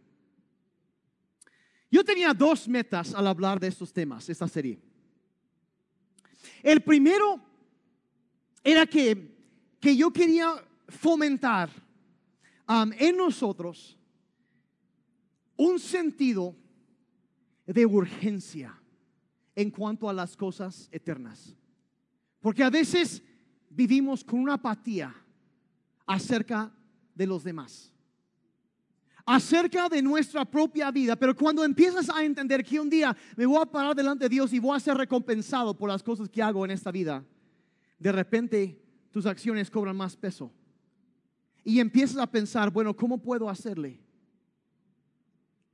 Yo 1.91 2.03
tenía 2.03 2.34
dos 2.34 2.68
metas 2.68 3.13
al 3.13 3.28
hablar 3.28 3.59
de 3.59 3.68
estos 3.68 3.93
temas, 3.93 4.28
esta 4.28 4.47
serie. 4.47 4.80
El 6.63 6.82
primero 6.82 7.39
era 8.63 8.88
que, 8.88 9.38
que 9.80 9.95
yo 9.95 10.11
quería 10.11 10.55
fomentar 10.88 11.70
um, 12.68 12.91
en 12.97 13.15
nosotros 13.15 13.95
un 15.55 15.80
sentido 15.80 16.55
de 17.68 17.86
urgencia 17.86 18.82
en 19.55 19.70
cuanto 19.70 20.09
a 20.09 20.13
las 20.13 20.36
cosas 20.36 20.88
eternas. 20.91 21.55
Porque 22.39 22.63
a 22.63 22.70
veces 22.70 23.22
vivimos 23.70 24.24
con 24.24 24.39
una 24.39 24.53
apatía 24.53 25.13
acerca 26.05 26.72
de 27.13 27.28
los 27.28 27.43
demás, 27.43 27.91
acerca 29.26 29.89
de 29.89 30.01
nuestra 30.01 30.45
propia 30.45 30.89
vida. 30.91 31.15
Pero 31.18 31.36
cuando 31.36 31.63
empiezas 31.65 32.09
a 32.09 32.24
entender 32.24 32.63
que 32.63 32.80
un 32.80 32.89
día 32.89 33.15
me 33.36 33.45
voy 33.45 33.61
a 33.61 33.65
parar 33.65 33.95
delante 33.95 34.26
de 34.26 34.30
Dios 34.30 34.53
y 34.53 34.59
voy 34.59 34.78
a 34.78 34.80
ser 34.80 34.95
recompensado 34.95 35.78
por 35.78 35.89
las 35.89 36.01
cosas 36.01 36.30
que 36.30 36.41
hago 36.41 36.63
en 36.63 36.72
esta 36.72 36.91
vida, 36.91 37.26
de 37.99 38.11
repente 38.11 38.82
tus 39.11 39.26
acciones 39.26 39.70
cobran 39.70 39.97
más 39.97 40.15
peso. 40.15 40.51
Y 41.63 41.82
empiezas 41.82 42.18
a 42.18 42.32
pensar, 42.32 42.72
bueno, 42.72 42.95
¿cómo 42.95 43.18
puedo 43.18 43.49
hacerle 43.49 43.99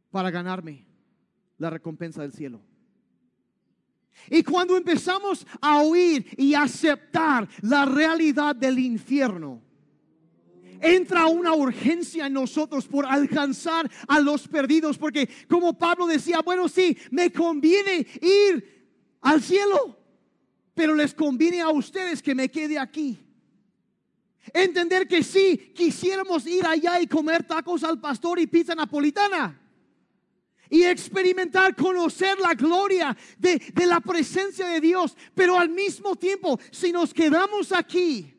para 0.10 0.32
ganarme 0.32 0.93
la 1.64 1.70
recompensa 1.70 2.22
del 2.22 2.34
cielo. 2.34 2.62
Y 4.30 4.44
cuando 4.44 4.76
empezamos 4.76 5.48
a 5.62 5.82
oír 5.82 6.28
y 6.38 6.54
aceptar 6.54 7.48
la 7.62 7.86
realidad 7.86 8.56
del 8.56 8.80
infierno, 8.80 9.62
entra 10.82 11.26
una 11.28 11.54
urgencia 11.54 12.28
en 12.28 12.34
nosotros 12.34 12.86
por 12.86 13.06
alcanzar 13.06 13.90
a 14.08 14.20
los 14.20 14.48
perdidos, 14.48 14.98
porque 14.98 15.30
como 15.48 15.78
Pablo 15.78 16.06
decía, 16.06 16.42
bueno, 16.42 16.68
sí, 16.68 16.98
me 17.12 17.32
conviene 17.32 18.06
ir 18.22 19.18
al 19.22 19.42
cielo, 19.42 19.98
pero 20.74 20.94
les 20.94 21.14
conviene 21.14 21.62
a 21.62 21.70
ustedes 21.70 22.22
que 22.22 22.36
me 22.36 22.50
quede 22.50 22.78
aquí. 22.78 23.20
Entender 24.54 25.08
que 25.08 25.24
sí, 25.24 25.72
quisiéramos 25.74 26.46
ir 26.46 26.66
allá 26.66 27.00
y 27.00 27.08
comer 27.08 27.44
tacos 27.44 27.86
al 27.86 28.02
pastor 28.02 28.40
y 28.40 28.48
pizza 28.48 28.76
napolitana 28.76 29.62
y 30.70 30.84
experimentar, 30.84 31.76
conocer 31.76 32.40
la 32.40 32.54
gloria 32.54 33.16
de, 33.38 33.60
la 33.86 34.00
presencia 34.00 34.68
de 34.68 34.82
Dios. 34.82 35.16
Pero 35.36 35.58
al 35.58 35.70
mismo 35.70 36.16
tiempo, 36.16 36.60
si 36.72 36.92
nos 36.92 37.14
quedamos 37.14 37.72
aquí, 37.72 38.34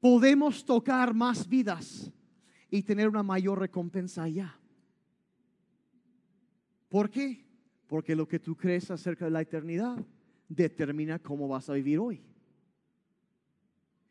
podemos 0.00 0.64
tocar 0.64 1.14
más 1.14 1.48
vidas 1.48 2.10
y 2.70 2.82
tener 2.82 3.08
una 3.08 3.22
mayor 3.22 3.58
recompensa 3.58 4.22
allá. 4.22 4.58
¿Por 6.88 7.10
qué? 7.10 7.44
Porque 7.86 8.14
lo 8.14 8.28
que 8.28 8.38
tú 8.38 8.56
crees 8.56 8.90
acerca 8.90 9.24
de 9.24 9.30
la 9.30 9.42
eternidad 9.42 10.04
determina 10.48 11.18
cómo 11.18 11.48
vas 11.48 11.68
a 11.68 11.74
vivir 11.74 11.98
hoy. 11.98 12.22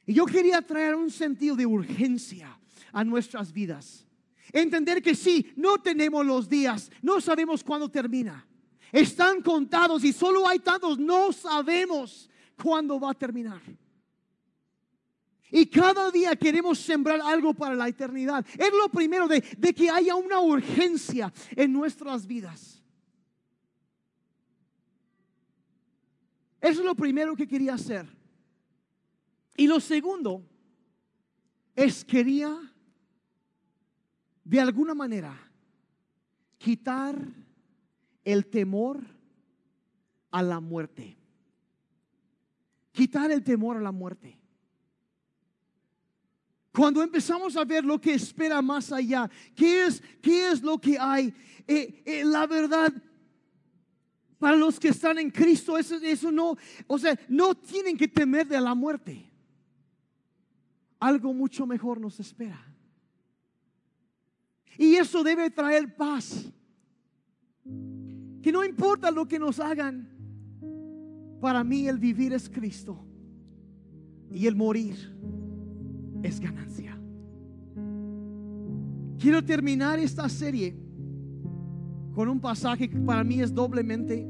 Y 0.06 0.14
yo 0.14 0.26
quería 0.26 0.62
traer 0.62 0.96
un 0.96 1.10
sentido 1.10 1.56
de 1.56 1.66
urgencia 1.66 2.60
a 2.92 3.04
nuestras 3.04 3.52
vidas. 3.52 4.05
Entender 4.52 5.02
que 5.02 5.16
sí, 5.16 5.54
no 5.56 5.78
tenemos 5.80 6.26
los 6.26 6.48
días, 6.48 6.92
no 7.02 7.20
sabemos 7.20 7.64
cuándo 7.64 7.90
termina. 7.90 8.48
Están 8.92 9.42
contados 9.42 10.04
y 10.04 10.14
solo 10.14 10.48
hay 10.48 10.60
tantos, 10.60 10.98
no 10.98 11.34
sabemos 11.34 12.30
cuándo 12.62 13.00
va 13.00 13.12
a 13.12 13.14
terminar. 13.14 13.62
Y 15.52 15.66
cada 15.68 16.12
día 16.12 16.36
queremos 16.36 16.80
sembrar 16.80 17.22
algo 17.22 17.54
para 17.54 17.76
la 17.76 17.88
eternidad. 17.88 18.46
Es 18.58 18.72
lo 18.72 18.90
primero 18.90 19.28
de, 19.28 19.42
de 19.58 19.74
que 19.74 19.90
haya 19.90 20.16
una 20.16 20.40
urgencia 20.40 21.32
en 21.56 21.72
nuestras 21.72 22.26
vidas. 22.26 22.84
Eso 26.60 26.80
es 26.80 26.86
lo 26.86 26.96
primero 26.96 27.36
que 27.36 27.48
quería 27.48 27.76
hacer. 27.76 28.08
Y 29.56 29.68
lo 29.68 29.80
segundo 29.80 30.44
es 31.76 32.04
quería 32.04 32.58
de 34.46 34.60
alguna 34.62 34.94
manera 34.94 35.36
quitar 36.58 37.18
el 38.24 38.46
temor 38.46 39.02
a 40.32 40.42
la 40.42 40.60
muerte. 40.60 41.18
Quitar 42.92 43.32
el 43.32 43.44
temor 43.44 43.78
a 43.78 43.82
la 43.82 43.92
muerte. 43.92 44.40
Cuando 46.72 47.02
empezamos 47.02 47.58
a 47.58 47.66
ver 47.66 47.84
lo 47.84 48.00
que 48.00 48.14
espera 48.14 48.62
más 48.62 48.92
allá, 48.92 49.30
¿qué 49.56 49.86
es, 49.86 50.02
qué 50.22 50.52
es 50.52 50.62
lo 50.62 50.78
que 50.78 50.98
hay? 51.00 51.34
Eh, 51.68 52.04
eh, 52.06 52.24
la 52.26 52.46
verdad, 52.46 52.94
para 54.38 54.56
los 54.58 54.80
que 54.80 54.90
están 54.90 55.18
en 55.18 55.32
Cristo, 55.32 55.78
eso, 55.78 55.96
eso 55.96 56.32
no, 56.32 56.56
o 56.86 57.00
sea, 57.00 57.18
no 57.30 57.56
tienen 57.56 57.98
que 57.98 58.08
temer 58.08 58.48
de 58.48 58.62
la 58.62 58.76
muerte. 58.76 59.32
Algo 61.00 61.34
mucho 61.34 61.66
mejor 61.66 62.00
nos 62.00 62.20
espera. 62.20 62.75
Y 64.78 64.96
eso 64.96 65.24
debe 65.24 65.50
traer 65.50 65.96
paz. 65.96 66.52
Que 68.42 68.52
no 68.52 68.64
importa 68.64 69.10
lo 69.12 69.28
que 69.28 69.40
nos 69.40 69.60
hagan, 69.60 70.10
para 71.42 71.64
mí 71.64 71.88
el 71.88 71.98
vivir 71.98 72.34
es 72.34 72.50
Cristo 72.50 73.06
y 74.32 74.48
el 74.48 74.56
morir 74.56 74.96
es 76.24 76.40
ganancia. 76.40 77.00
Quiero 79.20 79.44
terminar 79.44 80.00
esta 80.00 80.28
serie 80.30 80.76
con 82.14 82.30
un 82.30 82.40
pasaje 82.40 82.90
que 82.90 82.98
para 82.98 83.24
mí 83.24 83.42
es 83.42 83.54
doblemente 83.54 84.28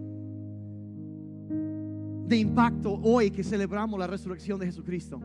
de 2.27 2.37
impacto 2.37 2.99
hoy 3.03 3.29
que 3.29 3.43
celebramos 3.43 3.99
la 3.99 4.07
resurrección 4.07 4.59
de 4.59 4.65
Jesucristo, 4.65 5.19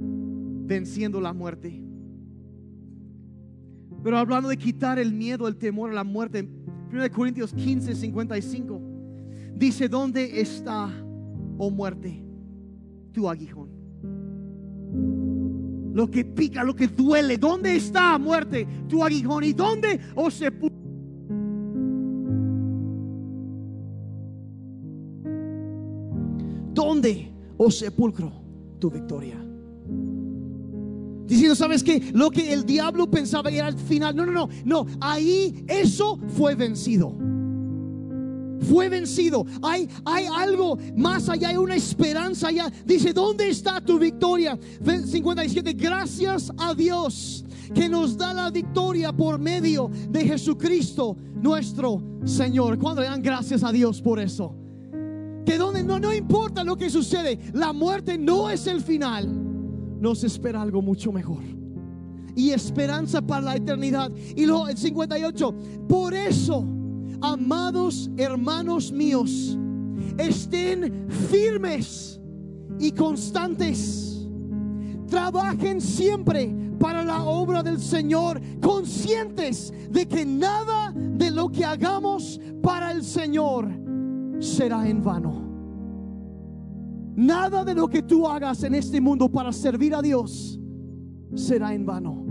venciendo 0.00 1.20
la 1.20 1.32
muerte. 1.32 1.82
Pero 4.06 4.18
hablando 4.18 4.48
de 4.48 4.56
quitar 4.56 5.00
el 5.00 5.12
miedo, 5.12 5.48
el 5.48 5.56
temor 5.56 5.90
a 5.90 5.94
la 5.94 6.04
muerte, 6.04 6.48
1 6.92 7.10
Corintios 7.10 7.52
15, 7.52 7.92
55, 7.92 8.80
dice, 9.56 9.88
¿dónde 9.88 10.40
está, 10.40 10.88
oh 11.58 11.70
muerte, 11.72 12.24
tu 13.10 13.28
aguijón? 13.28 13.68
lo 15.92 16.08
que 16.08 16.24
pica, 16.24 16.62
lo 16.62 16.76
que 16.76 16.86
duele. 16.86 17.36
¿Dónde 17.36 17.74
está 17.74 18.16
muerte 18.16 18.68
tu 18.88 19.02
aguijón? 19.02 19.42
¿Y 19.42 19.52
dónde, 19.52 19.98
oh 20.14 20.30
sepulcro? 20.30 20.78
¿Dónde, 26.72 27.32
oh 27.56 27.72
sepulcro, 27.72 28.32
tu 28.78 28.88
victoria? 28.88 29.45
Diciendo, 31.26 31.56
¿sabes 31.56 31.82
qué? 31.82 32.10
Lo 32.12 32.30
que 32.30 32.52
el 32.52 32.64
diablo 32.64 33.10
pensaba 33.10 33.50
era 33.50 33.68
el 33.68 33.76
final. 33.76 34.14
No, 34.14 34.24
no, 34.26 34.32
no, 34.32 34.48
no. 34.64 34.86
Ahí 35.00 35.64
eso 35.66 36.18
fue 36.36 36.54
vencido. 36.54 37.14
Fue 38.68 38.88
vencido. 38.88 39.44
Hay, 39.62 39.88
hay 40.04 40.26
algo 40.32 40.78
más 40.96 41.28
allá, 41.28 41.48
hay 41.48 41.56
una 41.56 41.74
esperanza 41.74 42.48
allá. 42.48 42.72
Dice, 42.84 43.12
¿dónde 43.12 43.48
está 43.48 43.80
tu 43.80 43.98
victoria? 43.98 44.58
57. 44.84 45.72
Gracias 45.72 46.52
a 46.56 46.74
Dios 46.74 47.44
que 47.74 47.88
nos 47.88 48.16
da 48.16 48.32
la 48.32 48.50
victoria 48.50 49.12
por 49.12 49.38
medio 49.38 49.90
de 50.08 50.24
Jesucristo, 50.24 51.16
nuestro 51.34 52.00
Señor. 52.24 52.78
Cuando 52.78 53.02
le 53.02 53.08
dan 53.08 53.22
gracias 53.22 53.64
a 53.64 53.72
Dios 53.72 54.00
por 54.00 54.20
eso? 54.20 54.54
Que 55.44 55.58
donde 55.58 55.82
no, 55.82 55.98
no 55.98 56.12
importa 56.12 56.64
lo 56.64 56.76
que 56.76 56.88
sucede, 56.90 57.38
la 57.52 57.72
muerte 57.72 58.16
no 58.16 58.50
es 58.50 58.66
el 58.66 58.80
final 58.80 59.45
nos 60.00 60.24
espera 60.24 60.62
algo 60.62 60.82
mucho 60.82 61.12
mejor. 61.12 61.42
Y 62.34 62.50
esperanza 62.50 63.22
para 63.22 63.42
la 63.42 63.56
eternidad. 63.56 64.10
Y 64.36 64.44
luego 64.44 64.68
el 64.68 64.76
58, 64.76 65.54
por 65.88 66.12
eso, 66.12 66.64
amados 67.20 68.10
hermanos 68.16 68.92
míos, 68.92 69.58
estén 70.18 71.06
firmes 71.30 72.20
y 72.78 72.90
constantes. 72.92 74.28
Trabajen 75.08 75.80
siempre 75.80 76.54
para 76.78 77.04
la 77.04 77.24
obra 77.24 77.62
del 77.62 77.80
Señor, 77.80 78.40
conscientes 78.60 79.72
de 79.90 80.06
que 80.06 80.26
nada 80.26 80.92
de 80.94 81.30
lo 81.30 81.48
que 81.48 81.64
hagamos 81.64 82.40
para 82.62 82.92
el 82.92 83.02
Señor 83.02 83.68
será 84.40 84.86
en 84.88 85.02
vano. 85.02 85.45
Nada 87.16 87.64
de 87.64 87.74
lo 87.74 87.88
que 87.88 88.02
tú 88.02 88.28
hagas 88.28 88.62
en 88.62 88.74
este 88.74 89.00
mundo 89.00 89.30
para 89.30 89.50
servir 89.50 89.94
a 89.94 90.02
Dios 90.02 90.60
será 91.34 91.72
en 91.72 91.86
vano. 91.86 92.22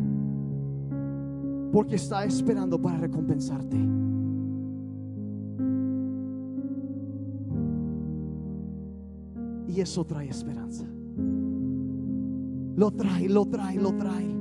Porque 1.71 1.95
está 1.95 2.23
esperando 2.23 2.79
para 2.79 2.99
recompensarte. 2.99 3.77
Y 9.67 9.81
eso 9.81 10.05
trae 10.05 10.29
esperanza. 10.29 10.85
Lo 12.75 12.91
trae, 12.91 13.27
lo 13.27 13.47
trae, 13.47 13.77
lo 13.77 13.91
trae. 13.93 14.35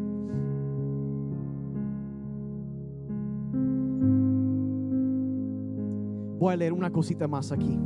Voy 6.39 6.53
a 6.53 6.57
leer 6.57 6.75
una 6.75 6.91
cosita 6.91 7.27
más 7.27 7.51
aquí. 7.51 7.79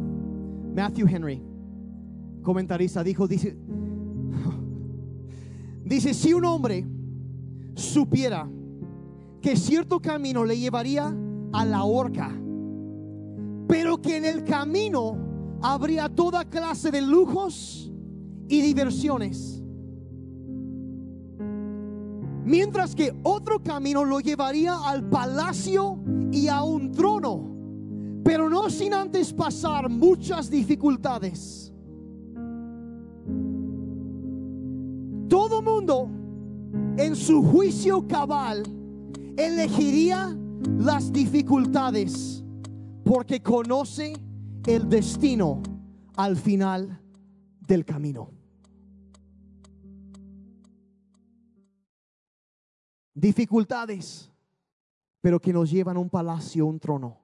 Matthew 0.74 1.06
Henry 1.06 1.57
comentarista 2.49 3.05
dijo, 3.05 3.28
dice, 3.28 3.59
dice, 5.84 6.14
si 6.14 6.32
un 6.32 6.46
hombre 6.46 6.86
supiera 7.74 8.49
que 9.42 9.55
cierto 9.55 10.01
camino 10.01 10.46
le 10.46 10.59
llevaría 10.59 11.14
a 11.53 11.64
la 11.66 11.84
horca, 11.84 12.30
pero 13.68 14.01
que 14.01 14.16
en 14.16 14.24
el 14.24 14.44
camino 14.44 15.59
habría 15.61 16.09
toda 16.09 16.46
clase 16.46 16.90
de 16.90 17.03
lujos 17.03 17.92
y 18.49 18.62
diversiones, 18.62 19.62
mientras 22.46 22.94
que 22.94 23.14
otro 23.24 23.62
camino 23.62 24.07
lo 24.07 24.20
llevaría 24.20 24.74
al 24.88 25.07
palacio 25.07 25.99
y 26.32 26.49
a 26.49 26.62
un 26.62 26.92
trono, 26.92 28.22
pero 28.24 28.49
no 28.49 28.70
sin 28.70 28.94
antes 28.94 29.34
pasar 29.34 29.90
muchas 29.90 30.49
dificultades 30.49 31.68
mundo 35.62 36.09
en 36.96 37.14
su 37.14 37.42
juicio 37.42 38.06
cabal 38.06 38.62
elegiría 39.36 40.36
las 40.78 41.12
dificultades 41.12 42.44
porque 43.04 43.42
conoce 43.42 44.12
el 44.66 44.88
destino 44.88 45.62
al 46.16 46.36
final 46.36 47.00
del 47.66 47.84
camino. 47.84 48.30
Dificultades, 53.14 54.30
pero 55.20 55.40
que 55.40 55.52
nos 55.52 55.70
llevan 55.70 55.96
a 55.96 56.00
un 56.00 56.11
palacio, 56.11 56.66
un 56.66 56.78
trono. 56.78 57.18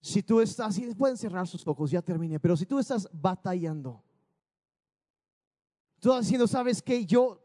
Si 0.00 0.22
tú 0.22 0.40
estás, 0.40 0.80
pueden 0.96 1.16
cerrar 1.16 1.46
sus 1.46 1.66
ojos, 1.66 1.90
ya 1.90 2.00
terminé, 2.00 2.40
pero 2.40 2.56
si 2.56 2.64
tú 2.64 2.78
estás 2.78 3.08
batallando, 3.12 4.02
Tú 6.00 6.12
diciendo, 6.18 6.46
¿sabes 6.46 6.82
que 6.82 7.04
Yo 7.04 7.40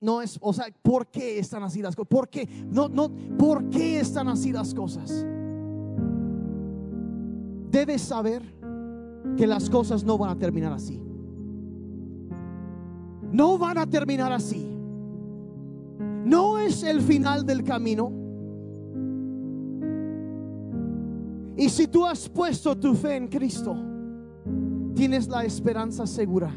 no 0.00 0.22
es, 0.22 0.38
o 0.40 0.52
sea, 0.52 0.66
¿por 0.82 1.08
qué 1.08 1.38
están 1.38 1.62
así 1.62 1.82
las 1.82 1.96
cosas? 1.96 2.08
¿Por 2.08 2.28
qué? 2.28 2.48
No, 2.70 2.88
no, 2.88 3.10
¿por 3.36 3.68
qué 3.68 3.98
están 3.98 4.28
así 4.28 4.52
las 4.52 4.72
cosas? 4.72 5.26
Debes 7.70 8.02
saber 8.02 8.42
que 9.36 9.46
las 9.46 9.68
cosas 9.68 10.04
no 10.04 10.16
van 10.16 10.30
a 10.30 10.38
terminar 10.38 10.72
así. 10.72 11.02
No 13.32 13.58
van 13.58 13.78
a 13.78 13.86
terminar 13.86 14.32
así. 14.32 14.64
No 16.24 16.58
es 16.58 16.82
el 16.82 17.00
final 17.00 17.44
del 17.44 17.64
camino. 17.64 18.12
Y 21.56 21.68
si 21.68 21.88
tú 21.88 22.06
has 22.06 22.28
puesto 22.28 22.76
tu 22.78 22.94
fe 22.94 23.16
en 23.16 23.26
Cristo, 23.26 23.76
tienes 24.94 25.26
la 25.26 25.44
esperanza 25.44 26.06
segura 26.06 26.52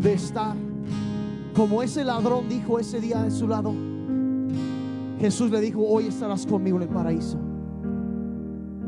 de 0.00 0.14
estar 0.14 0.56
como 1.54 1.82
ese 1.82 2.04
ladrón 2.04 2.48
dijo 2.48 2.78
ese 2.78 3.00
día 3.00 3.22
de 3.22 3.30
su 3.30 3.46
lado. 3.46 3.74
Jesús 5.18 5.50
le 5.50 5.60
dijo, 5.60 5.82
hoy 5.86 6.06
estarás 6.06 6.46
conmigo 6.46 6.78
en 6.78 6.84
el 6.84 6.88
paraíso. 6.88 7.38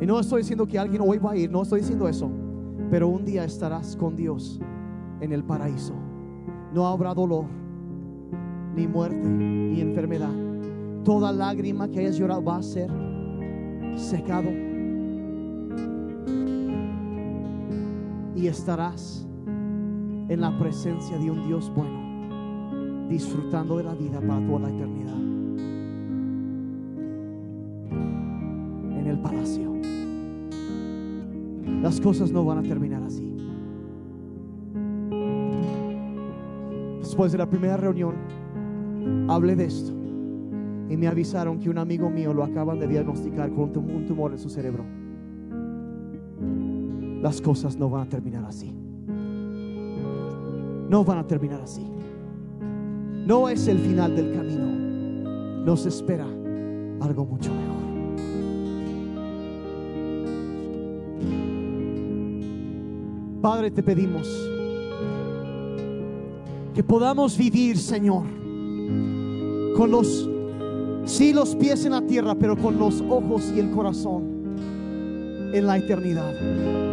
Y 0.01 0.07
no 0.07 0.19
estoy 0.19 0.43
diciendo 0.43 0.67
que 0.67 0.79
alguien 0.79 1.03
hoy 1.05 1.19
va 1.19 1.33
a 1.33 1.37
ir, 1.37 1.51
no 1.51 1.63
estoy 1.63 1.81
diciendo 1.81 2.09
eso, 2.09 2.31
pero 2.91 3.09
un 3.09 3.25
día 3.25 3.45
estarás 3.45 3.95
con 3.97 4.17
Dios 4.17 4.59
en 5.21 5.33
el 5.33 5.45
paraíso. 5.45 5.93
No 6.73 6.87
habrá 6.87 7.13
dolor, 7.13 7.45
ni 8.75 8.87
muerte, 8.87 9.29
ni 9.29 9.81
enfermedad. 9.81 10.33
Toda 11.05 11.31
lágrima 11.31 11.89
que 11.89 12.01
hayas 12.01 12.17
llorado 12.17 12.43
va 12.43 12.57
a 12.57 12.63
ser 12.63 12.91
secado. 13.97 14.49
Y 18.35 18.47
estarás 18.47 19.27
en 20.33 20.41
la 20.41 20.57
presencia 20.59 21.19
de 21.19 21.31
un 21.31 21.47
Dios 21.47 21.71
bueno, 21.75 23.07
disfrutando 23.09 23.77
de 23.77 23.85
la 23.85 23.95
vida 23.95 24.19
para 24.19 24.41
toda 24.47 24.61
la 24.61 24.71
eternidad. 24.71 25.17
En 28.99 29.07
el 29.07 29.19
palacio. 29.19 29.73
Las 31.83 32.01
cosas 32.01 32.33
no 32.33 32.45
van 32.47 32.59
a 32.59 32.63
terminar 32.63 33.03
así. 33.03 33.31
Después 37.01 37.33
de 37.33 37.39
la 37.39 37.47
primera 37.47 37.77
reunión, 37.77 38.15
hablé 39.29 39.55
de 39.55 39.67
esto 39.67 39.93
y 40.89 40.97
me 40.97 41.09
avisaron 41.09 41.59
que 41.59 41.69
un 41.69 41.77
amigo 41.77 42.09
mío 42.09 42.33
lo 42.33 42.43
acaban 42.43 42.79
de 42.79 42.89
diagnosticar 42.89 43.51
con 43.53 43.77
un 43.77 44.07
tumor 44.07 44.33
en 44.33 44.39
su 44.39 44.49
cerebro. 44.49 44.85
Las 47.21 47.43
cosas 47.43 47.77
no 47.77 47.91
van 47.91 48.07
a 48.07 48.09
terminar 48.09 48.45
así 48.47 48.82
no 50.93 51.03
van 51.03 51.17
a 51.17 51.27
terminar 51.27 51.63
así. 51.63 51.87
No 53.27 53.49
es 53.49 53.67
el 53.67 53.79
final 53.79 54.15
del 54.15 54.31
camino. 54.35 55.65
Nos 55.65 55.87
espera 55.87 56.27
algo 57.01 57.25
mucho 57.25 57.51
mejor. 57.51 57.83
Padre, 63.41 63.71
te 63.71 63.83
pedimos 63.83 64.29
que 66.75 66.85
podamos 66.85 67.39
vivir, 67.39 67.79
Señor, 67.79 68.25
con 69.75 69.91
los, 69.91 70.29
sí, 71.07 71.33
los 71.33 71.57
pies 71.57 71.87
en 71.87 71.93
la 71.93 72.03
tierra, 72.03 72.35
pero 72.35 72.55
con 72.55 72.79
los 72.79 73.01
ojos 73.09 73.51
y 73.57 73.61
el 73.61 73.71
corazón 73.71 74.25
en 75.55 75.67
la 75.67 75.79
eternidad. 75.79 76.92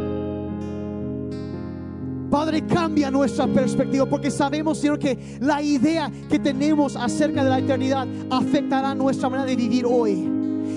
Padre, 2.30 2.66
cambia 2.66 3.10
nuestra 3.10 3.48
perspectiva 3.48 4.06
porque 4.06 4.30
sabemos, 4.30 4.78
Señor, 4.78 5.00
que 5.00 5.38
la 5.40 5.62
idea 5.62 6.12
que 6.30 6.38
tenemos 6.38 6.96
acerca 6.96 7.44
de 7.44 7.50
la 7.50 7.60
eternidad 7.60 8.08
afectará 8.30 8.94
nuestra 8.94 9.30
manera 9.30 9.50
de 9.50 9.56
vivir 9.56 9.86
hoy. 9.86 10.30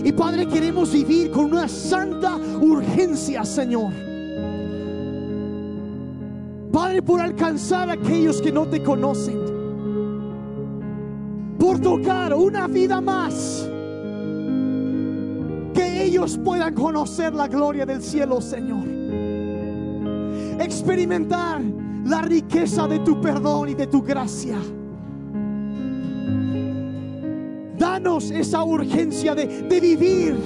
Y 0.02 0.12
Padre, 0.12 0.46
queremos 0.46 0.92
vivir 0.92 1.30
con 1.30 1.46
una 1.46 1.68
santa 1.68 2.36
urgencia, 2.36 3.44
Señor. 3.44 3.92
Padre, 6.72 7.02
por 7.02 7.20
alcanzar 7.20 7.90
a 7.90 7.92
aquellos 7.92 8.40
que 8.40 8.50
no 8.50 8.66
te 8.66 8.82
conocen. 8.82 9.38
Por 11.58 11.78
tocar 11.80 12.32
una 12.32 12.66
vida 12.66 13.00
más. 13.02 13.68
Que 15.74 16.04
ellos 16.04 16.38
puedan 16.42 16.74
conocer 16.74 17.34
la 17.34 17.46
gloria 17.46 17.84
del 17.84 18.02
cielo, 18.02 18.40
Señor. 18.40 18.91
Experimentar 20.58 21.60
la 22.04 22.22
riqueza 22.22 22.86
de 22.88 22.98
tu 23.00 23.20
perdón 23.20 23.70
y 23.70 23.74
de 23.74 23.86
tu 23.86 24.02
gracia. 24.02 24.56
Danos 27.78 28.30
esa 28.30 28.62
urgencia 28.64 29.34
de, 29.34 29.62
de 29.62 29.80
vivir 29.80 30.36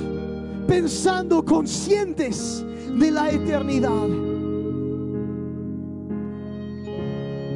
pensando 0.67 1.45
conscientes 1.45 2.65
de 2.99 3.11
la 3.11 3.31
eternidad. 3.31 4.09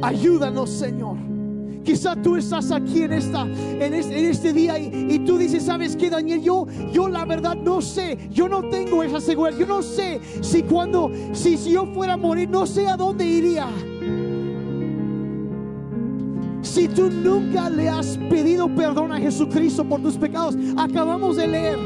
Ayúdanos, 0.01 0.69
Señor. 0.69 1.30
Quizá 1.83 2.15
tú 2.15 2.35
estás 2.35 2.71
aquí 2.71 3.03
en, 3.03 3.13
esta, 3.13 3.41
en, 3.41 3.93
este, 3.93 4.53
día 4.53 4.77
y, 4.77 5.19
tú 5.19 5.37
dices, 5.37 5.63
¿sabes 5.63 5.95
qué, 5.95 6.09
Daniel? 6.09 6.41
Yo, 6.41 6.67
yo 6.91 7.09
la 7.09 7.25
verdad 7.25 7.55
no 7.55 7.81
sé, 7.81 8.29
yo 8.29 8.47
no 8.47 8.69
tengo 8.69 9.01
esa 9.03 9.19
seguridad, 9.19 9.57
yo 9.57 9.65
no 9.65 9.81
sé 9.81 10.19
si 10.41 10.61
cuando, 10.63 11.11
si, 11.33 11.57
si 11.57 11.71
yo 11.71 11.87
fuera 11.87 12.13
a 12.13 12.17
morir, 12.17 12.49
no 12.49 12.67
sé 12.67 12.87
a 12.87 12.95
dónde 12.95 13.25
iría. 13.25 13.67
Si 16.61 16.87
tú 16.87 17.09
nunca 17.09 17.69
le 17.69 17.89
has 17.89 18.17
pedido 18.29 18.73
perdón 18.73 19.11
a 19.11 19.17
Jesucristo 19.17 19.83
por 19.83 20.01
tus 20.01 20.15
pecados, 20.17 20.55
acabamos 20.77 21.35
de 21.37 21.47
leer 21.47 21.79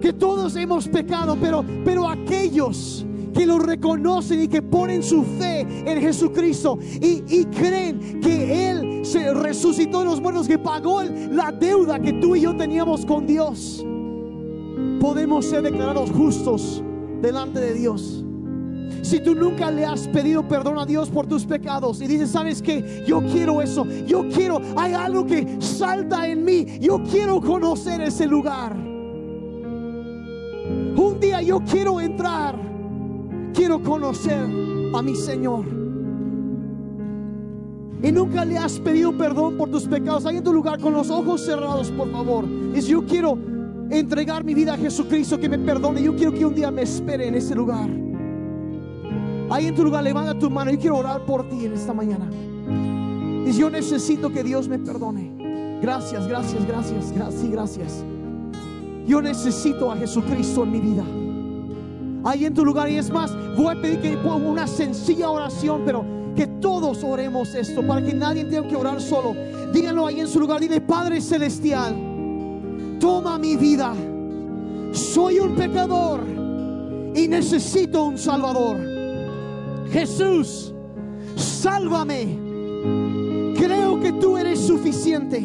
que 0.00 0.12
todos 0.12 0.56
hemos 0.56 0.88
pecado, 0.88 1.38
pero, 1.40 1.64
pero 1.84 2.08
aquellos 2.08 3.06
que 3.32 3.46
lo 3.46 3.58
reconocen 3.58 4.42
y 4.42 4.48
que 4.48 4.62
ponen 4.62 5.02
su 5.02 5.22
fe 5.22 5.60
en 5.60 6.00
Jesucristo 6.00 6.78
y, 6.80 7.22
y 7.28 7.44
creen 7.46 8.20
que 8.20 8.70
Él 8.70 9.04
se 9.04 9.32
resucitó 9.34 10.00
de 10.00 10.04
los 10.06 10.20
muertos, 10.20 10.46
que 10.46 10.58
pagó 10.58 11.02
la 11.02 11.52
deuda 11.52 12.00
que 12.00 12.12
tú 12.14 12.36
y 12.36 12.42
yo 12.42 12.56
teníamos 12.56 13.04
con 13.04 13.26
Dios, 13.26 13.84
podemos 15.00 15.46
ser 15.46 15.62
declarados 15.62 16.10
justos 16.10 16.82
delante 17.20 17.60
de 17.60 17.74
Dios. 17.74 18.24
Si 19.02 19.18
tú 19.20 19.34
nunca 19.34 19.70
le 19.70 19.84
has 19.84 20.06
pedido 20.08 20.46
perdón 20.46 20.78
a 20.78 20.86
Dios 20.86 21.10
por 21.10 21.26
tus 21.26 21.44
pecados 21.44 22.00
y 22.00 22.06
dices, 22.06 22.30
¿sabes 22.30 22.62
que 22.62 23.02
Yo 23.06 23.20
quiero 23.20 23.60
eso, 23.60 23.86
yo 24.06 24.28
quiero, 24.28 24.60
hay 24.76 24.92
algo 24.94 25.26
que 25.26 25.58
salta 25.60 26.28
en 26.28 26.44
mí, 26.44 26.78
yo 26.80 27.02
quiero 27.02 27.40
conocer 27.40 28.00
ese 28.00 28.26
lugar. 28.26 28.76
Un 30.94 31.16
día 31.20 31.42
yo 31.42 31.60
quiero 31.60 32.00
entrar, 32.00 32.56
quiero 33.52 33.82
conocer 33.82 34.40
a 34.94 35.02
mi 35.02 35.14
Señor. 35.14 35.64
Y 38.02 38.10
nunca 38.10 38.44
le 38.44 38.58
has 38.58 38.80
pedido 38.80 39.16
perdón 39.16 39.56
por 39.56 39.70
tus 39.70 39.86
pecados. 39.86 40.26
Ahí 40.26 40.38
en 40.38 40.44
tu 40.44 40.52
lugar 40.52 40.80
con 40.80 40.92
los 40.92 41.08
ojos 41.08 41.44
cerrados, 41.44 41.90
por 41.92 42.10
favor. 42.10 42.44
Es 42.74 42.86
yo 42.86 43.06
quiero 43.06 43.38
entregar 43.90 44.42
mi 44.42 44.54
vida 44.54 44.74
a 44.74 44.76
Jesucristo 44.76 45.38
que 45.38 45.48
me 45.48 45.58
perdone. 45.58 46.02
Yo 46.02 46.16
quiero 46.16 46.32
que 46.32 46.44
un 46.44 46.54
día 46.54 46.70
me 46.70 46.82
espere 46.82 47.28
en 47.28 47.36
ese 47.36 47.54
lugar. 47.54 47.88
Ahí 49.50 49.66
en 49.66 49.74
tu 49.74 49.84
lugar, 49.84 50.02
levanta 50.02 50.36
tu 50.36 50.50
mano. 50.50 50.72
Yo 50.72 50.78
quiero 50.78 50.96
orar 50.96 51.24
por 51.24 51.48
ti 51.48 51.66
en 51.66 51.74
esta 51.74 51.92
mañana. 51.92 52.28
Dice, 53.44 53.60
yo 53.60 53.70
necesito 53.70 54.32
que 54.32 54.42
Dios 54.42 54.66
me 54.66 54.78
perdone. 54.78 55.78
Gracias, 55.80 56.26
gracias, 56.26 56.66
gracias, 56.66 57.12
gracias, 57.12 57.50
gracias. 57.50 58.04
Yo 59.06 59.20
necesito 59.22 59.92
a 59.92 59.96
Jesucristo 59.96 60.64
en 60.64 60.72
mi 60.72 60.80
vida. 60.80 61.04
Ahí 62.24 62.44
en 62.44 62.54
tu 62.54 62.64
lugar, 62.64 62.88
y 62.88 62.96
es 62.96 63.10
más, 63.10 63.32
voy 63.56 63.74
a 63.76 63.80
pedir 63.80 64.00
que 64.00 64.16
una 64.16 64.66
sencilla 64.66 65.30
oración, 65.30 65.82
pero 65.84 66.04
que 66.36 66.46
todos 66.46 67.02
oremos 67.02 67.54
esto 67.54 67.86
para 67.86 68.04
que 68.04 68.14
nadie 68.14 68.44
tenga 68.44 68.68
que 68.68 68.76
orar 68.76 69.00
solo. 69.00 69.34
Díganlo 69.72 70.06
ahí 70.06 70.20
en 70.20 70.28
su 70.28 70.38
lugar. 70.38 70.60
Dile, 70.60 70.80
Padre 70.80 71.20
Celestial, 71.20 71.94
toma 73.00 73.38
mi 73.38 73.56
vida. 73.56 73.92
Soy 74.92 75.38
un 75.40 75.54
pecador 75.56 76.20
y 77.14 77.26
necesito 77.28 78.04
un 78.04 78.18
Salvador. 78.18 78.78
Jesús, 79.90 80.72
sálvame. 81.36 82.38
Creo 83.56 84.00
que 84.00 84.12
tú 84.12 84.36
eres 84.36 84.60
suficiente. 84.60 85.44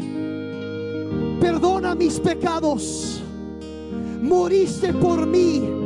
Perdona 1.42 1.96
mis 1.96 2.20
pecados. 2.20 3.22
Moriste 4.22 4.94
por 4.94 5.26
mí 5.26 5.77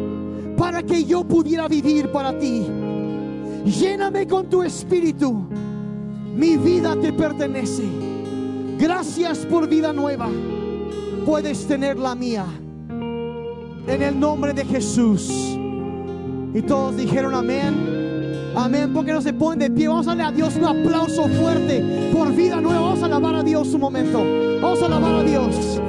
para 0.62 0.84
que 0.84 1.04
yo 1.04 1.24
pudiera 1.24 1.68
vivir 1.68 2.12
para 2.12 2.38
ti. 2.38 2.68
Lléname 3.66 4.28
con 4.28 4.48
tu 4.48 4.62
espíritu. 4.62 5.48
Mi 6.36 6.56
vida 6.56 6.96
te 7.02 7.12
pertenece. 7.12 7.82
Gracias 8.78 9.40
por 9.40 9.68
vida 9.68 9.92
nueva. 9.92 10.30
Puedes 11.26 11.66
tener 11.66 11.98
la 11.98 12.14
mía. 12.14 12.46
En 13.88 14.04
el 14.04 14.20
nombre 14.20 14.54
de 14.54 14.64
Jesús. 14.64 15.32
Y 16.54 16.62
todos 16.62 16.96
dijeron 16.96 17.34
amén. 17.34 18.54
Amén, 18.56 18.94
porque 18.94 19.14
no 19.14 19.22
se 19.22 19.34
ponen 19.34 19.58
de 19.58 19.72
pie. 19.72 19.88
Vamos 19.88 20.06
a 20.06 20.10
darle 20.12 20.24
a 20.26 20.32
Dios 20.32 20.56
un 20.58 20.66
aplauso 20.66 21.28
fuerte 21.28 22.12
por 22.14 22.36
vida 22.36 22.62
nueva. 22.62 22.82
Vamos 22.82 23.02
a 23.02 23.08
alabar 23.08 23.34
a 23.34 23.42
Dios 23.42 23.74
un 23.74 23.82
momento. 23.82 24.24
Vamos 24.62 24.80
a 24.84 24.86
alabar 24.86 25.16
a 25.16 25.24
Dios. 25.24 25.82